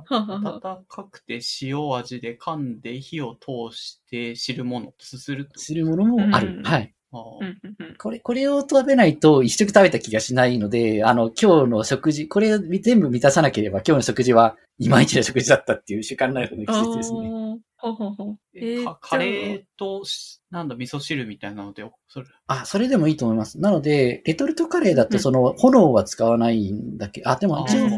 [0.11, 5.61] 温かくて塩味で噛んで火を通して汁物、すすると。
[5.61, 6.59] 知るものもある。
[6.59, 6.95] うんはい。
[7.11, 17.31] これ、これを食べないと一食食べた気がしないので、あの、今日の食事、これを全部満たさなければ今日の食事はいまいちな食事だったっていう習慣になるので気づいてですね。
[18.55, 23.59] えカレーとし、なんだ、味噌汁みたいなので、それ、あ、それでもいいと思います。
[23.61, 27.89] なので、レトルトカレーだとその炎は使わないんだけど、あ、でも一応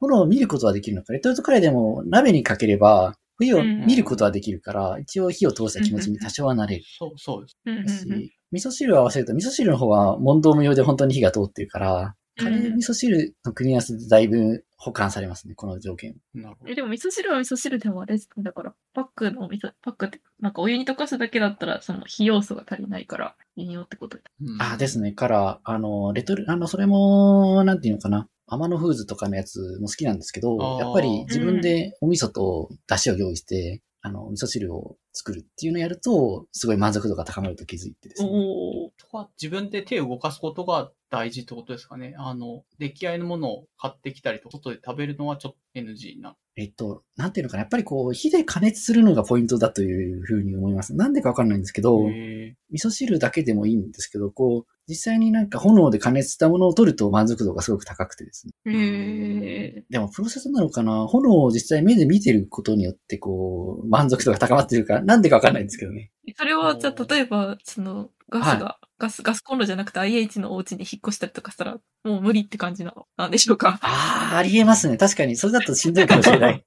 [0.00, 1.12] 炎を見ることはできるのか。
[1.12, 8.08] レトルトカレーでも鍋にかければ、火をうん見ることはできるから、一応火を通した気持ちに多少はなれるそう、そうです。
[8.08, 8.12] う
[8.50, 16.16] 味噌汁を合わせると、味噌汁の方は問答無用で本当に火が通ってるから、カレーうん味噌汁の組み合わせでだいぶ保管されますね、この条件。
[16.34, 16.74] なるほどえ、。
[16.74, 18.44] でも味噌汁は味噌汁でもあれですね。
[18.44, 24.22] だから、パックの味噌、パックって、なんかお湯に溶かすだけだったら、その火要素が足りないから、引用ってことで。
[24.40, 25.12] うんあ、ですね。
[25.12, 28.28] から、あの、レトル、あの、それも、なんていうのかな。
[28.48, 38.30] 天野フーズとかのやつも好きなんですけどやっぱり自分でお味噌と出汁を用意して、あの、味噌汁を作るっていうのをやると、すごい満足度が高まると気づいてですね。
[38.30, 38.90] おー。
[38.96, 42.14] そこは自分で手を動かすことが大事ってことですかね。
[42.16, 46.36] あの、出来合いのものを買ってきたりと、外で食べるのはちょっと NG な。
[46.60, 47.60] えっと、なんていうのかな。
[47.60, 50.92] やっぱりこう、火で加熱するのがポイントだというふうに思います。
[50.96, 58.72] なんでかわかんないんですけど、へ味噌汁だけでもいいんですけど、こう、実際になんか炎で加熱したものを取ると満足度がすごく高くてですね。
[58.72, 66.10] へでもプロセスなのかな炎を実際目で見てることによって、こう、満足度が高まってるか、なんでかわかんないんですけどね。
[66.26, 66.32] ー。
[66.36, 73.78] それは、じゃあ、例えば、その、ガスが、ガス、ガスコンロじゃなくて IH のお家に引っ越したりとかしたら、もう無理って感じなの、なんでしょうか？
[73.82, 74.96] ああ、ありえますね。
[74.96, 75.36] 確かに。
[75.36, 76.64] それだとしんどいかもしれない。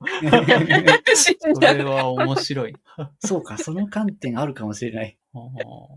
[1.53, 2.75] それは面白い。
[3.19, 5.17] そうか、その観点あるかもしれない。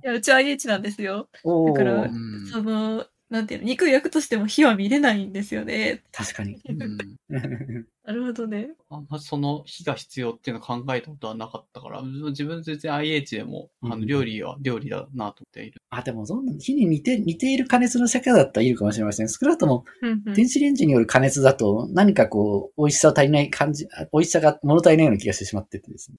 [0.04, 1.28] いや、うち IH なんですよ。
[1.44, 2.10] おだから
[2.52, 6.02] その、なんていうの、肉焼くとしても火は見れないんですよね。
[6.12, 6.60] 確かに。
[6.68, 6.98] うん
[8.04, 8.68] なるほどね。
[8.90, 15.80] あんまその火が必要っていうのを考えたことはなかったから、自分全然 IH でも、あの、うん料理は料理だなと思っている。
[15.88, 19.28] あ、でも、そんな、火に似て、似ている加熱の仕方だったらいいかもしれません。
[19.30, 26.18] 少なくとも、うんうん電子レンジによる加熱だと、何かこう、美味しさを足りない感じ、あ美味しさが物足りないような気がしてしまっててですね。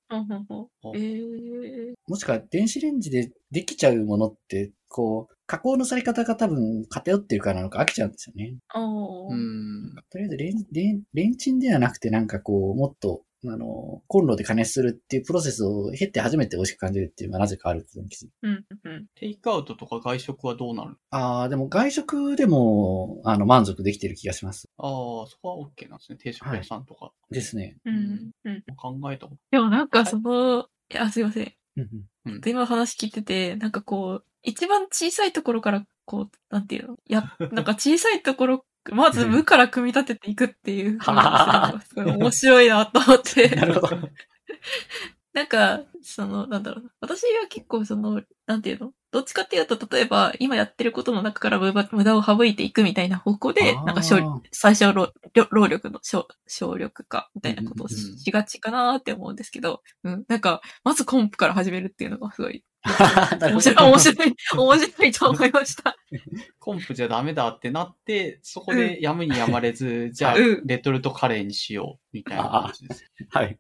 [2.08, 8.56] もしくは、電子レンジでできちゃうものって、こう、加工のされ方が多分偏ってるからなのか飽きちゃうんですよね。
[8.74, 9.96] うん。
[10.10, 18.48] とりあえずレン、レン、レンチンではなくてなんかこう、もっと、あの、コンロで加熱するっていうプロセスを経て初めて美味しく感じるっていうのがなぜかあるっていうのに気づいた。
[18.48, 20.98] うんうんテイクアウトとか外食はどうなる？
[21.12, 24.68] ああ、でも外食でも、あの、満足できてる気がします。
[24.78, 26.18] ああ、そこは OK なんですね。
[26.18, 27.12] 定食屋さんとか。
[27.30, 27.78] ですね。
[27.86, 28.64] うんうん。
[28.76, 29.42] 考えたこと。
[29.52, 31.54] でもなんかその、いや、すいません。
[31.78, 31.90] うん
[32.26, 36.98] うんで今話聞いてて、なんかこう、一番小さいところから、こう、なんていうの？
[37.08, 41.00] や、 なんか小さいところ、まず無から組み立てていくっていう
[41.96, 43.50] 面白いなと思って。
[43.56, 43.98] なるほど。
[45.34, 46.92] なんか、その、なんだろうな。
[47.02, 48.94] 私は結構その、なんていうの？
[49.12, 54.18] どっちかっていうと、例えば、今やってることの中から無駄を省いていくみたいな方向でなんか小、
[54.52, 60.26] 最小労労労力の小、小力化みたいなことをしがちかなって思うんですけど、うん。
[60.28, 62.64] なんか、まずコンプから始めるっていうのがすごい、
[63.42, 65.96] 面白い、面白い、面白いと思いました。
[66.60, 73.06] コンプじゃダメだってなって、そこでやむにやまれず、じゃあうん、レトルトカレーにしよう、みたいな感じです。
[73.30, 73.58] はい。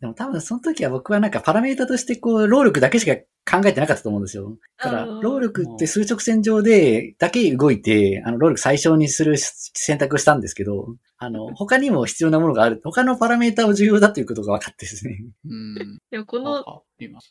[0.00, 3.16] でも多分その時は僕はなんかパラメータとしてこう、労力だけしか
[3.50, 4.56] 考えてなかったと思うんですよ。
[4.78, 12.80] だから、労力って数直線上でだけ動いて、あの、労力最小にする選択をしたんですけど、あの、 他にも必要なものがある。
[12.82, 15.24] 他のパラメータを重要だということが分かってですね。
[15.44, 15.74] うん。
[16.10, 16.82] でもこの。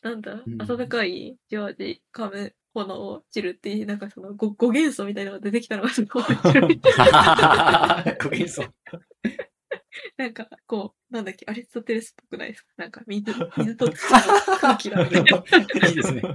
[0.02, 0.42] なんだ？
[0.46, 6.80] うん、温かいジョージ、噛む、炎、汁っていう、なんかその、ご5元素みたいなのが出てきたのがすごい面白い。
[8.22, 8.62] ご元素。
[10.16, 12.68] なんか、こう、なんだっけ、アリストテレスっぽくないですか？
[12.76, 13.90] なんか、水、 水と
[14.60, 15.02] 空気が。
[15.06, 16.20] いいですね。
[16.22, 16.34] 確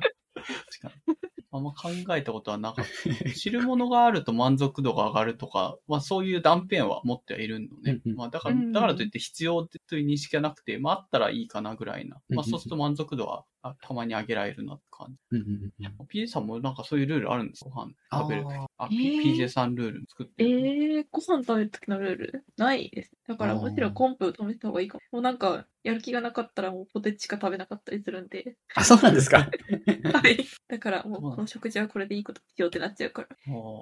[0.82, 1.16] かに。
[1.52, 2.86] あんま考えたことはなかっ
[3.24, 3.32] た。
[3.34, 8.00] 知るものがあると満足度が上がるとか、まあそういう断片は持ってはいるのね。
[8.06, 12.22] うんうんまあだから、うんだからといって必要という認識がなくて、まああったらいいかなぐらいな。
[12.30, 15.38] まあそうすると満足度はあたまに上げられるなって感じ。
[15.38, 15.48] うんうん
[15.86, 17.70] うん PJ さんもなんかそういうルールあるんですか？
[17.70, 18.54] ご飯食べるとき。
[18.78, 21.02] あ、PJ さんルール作ってえる。
[21.04, 22.46] ー、ご飯食べるときのルール？
[22.58, 23.12] ないです。
[23.28, 25.02] だから、むしろコンプ試した方がいいかも。
[25.12, 28.56] もうなんか、やる気がなかったらもうポテチしか食べなかったりするんで。
[28.76, 29.40] あ、そうなんですか？
[30.14, 30.46] はい。
[30.68, 33.28] だから、もうこの食事はこれでいいことしようってなっちゃうから。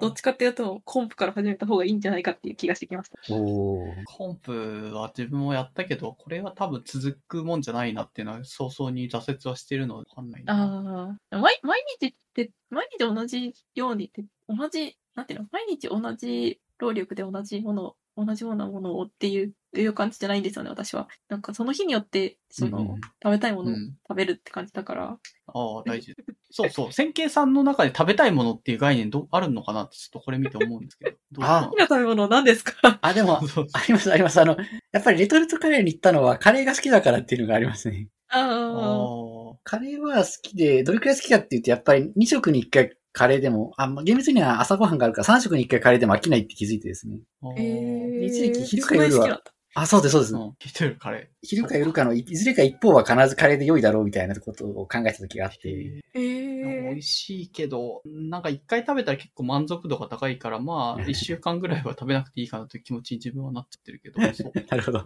[0.00, 3.16] どっちかっていうと、コンプから始めた方がいいんじゃないかっていう気がしてきました。
[3.28, 10.54] コンプは自分もやったけど、これは多分続くもんじゃないなっていうのは早々に挫折はしてるのでわかんないな。
[10.54, 11.38] ああ。
[11.38, 15.46] 毎毎日って、毎日同じようにって、同じ、なんていうの？
[15.52, 21.08] 毎日同じ労力で同じものを、同じようなものをっていう、っていう感じじゃないんですよね、私は。
[21.28, 25.18] なんかその日によって、その、うんうん食べたいものをうん食べるって感じだから。
[25.46, 26.14] ああ、大事。
[26.50, 26.92] そうそう。
[26.92, 31.16] 線形さんの中で食べたいものっていう概念どあるのかなってちょっとこれ見て思うんですけど。
[31.32, 32.22] どうかな好きな食べ物？
[32.22, 32.98] は何ですか？
[33.02, 33.38] あ、でも、
[33.74, 34.40] あります、あります。
[34.40, 34.56] あの、
[34.92, 38.08] やっぱりレトルトカレーに行ったのはカレーが好きだからっていうのがありますね。
[38.28, 39.37] あああ。
[39.68, 47.20] カレーは好きで、どれくらい好きかって言うと、やっぱり2食に1回カレーでも、あ、まあ厳密には朝ごはんがあるから3食に1回カレーでも飽きないって気づいてですね。
[47.42, 47.48] あ。
[47.58, 49.42] えー、一時期昼か夜は
[49.74, 50.34] あ、そうです、そうです。
[50.34, 50.40] うん。
[50.58, 55.58] 聞いてるカレ昼か夜かのいいずれか一方は必ずカレーで良いだろうみたいなことを考えた時があっー。
[55.60, 56.02] て。
[56.14, 64.52] え美ー味、しいけど、なんか一回食べたら結構満足度が高いから、まあ、 一週間ぐらいは食べなくていいかなという気持ちに自分はなっちゃってるけど、 そう。
[64.68, 65.04] なるほど。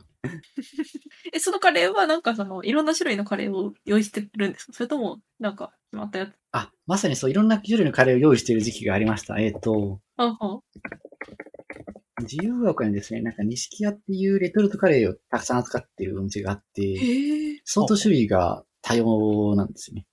[1.33, 4.73] え、そのカレーはなんかその、いろんな種類のカレーを用意してるんですか？
[4.73, 6.35] それとも、なんか、決まったやつ？
[6.53, 9.39] あ、まさにそう、いろんな種類のカレーを用意している時期がありました。
[9.39, 10.61] えっ、と、あは
[12.23, 16.99] 自由が丘にですね、なんか錦屋っていうレトルトカレーをたくさん扱ってるお店があって。
[17.65, 20.07] 相当種類が多様なんですよね。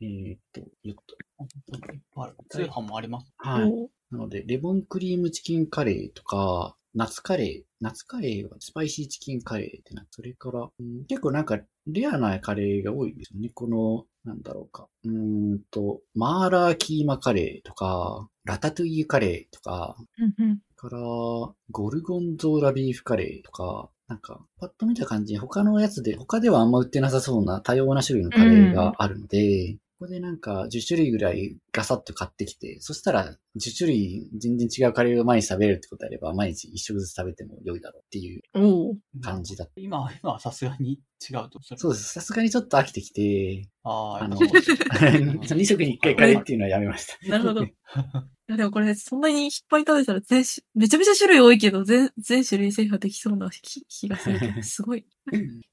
[0.00, 1.16] えーっと、よっと。
[1.36, 3.32] 本当にいっぱいある通販もあります。
[3.38, 3.70] はい。
[3.70, 13.50] おなので、レモンクリームチキンカレーとか、夏カレー、夏カレーはスパイシーチキンカレーってな、それから、うん結構なんかレアなカレーが多いんですよね。
[13.52, 14.88] この、なんだろうか。
[15.04, 20.58] うーんと、マーラーキーマカレーとか、ラタトゥイユカレーとか、うんうん。
[20.76, 20.98] から、
[21.70, 38.42] ゴルゴンゾーラビーフカレーとか、なんか、パッと見た感じ、他のやつで、他ではあんま売ってなさそうな多様な種類のカレーがあるので、ここでなんか10種類ぐらいガサッと買ってきて、そしたら10種類全然違うカレーを毎日食べれるってことであれば、毎日一食ずつ食べても良いだろうっていう。
[39.22, 39.74] 感じだった。
[39.76, 41.00] 今、今はさすがに
[41.30, 41.60] 違うと。
[41.76, 42.12] そうです。
[42.12, 44.60] さすがにちょっと飽きてきて、ああ、あの、やっぱ
[45.46, 47.28] そう2食 に1回カレーっていうのはやめました。
[47.28, 47.64] なるほど。
[47.64, 47.72] い
[48.46, 54.62] やでもこれ、そんなにいっぱい食べたら全種、めちゃめちゃ種類多いけど、全、全種類制覇できそうな気気がするけど。
[54.62, 55.06] すごい。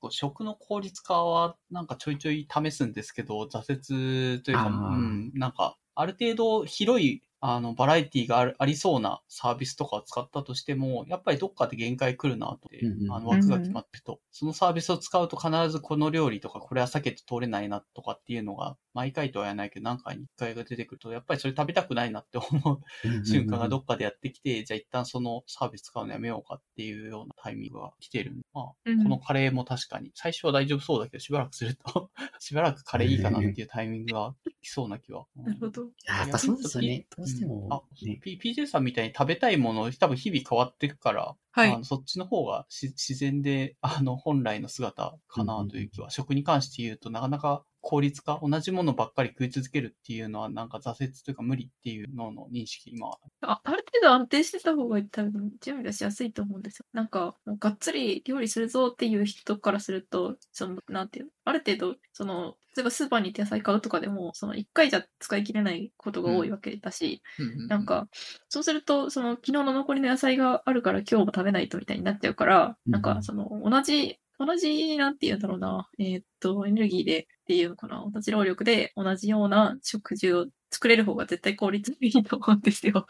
[0.10, 35.26] 食の効率化はなんかちょいちょい試すんですけど、挫折というか、うん、なんかある程度広いあのバラエティがあるありそうなサービスとかを使ったとしても、やっぱりどっかで限界来るなと思って、うんうんあの枠が決まってると、そのサービスを使うと必ずこの料理とかこれは避けて通れないなとかっていうのが、毎回とは言わないけど何回に1回が出てくると、やっぱりそれ食べたくないなって思う瞬間がどっかでやってきて、じゃあ一旦そのサービス使うのやめようかっていうようなタイミングが来てるんで、まあ、うんこのカレーも確かに、最初は大丈夫そうだけど、しばらくすると、しばらくカレーいいかなっていうタイミングが来そうな気は。
[35.38, 35.82] うんなるほど。
[36.06, 37.08] やっぱそうですよね。
[37.32, 38.20] しても、あ、ね。
[38.22, 41.74] P- PJ さんみたいに食べたいもの、多分日々変わっていくから、はい。
[41.74, 53.08] あのそっちの方がし自然で、あの、 本来の姿かなという気は、食に関して言うとなかなか効率化、同じものばっかり食い続けるっていうのは、なんか挫折というか無理っていうのの認識、今。
[53.08, 56.86] はあ、ある程度安定してた方が多分準備がしやすいと思うんですよ。
[56.94, 67.22] なんか、もうがっつり料理するぞっていう人からすると、その、なんていうの、ある程度、その、例えばスーパーに行って野菜買うとかでも、その一回じゃ使い切れないことが多いわけだし、
[67.68, 68.08] なん、か、
[68.48, 72.92] そうすると、その、昨日の残りの野菜があるから今日も食べないとみたいになっちゃうから、うん。
[72.92, 83.06] なんか、その、同じ、同じ、なんて言うんだろうな、えーっと、エネルギーでっていうのかな、同じ労力で同じような食事を作れる方が絶対効率いいと思うんですよ。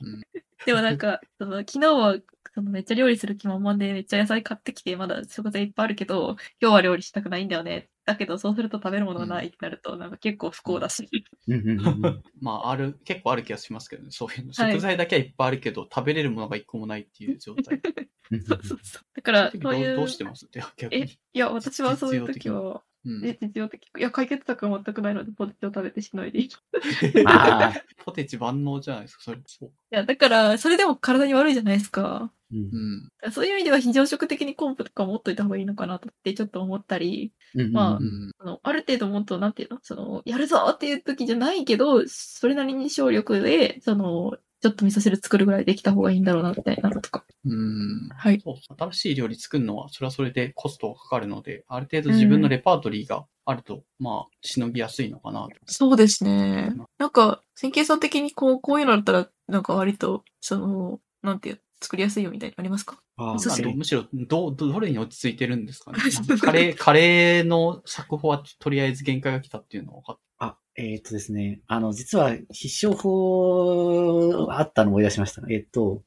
[0.00, 0.22] うん
[0.64, 2.16] でもなんか、 その、昨日は、
[2.54, 7.90] そのめっちゃ料理する気満々でめっちゃ野菜買ってきて、まだ食材いっぱいあるけど、今日は料理したくないんだよね。
[8.04, 11.08] だけど、そうすると食べるものがないってなると、なんか結構不幸だし。
[12.40, 14.52] まあ、ある、結構ある気がしますけどね、そういうの。
[14.54, 17.80] はい食材だけはいっぱいあるけど、食べれるものが一個もないっていう状態。
[18.46, 19.02] そうそうそう。
[19.16, 19.92] だから、どそういう。
[19.92, 20.46] うどうしてます？
[20.46, 21.18] って逆え、にい。
[21.34, 23.82] や、私はそういう時は、うんえ、実用的。
[23.98, 26.44] いや、解決策は全くないので、ポテチを食べてしのいでいい。
[26.46, 26.50] い
[27.26, 27.74] ああ。
[28.04, 29.40] ポテチ万能じゃないですか、それ。
[29.46, 29.72] そう。
[29.94, 32.32] や、だから、それでも体に悪いじゃないですか。
[32.52, 38.30] うんそういう意味では非常食的にコンプとか持っといた方がいいのかなとってちょっと思ったり、うんまあうん。
[38.38, 47.26] あの、ある程度もっと、なんていうのその、やるぞっていう時じゃないけど、それなりに省力で、その、ちょっと味噌汁作るぐらいできた方がいいんだろうな、みたいなのとか。
[47.44, 48.08] うん。
[48.16, 48.40] はい。
[48.40, 55.50] そう新しい料理作るのは、それはそれでコストがかかるので、ある程度自分のレパートリーがあると、まあ、しのぎやすいのかなと。
[55.66, 56.72] そうですね。
[56.96, 62.98] なんか、線形さん的にこう、こういうのだったら、なんか割と、その、なんていう、作りやすいよみたいなのありますか？
[63.18, 65.98] あむしろ、ど、ど、どれに落ち着いてるんですかね。
[66.40, 71.60] カレー、カレーの作法はとりあえず限界が来たっていうのは分かっあ、えーっとですね。
[71.66, 75.42] あの、実は必勝法あったの思い出しました。
[75.48, 76.02] えーっと、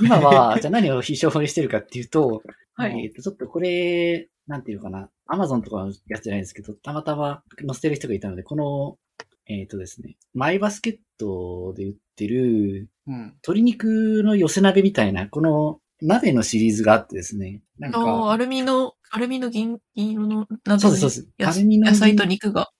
[0.00, 2.42] 今は、じゃあ何を必勝法にしてるかっていうと、
[2.74, 3.04] はい。
[3.04, 5.10] えーっと、ちょっとこれ、なんていうのかな。
[5.26, 8.96] アマゾンとかのやつじゃないですけど、たまたま載せてる人がいたので、この、
[9.48, 13.18] えーっとですね、マイバスケットで売ってる、うん。
[13.46, 17.62] 鶏肉の寄せ鍋みたいな、この鍋のシリーズがあってですね。
[17.78, 21.28] なんか、アルミの、アルミの銀、銀色の、なんそうです、そうです。
[21.38, 22.70] やアルミの野菜と銀肉が。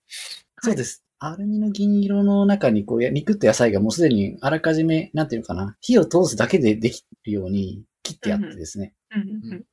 [0.62, 1.05] そうです。
[1.18, 8.92] アルミの銀色の中に、こう、や肉と野菜がもうすでにあらかじめ、なんていうのかな、火を通すだけでできるように切ってあってですね。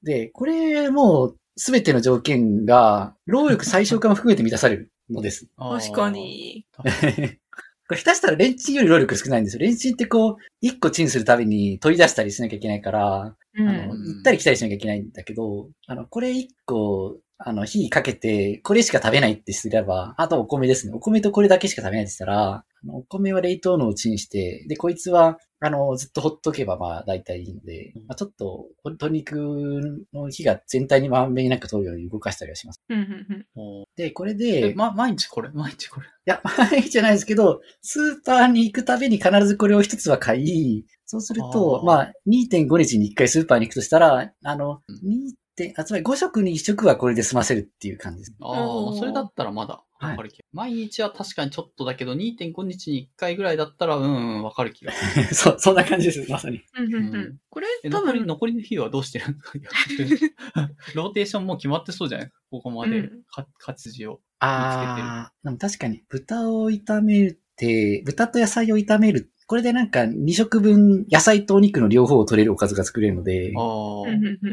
[0.04, 5.48] で、これもう、すべての条件が、労力最小化も含めて満たされるのです。
[5.58, 6.10] 確か。
[6.10, 6.66] に。
[7.86, 9.60] これ下手したらレンチンより労力少ないんですよ。
[9.60, 13.70] レンチンってこう、一個チンするたびに取り出したりしなきゃいけないから、うん。
[13.70, 20.94] あの、行ったり来たりしなきゃいけないんだけど、あの、これ一個、あの、火かけて、これしか食べないってすれば、あとお米ですね。
[20.96, 32.82] お米とこれだけしか食べないってしたら、お米は冷凍のをチンして、で、こいつは、あの、ずっとほっとけば、まあ、大体いいので、まあ、ちょっと、鶏肉の火が全体にまんべんなく通るように動かしたりはします。
[32.90, 33.46] うんうんうん。
[33.56, 35.50] おーで、これえで、ま、毎日これ？
[35.50, 36.08] 毎日これ？
[36.08, 48.34] いや、 毎日じゃないですけど、スーパーに行くたびに必ずこれを一つは買い、そうすると、あーまあ、2.5日に1回スーパーに行くとしたら、あの、うん2点、あ、つまり5食に1食はこれで済ませるっていう感じです。
[48.42, 55.26] ああ、それだったらまだわかる気が、毎日は確かにちょっとだけど、2.5日に1回ぐらいだったら、うん、うん、わかる気がする。
[55.34, 56.62] そう、そんな感じです、まさに。
[56.78, 57.38] うんうんううんん。
[57.50, 62.28] これえ多残り、分、残りの日はどうしてるんですかローテーションもう決まってそうじゃない？
[62.28, 62.42] ですか。
[62.52, 64.22] ここまでうんか、活字を。
[64.40, 69.30] ああ、でも確かに、豚を炒めて、豚と野菜を炒める。
[69.46, 74.06] これでなんか2食分、野菜とお肉の両方を取れるおかずが作れるので、ああ、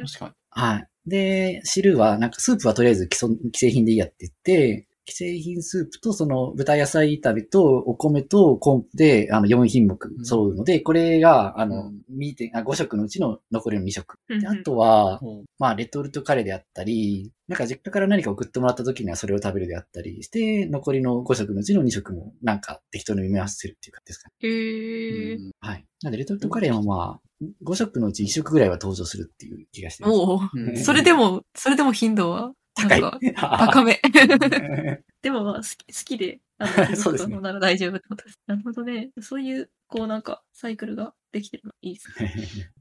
[0.06, 0.32] 確かに。
[0.50, 0.86] はい。
[1.06, 12.50] で、汁は、なんかスープはとりあえず既存既製品でいいやって言って、既製品スープとその豚野菜炒めとお米と昆布であの4品目揃うので、これがあの、2.
[12.54, 14.18] あ5食のうちの残りの2食。
[14.28, 24.34] うんうんであとは、もまあレトルトカレーであったり、なんか実家から何か送ってもらった時にはそれを食べるであったりして、残りの5食のうちの2食もなんか適当に埋め合わせるっていう感じですかね。
[24.42, 25.34] うへえ。
[25.34, 25.84] うんはい。
[26.02, 27.29] なんでレトルトカレーもまあ、
[27.64, 30.14] 5食のうち1食ぐらいは登場するっていう気がしてます。
[30.14, 30.40] おお。
[30.54, 33.00] うんそれでも、それでも頻度は、高い。
[33.36, 34.00] 高め。
[35.22, 38.40] でもまあ好き、好きで、あの、 そうですねなら大丈夫ってことです。
[38.46, 39.10] なるほどね。
[39.20, 42.34] そういう、こうなんか、サイクルができてるのいいですね。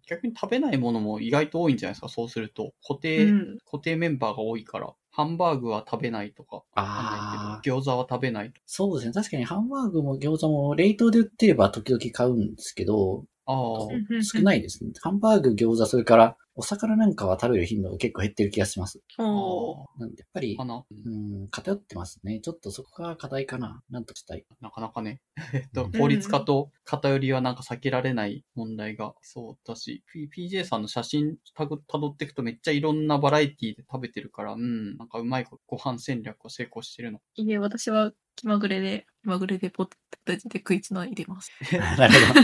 [0.08, 2.10] 逆に食べないものも意外と多いんじゃないですか？
[2.10, 2.74] そうすると。
[2.86, 3.58] 固定、うん。
[3.66, 4.94] 固定メンバーが多いから。
[5.12, 6.64] ハンバーグは食べないとか。
[6.76, 9.14] ああ餃子は食べないとそうですね。
[9.14, 14.92] 確かにハンバーグも餃子も冷凍で売ってれば時々買うんですけど、ああ、少ないですね。
[15.02, 19.02] ハンバーグ、餃子、それからお魚なんかは食べる頻度が結構減ってる気がします。
[19.18, 20.56] おーなんでやっぱり。
[20.56, 22.42] うん、偏ってますね。
[22.42, 23.82] ちょっとそこが課題かな。
[23.90, 24.46] なんとしたい。
[24.62, 25.22] なかなかね。
[25.54, 37.20] えっと、うん効率化と偏りはなんか避けられない問題がそうだし、P- PJ さんの写真たぐ辿っていくとめっちゃいろんなバラエティで食べてるから、うん、なんかうまいご飯戦略を成功してるの。
[37.36, 41.52] いいえ、私は気まぐれで、気まぐれでポテトで食いつないでます。
[41.98, 42.42] なるほど。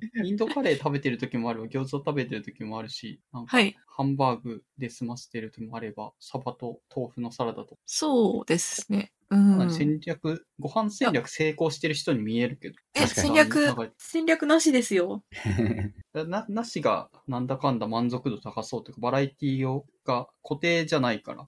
[0.24, 3.76] インドカレー食べてる時もあれば、餃子食べてる時もあるし、なんかはい。
[3.86, 9.12] ハンバーグで済ませてる時もあれば、サバと豆腐のサラダとか、そうですね。
[9.30, 9.70] うん。
[9.70, 12.76] 戦略、ご飯戦略成功してる人に見えるけど。
[12.94, 15.22] え、戦略戦略なしですよ。
[16.14, 21.46] な、なしがなんだかんだ満足度高そうというか、バラエティをが固定じゃないから、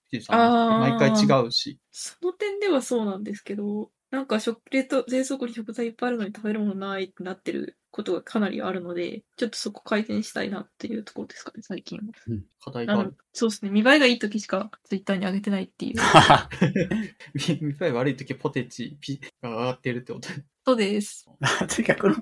[0.79, 1.79] 毎回違うし。
[1.91, 12.05] その点ではそうなんですけど、なんか食、冷凍、冷蔵庫に食材いっぱいあるのに食べるものないってなってることがかなりあるので、ちょっとそこ改善したいなっていうところですかね、最近は。
[12.65, 13.17] 課題がある。
[13.33, 13.71] そうですね。
[13.71, 15.97] 見栄えがいい時しかツイッターに上げてないっていう。
[17.35, 20.29] 見見栄え悪い時ポテチピが上がってるってこと。
[20.67, 21.27] そうです。
[21.75, 22.17] てか、こ の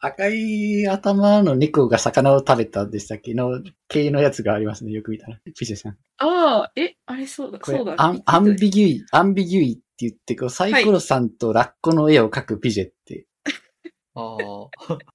[0.00, 3.34] 赤い頭の猫が魚を食べたでしたっけ？
[3.34, 4.92] の系のやつがありますね。
[4.92, 5.38] よく見たら。
[5.58, 5.98] ピジェさん。
[6.18, 7.96] ああ、え、あれそうだ、そうだ。
[7.98, 13.26] アンビギュイ、アンビギュイ言って、こうサイコロさんとラッコの絵を描くピジェって。
[14.14, 14.36] あ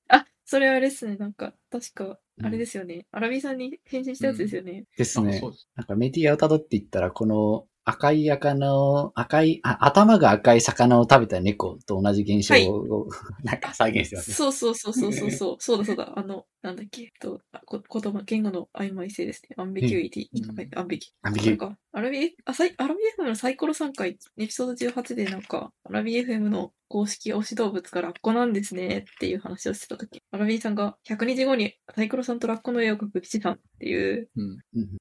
[0.10, 0.18] あ。
[0.20, 1.18] あ、それあれですね。
[1.18, 3.06] なんか、確か、うんあれですよね。
[3.12, 4.86] アラビさんに返信したやつですよね。
[4.98, 5.68] ですねす。
[5.76, 13.10] なんかメディアを辿っていったら、この赤い魚を、赤い、あ頭が赤い魚を食べた猫と同じ現象を、
[13.44, 14.36] なんか再現してますね。
[14.36, 15.56] そうそうそうそうそうそう。
[15.60, 16.14] そうだそうだ。
[16.16, 17.12] あの、なんだっけ。
[17.20, 19.56] と、あこ言葉、言語の曖昧性ですね。
[19.58, 34.30] ambiguity。ambigu- ambiguity なんか、アラビ、あ、サイアラビ FM のサイコロ3回、エピソード18でなんか、アラビ FM の公式推し動物がラッコなんですねっていう話をしてたとき、アラビさんが100日後にサイコロさんとラッコの絵を描くピチさんっていう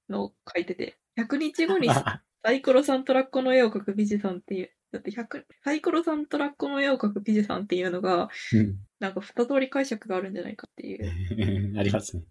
[0.09, 1.89] のを書いてて、100日後に
[2.45, 11.75] サイコロさんとラッコの絵を描くピジさんっていう、だって100、サイコロさんとラッコの絵を描くピジさんっていうのが、うんなんか二通り解釈があるんじゃないかっていう。
[11.77, 12.23] ありますね。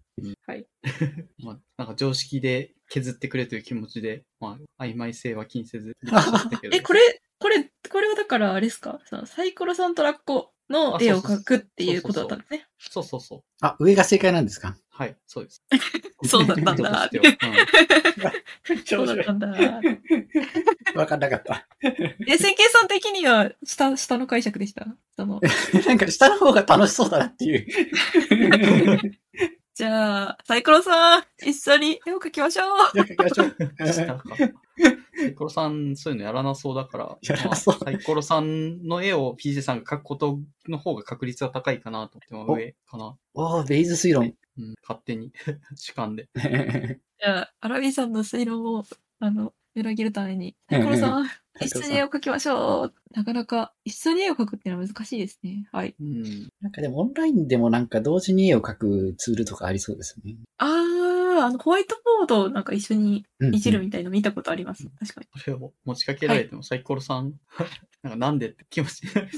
[0.46, 0.66] はい。
[1.44, 5.96] まあ、なんか常識で削ってくれという気持ちで、まあ、曖昧性は気にせず。
[6.72, 7.00] え、これ、
[7.38, 9.00] これ、これはだからあれですか？
[9.04, 12.66] そのサイコロさんとラッコの絵を描くっていうことだったんですね。
[12.78, 13.42] そうそうそう。
[13.60, 14.76] あ、上が正解なんですか？
[14.94, 15.62] はい、そうです。
[16.24, 17.08] そうだったんだ。
[17.12, 17.46] 意図として
[18.24, 18.32] は
[18.86, 19.48] そうだったんだ。
[20.94, 21.66] わかんなかった。
[21.82, 24.86] え、線形さん的には下、下の解釈でした？
[25.16, 25.40] その、
[25.86, 27.66] なんか下の方が楽しそうだなっていう。
[29.74, 32.98] じゃあ、サイコロさん、一緒に絵を描きましょう。
[32.98, 33.16] サイ
[35.34, 40.38] コロさん、そういうのやらなそうだから、やらなそうまあサイコロさんの絵を PJ さんが描くこと
[40.68, 43.16] の方が確率が高いかなと思って、まあ上かな。
[43.32, 44.34] おー、ベイズ推論。
[44.58, 45.32] うん、勝手に
[45.74, 46.28] 主観で。
[47.18, 48.84] じゃあ、アラビさんの推論を、
[49.20, 51.24] あの、裏切るために、サイコロさん、
[51.62, 52.94] 一緒に絵を描きましょう。
[53.14, 55.68] なかなか、一緒に絵を描くっていうのは難しいですね。
[55.72, 55.94] はい。
[56.00, 56.22] うん。
[56.60, 60.36] なんかでもオンラインでもなんか同時に絵を描くツールとかありそうですよね。
[60.58, 64.88] あー、あの、ホワイトボードをなんか一緒にうんいじるみたいの見たことあります。
[65.00, 65.26] 確かに。
[65.36, 67.34] それを持ちかけられても、サイコロさん、
[68.02, 69.28] なんかなんでって気持ちになり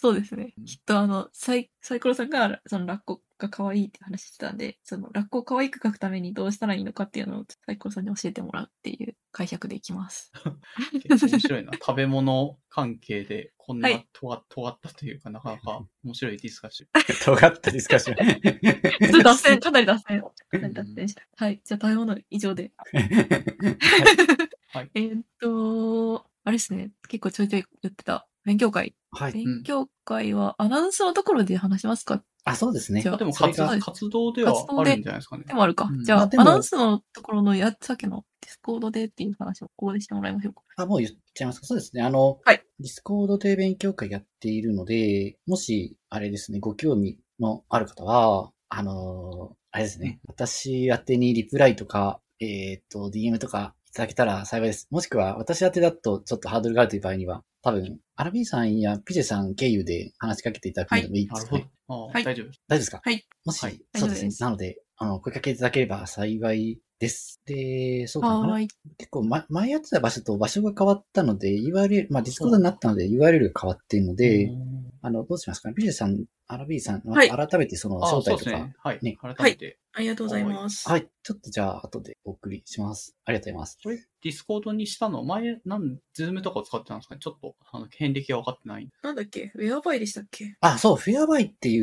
[0.00, 0.14] そう。
[0.14, 0.64] ですねうん。
[0.64, 10.30] きっとあの、サイ、サイコロさんが、そのラッコが可愛いって話してたんで、そのラッコを可愛く描くためにどうしたらいいのかっていうのをサイコロさんに教えてもらうっていう解釈でいきます。
[10.92, 11.72] 結構面白いな。
[11.84, 16.88] 食べ物関係でこんなはい尖ったというか、なかなか面白いディスカッション。
[17.36, 19.22] 尖ったディスカッション。
[19.22, 20.20] 脱線、かなり脱線。
[20.20, 21.22] かなり脱線した。
[21.36, 21.60] はい。
[21.64, 22.70] じゃあ食べ物以上で。
[24.68, 24.90] はい。
[24.94, 26.92] えーっと、あれですね。
[27.08, 28.27] 結構ちょいちょい言ってた。
[28.44, 28.94] 勉強会。
[29.10, 29.32] はい。
[29.32, 32.22] 勉強会はアナウンスのところで話しますか？
[32.44, 33.14] あ、そうですねじゃ。
[33.14, 35.54] あでもそれが活活動ではあるんじゃないですかねで。
[35.54, 35.84] もあるか。
[35.84, 40.62] うんじゃあ、まあでもアナウンスのところのや、さっきのディスコードでっていう話をここでしてもらいましょうか。
[40.76, 41.66] あ、もう言っちゃいますか。
[41.66, 42.02] そうですね。
[42.02, 54.86] あの、はいディスコードで勉強会やっているので、もし、あれですね、ご興味のある方は、あのーあれですね、私宛てにリプライとか、えっ、と、DM とかいただけたら幸いです。
[54.90, 61.70] もしくは、私宛てだとちょっとハードルがあるという場合には、多分、アラビーさんやピジェさん経由で話しかけていただくのでもいいですかね。
[61.88, 62.62] はい大丈夫です。
[62.68, 63.26] 大丈夫ですかはい。
[63.44, 67.40] もし、はいそうですねなので、あの、声かけいただければ幸いです。
[67.46, 68.40] で、そうだな。
[68.40, 68.68] はーい。
[68.96, 75.68] 結構、ま、前やってた場所と場所が変わったので、URL、まあ、ディスコードになったので URL が変わっているので、うんあの、どうしますか？
[75.68, 78.74] ねビジェさん、アラビーさん、はい改めてそのあ招待とか、ね。
[78.82, 78.98] はい。
[79.00, 79.78] ね改めて。
[79.92, 80.88] ありがとうございます。
[80.88, 83.16] はい、ちょっとじゃあ、後でお送りします。
[83.24, 83.78] ありがとうございます。
[83.82, 87.20] これ、ディスコードにしたの、前、なん、ズームとかを使ってたんですかね？
[87.20, 88.88] ちょっと、あの、遍歴が分かってない。
[89.02, 89.52] なんだっけ？
[89.54, 90.56] ウェアバイでしたっけ？
[90.60, 91.80] あ、そう、 Whereby ってい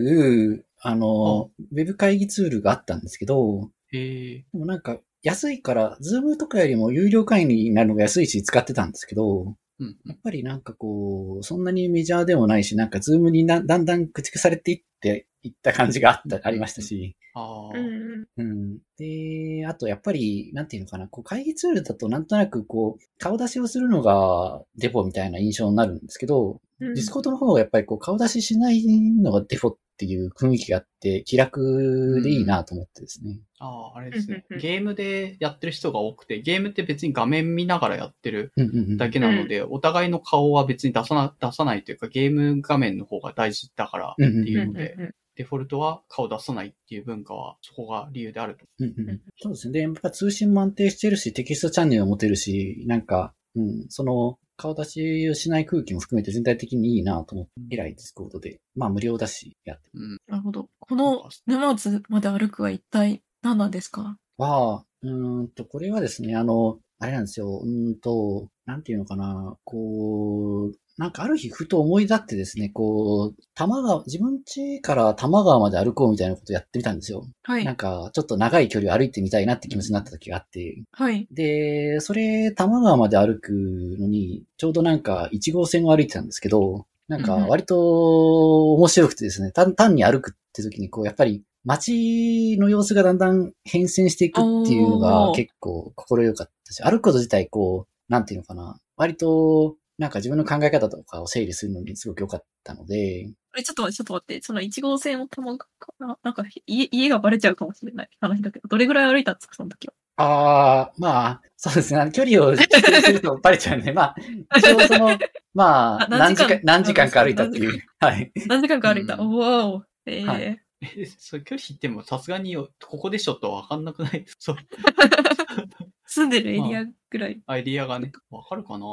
[0.48, 4.46] う、あの、ウェブ会議ツールがあったんですけど、へえ。
[4.54, 9.98] でもなんか、安いから、ズームとかよりも有料会員になるのが安いし使ってたんですけど、うん。
[10.06, 17.16] やっぱりなんかこう、そんなにメジャーでもないし、なんかズームになだんだん駆逐されていって、いった感じがあった、ありましたし。
[17.36, 17.78] ああ。
[17.78, 18.28] うん。
[18.38, 18.78] うん。
[18.98, 28.84] で、あとやっぱり、なんていうのかな、こう会議ツールだとなんとなくこう、顔出しをするのがデフォみたいな印象になるんですけど、うんディスコードの方はやっぱりこう、顔出ししない
[29.22, 33.40] のがデフォっていう雰囲気があって、気楽でいいなと思ってですね。
[33.60, 34.60] ああ、あれですねうんうんう。
[34.60, 38.98] んゲームでやってる人が多くて、ゲームって別に画面見ながらやってるうんうんうん。
[38.98, 48.66] だけなので、お互いの顔は別に出さな、出さないというか、ゲーム画面の方が大事だからってうんうんいうので、うんうんデフォルトは顔出さないっていう文化は、そこが理由であると。
[48.80, 49.74] うんうんそうですね。
[49.74, 60.18] で、やっぱ通信も安定してるし、テキストチャンネルを持てるし、なんか、うん、その、顔出しをしない空気も含めて全体的にいいなと思って、以来ディスコードで、まあ無料だし、やってうん。
[60.28, 60.70] なるほど。
[60.80, 64.18] この沼津まで歩くは一体何なんですか？
[64.38, 77.26] は、うーんと、これはですね、あの、あれなんですよ、うーんと、なんていうのかな、こう、なんかある日ふと思い立ってですね、こう、多摩川、自分家から多摩川まで歩こうみたいなことやってみたんですよ。
[77.44, 77.66] はい。
[77.66, 81.28] なんか、ちょっと長い距離を歩いてみたいなって気持ちになった時があって、はい。
[81.32, 83.52] で、それ、多摩川まで歩く
[84.00, 104.42] のに、ちょうどなんか1号線を歩いてたんですけど、なんかうんうん割と面白くてですね、単単に歩くって時にこう、やっぱり街の様子がだんだん変遷していくっていうのが結構心よかったし、歩くこと自体こう、なんていうのかな、割となんか自分の考え方とかを整理するのにすごく良かったので、え、ちょっと待って、ちょっと待って。
[104.42, 105.68] その1号線を玉か
[106.00, 106.18] な？
[106.24, 109.94] なんか家、家がバレちゃうかもしれない話だけど、どれぐらい歩いたんですか、その時は？
[110.18, 112.12] ああ、まあ、そうですね。
[112.14, 114.16] 距離を指定するとバレちゃうんで、まあ、
[114.58, 115.18] 一応その、
[115.54, 116.60] まあ、 あ何時間？
[116.64, 117.82] 何時間、か歩いたっていう。
[118.00, 118.32] はい。
[118.48, 119.16] 何時間か歩いた？
[119.16, 119.84] うんおわお。
[120.06, 120.38] えーは
[120.82, 124.24] え、それ距離言ってもさすがによここでしょとわかんなくない？
[124.24, 124.58] で すそう。
[126.08, 127.42] 住んでるエリアぐらい。
[127.48, 128.86] アイディアがね、わかるかな？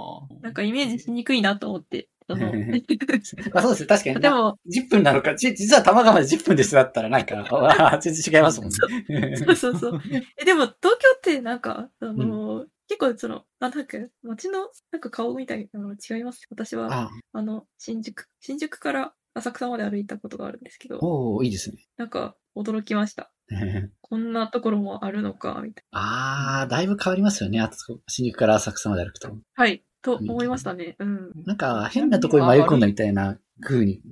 [0.43, 2.09] なんかイメージしにくいなと思って。
[2.29, 2.35] そ
[3.59, 3.87] あそうです。
[3.87, 4.21] 確かに。
[4.21, 9.37] でも、10分なのか、じ実は玉川まで10分ですだったらなんか、全然違いますもんね。
[9.37, 10.01] そうそうそう。
[10.39, 16.47] え、でも東京ってなんか、あの、結構その、なんだっけ、街のなんか顔みたいなの違います？
[16.51, 21.77] 私は、ああの、新宿、新宿から浅草まで歩いたことがあるんですけど、おーいいですね。
[21.97, 23.33] なんか驚きました。
[24.01, 27.61] こんなところもあるのか、みたいああ、だいぶ変わりますよね。
[27.61, 29.29] あそこ新宿から浅草まで歩くと。
[29.29, 29.35] な。
[29.55, 29.85] はい。
[30.03, 30.97] と思いましたね。
[30.99, 31.33] うん。
[31.45, 34.03] なんか変なところに迷い込んだみたいな風に、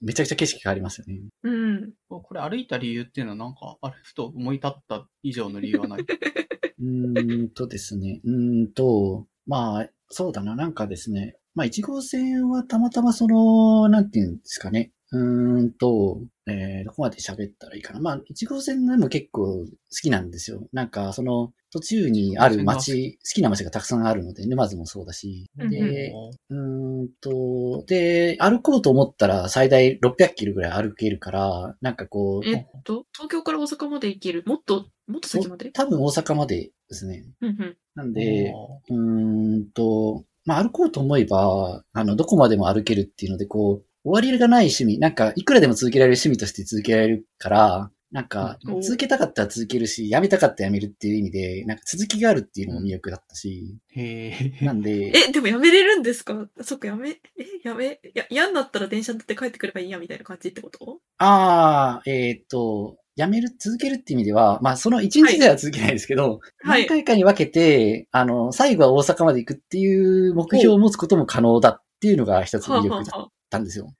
[0.00, 1.20] めちゃくちゃ景色変わりますよね。
[1.42, 1.92] うん。
[2.08, 6.00] これ歩いた理由っていうのはなんか、あれ、ふと思い立った以上の理由はない？
[6.80, 8.20] うーんとですね。
[8.24, 11.36] うーんと、まあ、そうだな、なんかですね。
[11.54, 14.92] まあ、1号線はたまたまその、なんていうんですかね。
[15.12, 18.00] うーんと、えー、どこまで喋ったらいいかな。
[18.00, 19.66] まあ、1号線でも結構好
[20.02, 20.66] きなんですよ。
[20.72, 25.50] なんか、その、途中にある街、好きな街がたくさんあるので、沼津もそうだし。
[25.58, 26.12] うんで、
[26.50, 34.42] うーんと、で、歩こうと思ったら最大600キロぐらい歩けるから、なんかこう、えっと、東京から大阪まで行ける？
[34.46, 35.70] もっと、もっと先まで？
[35.72, 37.24] 多分大阪までですね。
[37.42, 37.76] うんうん。
[37.94, 38.52] なんで、
[38.88, 54.64] うーんと、まあ、歩こうと思えば、あの、どこまでも歩けるっていうので、こう、終わりがない趣味、なんか、いくらでも続けられる趣味として続けられるから、なんかうん、続けたかったら続けるし、やめたかったらやめるっていう意味で、なんか続きがあるっていうのも魅力だったし、へえ。
[54.66, 56.46] なんで、 え、でもやめれるんですか？
[56.60, 57.16] そっか、やめ、え、
[57.64, 60.98] やめ、や、嫌になったら電車乗って帰ってくればいいや、みたいな感じってこと？
[61.16, 73.92] ああ、えっ、と、やめる、続けるっていう意味では、まあ、その一日では続けないですけど、はい何回かに分けて、あの、最後は大阪まで行くっていう目標を持つことも可能だっていうのが一つはあ、魅力だったんですよ。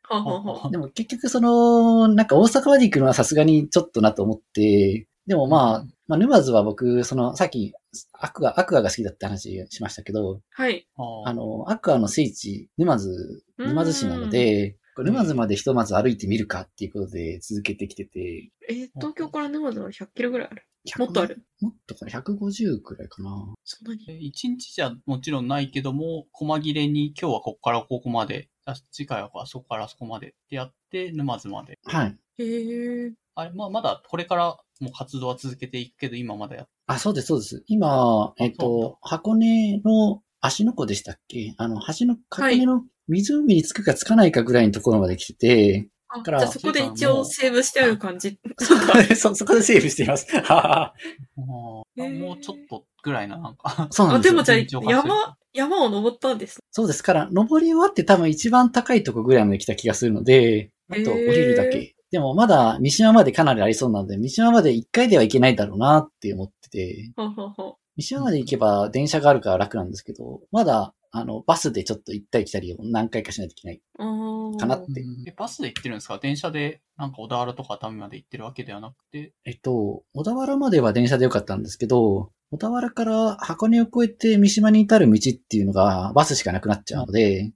[0.70, 7.72] でも結局その、なんか大阪まで行くのはさすがにちょっとなと思って、でもまあ、まあ、沼津は僕、その、さっき、
[8.18, 10.86] アクア、アクアが好きだって話しましたけど、はい。
[10.96, 21.42] ああの、アクアの聖地、沼津、沼津市なので、これ沼津までひとまず歩いてみるかっていうことで続けてきてて、えー東京から沼津は100キロぐらいある？100もっとある？
[21.60, 23.54] もっとかな ?150 くらいかな。
[23.64, 24.04] そんなに？
[24.08, 31.78] え一日じゃもちろんないけども、細切れに今日はここからここまで、あ次回はあそこからそこまでってやって、沼津まで。
[31.84, 32.16] はい。
[32.38, 33.12] へえ。
[33.34, 37.62] あれ、まあ、まだこれからもう活動は続けていくけど、今まだやっあ、そうです、そうです。
[37.66, 41.54] 今、えっと、箱根の足の湖でしたっけ？
[41.56, 48.38] あの、橋の、箱根の湖に着くか着かないかぐらいのところまで来てて、あ、じからゃあそこで一応セーブしてある感じ。
[49.16, 50.26] そ、そこでセーブしています。
[50.36, 50.94] はははあ
[51.96, 53.60] へーもうちょっとぐらいな、なんか。
[53.64, 54.34] あ、そうなんでよ。
[54.42, 56.60] ですもじゃあ山、山を登ったんです。
[56.70, 61.94] そうですから、登り終わって多分一番高いとこぐらいまで来た気がするので、あと降りるだけ。
[62.10, 67.10] でもまだ三島までかなりありそうなので、三島まで一回では行けないだろうなって思ってて、
[67.96, 73.80] 三島まで行けば電車があるから楽なんですけど、まだ、あの、バスでちょっと行ったり来たりを何回かしないといけない。
[74.58, 75.04] かなって。
[75.26, 76.18] え、バスで行ってるんですか？
[76.18, 87.52] 電車で、なんか小田原とか熱海まで行ってるわけではなくて、えっと、小田原までは電車でよかったんですけど、小田原から箱根を越えて三島に至る道っていうのがバスしかなくなっちゃうので、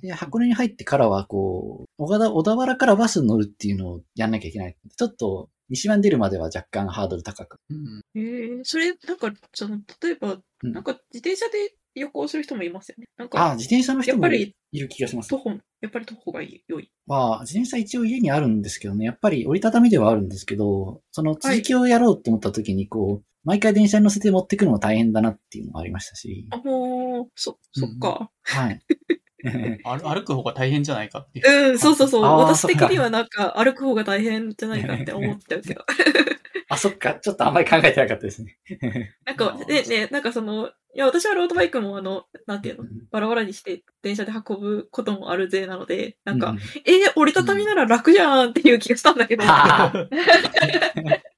[0.00, 4.76] で、箱根に入ってからは、こう、小田小田原からバスに乗るっていうのをやんなきゃいけない。
[4.96, 7.56] ちょっと、三島に出るまでは若干ハードル高く。
[7.68, 8.00] うん。
[8.14, 10.72] へえ、それ、なんか、その、例えば、うん。
[10.72, 13.06] なんか自転車で旅行する人もいますよね。
[13.16, 15.38] なんあか、自転車の人もやっぱりいる気がします徒。
[15.38, 15.56] 歩、や
[15.88, 16.90] っぱり徒歩がいい良い。
[17.06, 28.30] まあ、自転車一応家にあるんですけどね、やっぱり折りたたみではあるんですけど、その続きをやろうと思った時に、こう、毎回電車に乗せて持ってくのも大変だなっていうのがありましたし、あ、もう、そ、そっか。
[28.42, 28.80] はい。
[29.84, 31.72] 歩歩く方が大変じゃないかっていう。
[31.72, 32.22] うん、そうそうそう。
[32.22, 35.84] 私的にはなんか、歩く方が大変じゃないかって思っちゃうけど。
[36.74, 37.14] あ、そっか。
[37.14, 38.58] ちょっとあんまり考えてなかったですね。
[39.24, 49.44] なんか、 ね、ね、なんかその、いや、私はロードバイクもあの、なんていうの、バラバラにして電車で運ぶこともあるぜなので、なんか、うえー折りたたみなら楽じゃんっていう気がしたんだけど。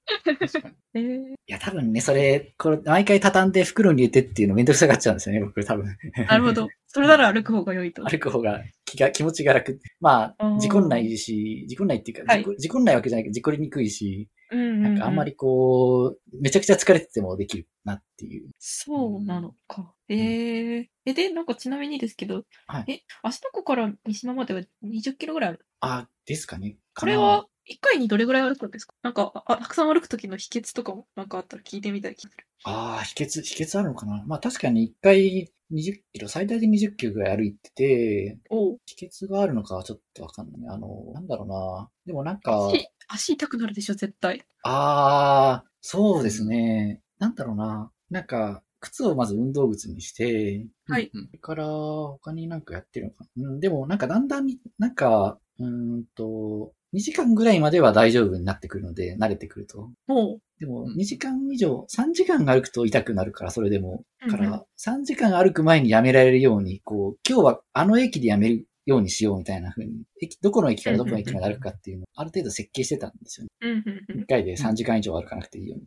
[0.94, 5.96] いや、多分ね、それ、これ、毎回畳んで袋に入れてっていうのめんどくさがっちゃうんですよね、僕、多分。
[6.28, 6.68] なるほど。
[6.86, 8.04] それなら歩く方が良いと。
[8.04, 9.78] 歩く方が気が、気持ちが楽。
[10.00, 15.24] まあ、事故んないし、事故んないっていうか、はい事故事故んないわけじゃないけど、事故りにくいし、うんうん、なんかあんま。
[15.24, 18.48] りこう、めちゃくちゃ疲れててもできるなっていう。
[18.60, 19.92] そうなのか。
[20.08, 25.66] えー、え、で、なんかちなみにですけど、はいえ、芦ノ湖から三島までは20キロぐらいある？
[25.80, 26.78] あ、ですかね。
[26.94, 28.94] これは、1回にどれぐらい歩くんですか？
[29.02, 32.46] なんかあ、たくさん歩く時の秘訣とかもなんかあったら聞いてみたい気がする。
[32.62, 38.38] ああ、秘訣、秘訣あるのかなまあ確かに一回20キロ、最大で20キロぐらい歩いてて、
[38.86, 40.74] 秘訣があるのかはちょっとわかんない。
[40.74, 41.90] あの、なんだろうな。
[42.06, 44.44] でもなんか、足、足痛くなるでしょ、絶対。
[44.62, 47.01] ああ、そうですね。
[47.18, 47.90] なんだろうな。
[48.10, 53.48] なんか、靴をまず運動靴にして、はいうんそれから他になんかやってるのかな。
[53.51, 59.90] うん、でもなんかだんだんに、なんか、うーんと、2時間ぐらいまでは大丈夫になってくるので、慣れてくると。
[60.06, 64.04] もでも、うん2時間以上、3時間歩くと痛くなるから、それでも。
[64.30, 73.50] から、3時間歩く前にやめられるように、こう、今日はあの駅でやめるようにしようみたいな風に、駅、どこの駅からどこの駅まで歩くかっていうのを、ある程度設計してたんですよね。
[73.60, 73.84] う、うん、
[74.16, 75.86] うん、1回で3時間以上歩かなくていいように。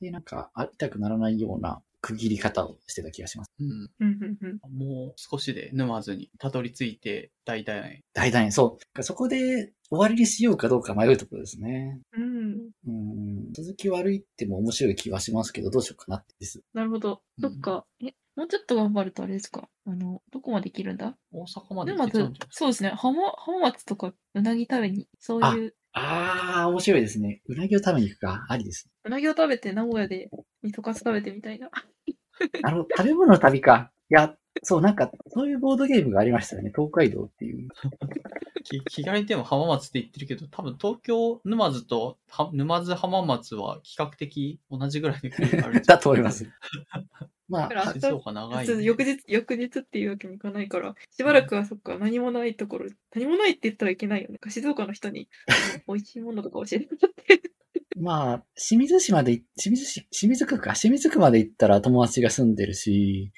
[0.00, 3.50] で、なんか、あ痛くならないような区切り方をしてた気がします。
[3.58, 3.68] うん。
[3.68, 4.78] うん、うん、うん。
[4.78, 9.02] もう少しで沼津にたどり着いて、大体、大体、そう。
[9.02, 12.00] そこで終わりにしようかどうか迷うところですね。
[12.12, 12.70] うん。
[12.86, 13.52] うん。
[13.54, 16.60] 続きを歩いても面白い気はしますけど、どうしようかなってです。
[16.74, 17.22] なるほど。
[17.38, 17.86] うんそっか。
[18.02, 19.68] え、もうちょっと頑張るとあれですか？
[19.86, 21.16] あの、どこまで行けるんだ？
[21.32, 22.90] 大阪までで、まず行けちゃうんじゃない、そうですね。
[22.90, 27.40] 浜、浜松とかうなぎ食べに、そういう、あー、面白いですね。
[27.46, 28.44] うなぎを食べに行くか？
[28.48, 28.88] ありです。
[29.04, 30.28] うなぎを食べて名古屋で
[30.62, 31.70] 味噌カツ食べてみたいな。
[32.64, 33.90] あの、食べ物の旅か。
[34.10, 36.72] いや、そう、なんか、そういうボードゲームがありましたよね。
[36.74, 37.68] 東海道っていう。
[38.64, 46.46] き気軽にでも浜松って言ってるけど、多分東京、沼津とは沼津浜松は比較的同じぐらいの距離があるんじゃ だと思います。
[47.48, 48.84] まだからあ、静岡長い、そうね。
[48.84, 54.38] 翌日、翌日っていうわけにいかないから、しばらくはそっか、何もないところ、何もないって言ったらいけないよね。
[54.48, 55.28] 静岡の人に、
[55.86, 57.50] 美味しいものとか教えてもらって。
[57.96, 63.32] まあ、清水市までい、清水市、清水区か、清水区まで行ったら友達が住んでるし。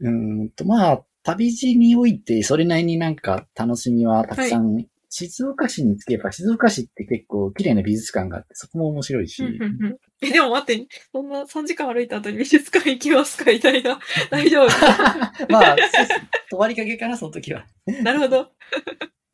[0.00, 13.52] うーんと、まあ、旅路において、それなりになんか楽しみはたくさん、静岡市に着けば、静岡市って結構綺麗な美術館があって、そこも面白いし、うんうんうんえ、でも待って、そんな3時間歩いた後に美術館行きますか？
[13.52, 14.00] みたいな。
[14.30, 14.68] 大丈夫。
[15.52, 16.08] まあ、そう
[16.52, 17.66] 終わりかけかな、その時は。
[18.02, 18.52] なるほど。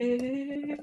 [0.01, 0.77] えー、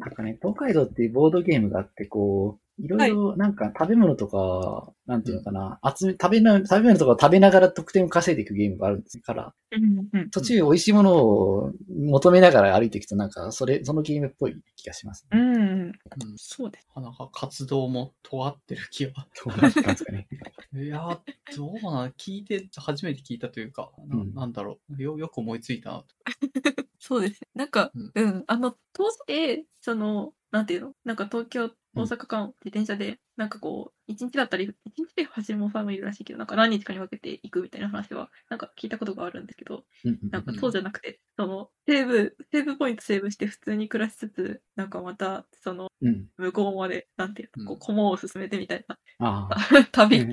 [0.00, 15.26] なんかね、東海道っていうボードゲームがあって、こう、いろいろなんか食べ物とか、なんていうのかな、集め、食べな、食べ物とかを食べながら得点を稼いでいくゲームがあるんですから、うんうん途中美味しいものを求めながら歩いていくとなんか、それ、そのゲームっぽい気がします。
[15.30, 15.40] うん。
[15.40, 15.80] うん。
[15.80, 15.92] うん
[16.36, 16.86] そうです。
[16.94, 19.12] なかなか活動も尖ってる気は。
[19.44, 20.28] どうなったんですかね。
[20.74, 21.18] いやー、
[21.56, 25.02] どうな、聞いて、初めて聞いたというか、なうんなんだろう。
[25.02, 26.06] よ、よく思いついたなと。
[26.98, 27.40] そうです。
[27.54, 30.92] なんか、うんうん、あの、当時で、その、なんていうの？
[31.04, 39.84] なんか東京、大阪間、自転車で、なんかこう、一日だったり、一日で走るもさんもいるらしいけど、なんか何日かに分けていくみたいな話は、なんか聞いたことがあるんですけど、
[40.32, 46.26] なんかそうじゃなくて、その、セーブ、セーブポイントセーブして普通に暮らしつつ、なんかまた、その、うん。
[46.36, 49.84] 向こうまで、なんていうの、こうう、駒を進めてみたいな、ああ。
[49.92, 50.32] 旅うん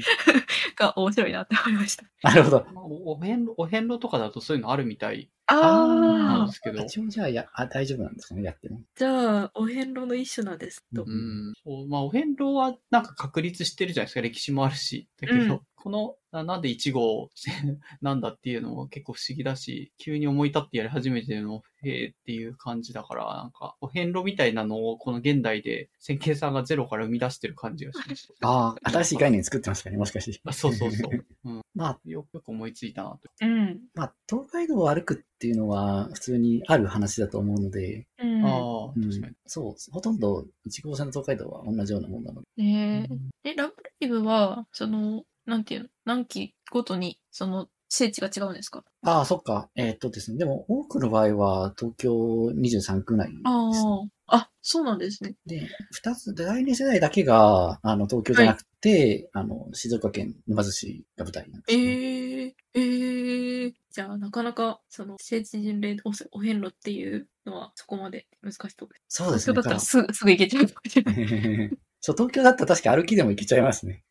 [0.75, 2.05] が面白いなって思いました。
[2.23, 2.65] なるほど。
[2.73, 5.85] まあおお遍路、お遍路とかだとそういうのあるみたいああ
[6.37, 8.81] なんですけど、一応じゃあやあ、大丈夫なんですかね、やっても。
[8.95, 11.03] じゃあ、お遍路の一種なんですと。
[11.03, 11.53] ううん。
[11.63, 15.09] そうまあ、お遍路はなんか確立してるじゃないですか、歴史もあるし。
[15.19, 17.29] だけど、うんこの、ななんで1号
[18.01, 28.47] なんだっていうのも結構不思議だし、急に思い立ってやり始めてるのも、へえっていう感じだから、なんか、お遍路みたいなのをこの現代で、千慶さんがゼロから生み出してる感じがしました。
[28.49, 30.41] ああ、新しい概念作ってますかね、もしかして。
[30.43, 31.25] あそうそうそう。
[31.45, 33.19] うん、 まあ、よよく思いついたなと。
[33.41, 33.81] うん。
[33.93, 38.43] まあ、東海道を歩くっていうのは普通にある話だと思うので、うん。
[38.43, 39.35] ああ、うん確かに。
[39.45, 42.63] そう、ほとんど1号線の東海道は同じようなもんなので。
[42.63, 43.07] ね
[43.43, 43.51] え。
[43.51, 48.83] え、ラブライブは、その、なんていうの、何期ごとに、その、聖地が違うんですか？
[49.03, 49.69] ああ、そっか。
[49.75, 50.37] えーっとですね。
[50.39, 52.11] でも、多くの場合は東京
[52.55, 53.41] 23区内です、ね。
[53.45, 54.37] ああ。
[54.37, 55.35] あ、そうなんですね。
[55.45, 55.61] で、
[55.91, 61.83] 二つ、第二世代だけが、あの、東京じゃなくて、あの、静岡県沼津市が舞台なんです、ね。
[61.83, 69.01] ええええじゃあ、なかなか、その、聖地巡礼おお遍路っていうのは、そこまで難しそうです。
[69.09, 69.53] そうですね。
[69.53, 71.77] 東京だったらすぐ、すぐ行けちゃうかもしれない。
[72.01, 74.03] そう、東京だったら確か歩きでも行けちゃいますね。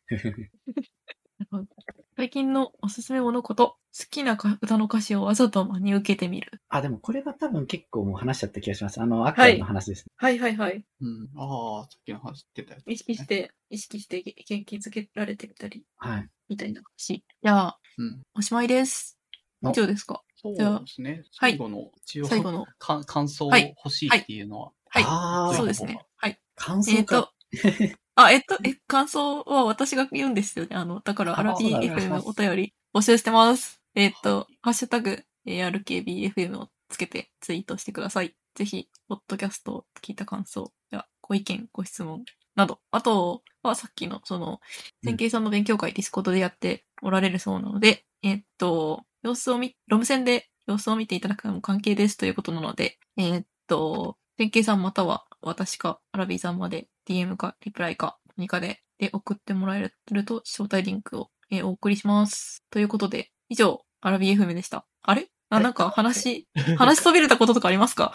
[2.15, 6.61] 最近のおすすめものこと、好きなか歌の歌詞をわざと真に受けてみる。
[6.69, 9.01] あ、でもこれは多分結構もう話しちゃった気がします。
[9.01, 10.05] あの、アクアの話ですね。
[10.15, 10.85] はいはいはい。
[11.01, 11.29] うん。
[11.35, 13.27] ああ、さっきの話言ってたやつ、意識し。
[13.27, 16.29] て、意識して元気づけられてみたり、はい。
[16.49, 17.23] みたいなし。
[17.43, 18.21] じゃあ、うん。
[18.35, 19.17] おしまいです。
[19.61, 20.21] お以上ですか？
[20.35, 21.23] そうですね。
[21.37, 22.65] はい最後の、一応、最後の。
[22.77, 25.03] か感想をはい欲しいっていうのは、はい。
[25.05, 26.05] ああ、そうですね。
[26.17, 26.39] はい。
[26.55, 27.31] 感想か。
[27.51, 30.75] えっと、 あ、えっと、え、感想は私が言うんですよね。
[30.75, 31.89] あの、だから、あそうだね
[32.25, 33.81] お便り募集してます。
[33.93, 38.33] えっと、ハッシュタグ、ARKBFM をつけてツイートしてください。
[38.55, 42.23] ぜひ、ポッドキャストを聞いた感想やご意見、ご質問
[42.55, 44.57] など、あとはさっきの、その、うん
[45.03, 62.63] 線形さんの勉強会ディスコードでやっておられるそうなので、えっと、様子を見、ロム専で様子を見ていただくのも歓迎ですということなので、えっと、線形さんまたは私かアラビーさんまで DM かリプライか何かでで送ってもらえると招待リンクを、えーお送りします。
[62.71, 64.85] ということで、以上、アラビー FM でした。
[65.03, 65.27] あれ？
[65.49, 68.13] あ、はいなんか話、 話しそびれたこととかありますか？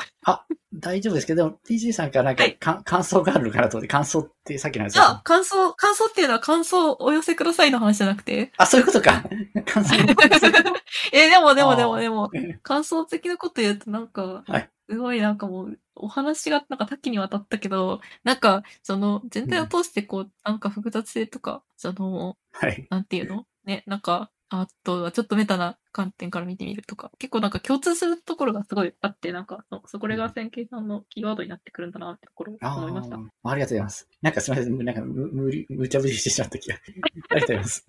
[0.72, 8.52] 大丈夫ですけど、でも TJ さんからなんか、はいか感想があるのかなと思って、感想ってさっきの話じゃあ、感想、感想っていうのは感想をお寄せくださいの話じゃなくて。
[8.56, 9.22] あ、そういうことか。
[9.66, 9.94] 感想。
[11.12, 22.86] えーでもでもでもでもえ、感想的なこと言うとなんか、はいすごいなんかもう、お話がなんか多岐にわたったけど、なんか、その、全体を通してこう、なんか複雑性とか、その、はい。
[22.90, 23.46] なんていうの？
[23.64, 33.16] ね、なんか、あとはちょっとメタな観点から見てみるとか、結構なんか共通するところがすごいあって、なんか、そそこれが線形さんのキーワードになってくるんだなってところ思いました。
[33.16, 34.08] ーありがとうございます。
[34.22, 34.84] なんかすみません。
[34.84, 36.76] なんかむ、無理、無茶ぶりしてしまった気が。
[37.30, 37.86] ありがとうございます。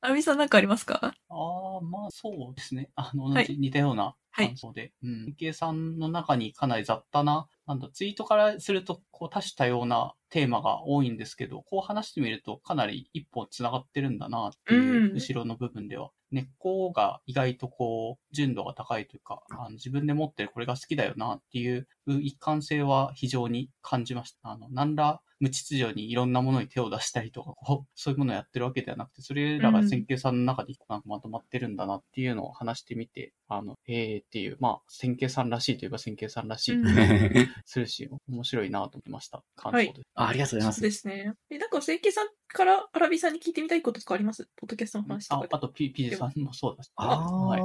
[0.00, 1.14] アルミさんなんかありますか？
[1.28, 2.90] ああ、まあそうですね。
[2.94, 4.92] あの、はい同じ似たようなはい感想で。
[5.02, 5.34] うん。
[5.38, 16.10] 計算の中にかなり雑多ななんだ、ツイートからすると、こう多種多様なテーマが多いんですけど、こう話してみるとかなり一本繋がってるんだなっていう、うん後ろの部分では。
[16.30, 24.50] 根っこが意外とこう、純度が高いというか、あの自分で持ってるこれが好きだよなっていう一貫性は非常に感じました。
[24.50, 39.42] あの、何ら無秩序にいろんなものに手を出したりとか、こう、そういうものをやってるわけではなくて、それらが選球さんの中で一個なんかまとまってるんだなっていうのを話してみて、あの、えーっていう、まあ、選球さんらしいといえば選球さんらしいっていうするし、面白いなと思いました。
[39.56, 40.08] 感想です。
[40.14, 40.80] あありがとうございます。
[40.80, 41.34] そうですね。
[41.50, 44.48] え、なんか、関係さんからアラビさんに聞いてみたいこととかあります？
[44.56, 45.48] ポッドキャストの話とかで。
[45.52, 46.90] ああと、ピピジさんもそうだし。
[46.96, 47.60] ああ、はい。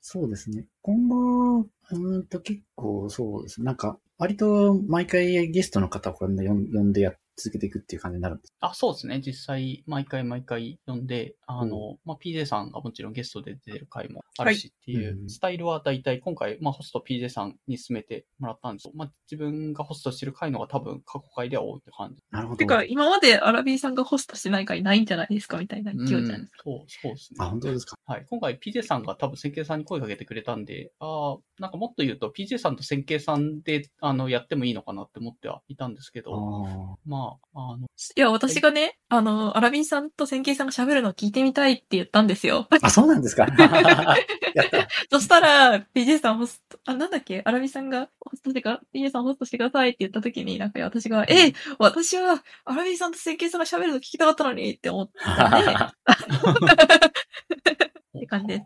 [0.00, 0.66] そうですね。
[0.82, 3.64] 今後、うんと結構そうですね。
[3.66, 8.54] なんか、割と毎回ゲストの方を呼んで呼んでやって続けていくっていう感じになるんです。
[8.60, 9.20] あ、そうですね。
[9.24, 18.92] 実際、毎回毎回呼んで、あの、まあ、PJ さんがもちろんゲストで出てる回もあるしっていう、うんスタイルは大体今回、まあ、ホスト PJ さんに進めてもらったんですよ。
[18.94, 22.22] まあ、自分がホストしてる回のが多分過去回では多いって感じ。
[22.30, 22.58] なるほど。
[22.58, 26.62] てか、今までアラビーさんがホストしてない回ないんじゃないですかみたいな勢いじゃないですか。
[26.64, 27.36] そう、そうですね。
[27.40, 27.96] あ、本当ですか。
[28.04, 28.26] はい。
[28.28, 36.96] 今回 PJ さんが多分線形さんに声かけてくれたんで、ああ、なんかもっと言うと PJ さんと線形さんで、あの、やってもいいのかなって思ってはいたんですけあど、あ。
[37.06, 37.21] まあ、
[37.54, 37.86] あの、
[38.16, 42.66] いや、私がね、あの、アラビーさんと千慶さんが喋るのを聞いてみたいって言ったんですよ。
[42.82, 43.46] あ、そうなんですか？
[44.54, 44.88] やった。
[45.10, 47.42] そしたら、PJ さんホスト、あ、なんだっけ？
[47.44, 55.72] アラビさんがホストしてか、PJ さんホストしてくださいって言った時に、なんか私が、え、私はアラビさんと千慶さんが喋るの聞きたかったのにって思ったんで、
[58.18, 58.62] って感じです。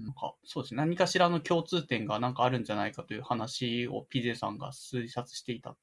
[0.00, 0.78] なんか、そうですね。
[0.78, 5.76] 何かしらの共通点がなんかあるんじゃないかという話を PJ さんが推察していた。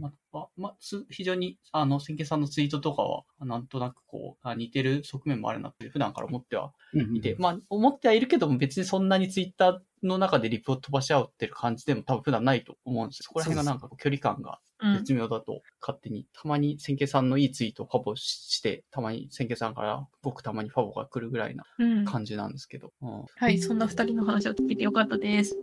[0.00, 6.72] まあ、まあ、つ非常に、あの、千家さんのツイートとかは、なんとなくこう、あ似てる側面もあるなって、普段から思っては
[7.14, 13.22] いて、まあ、思ってはいるけども、別にそんなにツイッターの中でリプを飛ばし合ってる感じでも多分普段ないと思うんですよ。
[13.24, 14.98] そこら辺がなんか距離感がうん。
[14.98, 22.04] 絶妙だと、勝手に、たまに千家さんのいいツイートをファボして、たまに千家さんから僕たまにファボが来るぐらいなうん。
[22.04, 22.90] 感じなんですけど。
[23.00, 23.24] うん。
[23.36, 25.56] はい、そんな二人の話を聞いてよかったです。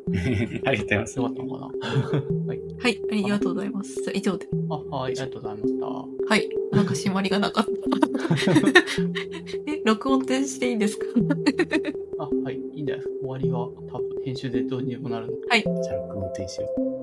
[0.65, 1.17] ありがとうございます。
[1.19, 1.65] よかったのかな
[2.47, 2.59] はい。
[2.79, 4.09] はい、ありがとうございます。
[4.13, 4.47] 以上で。
[4.69, 5.85] あ、はい、ありがとうございました。
[5.85, 7.71] はい、なんか締まりがなかった。
[9.67, 11.05] え、録音ってしていいんですか？
[12.19, 13.03] あ、はい、いいんだよ。
[13.21, 13.59] 終わりは
[13.91, 15.33] 多分編集でどうにでもなるの
[15.83, 16.98] じゃあ、録音停止を。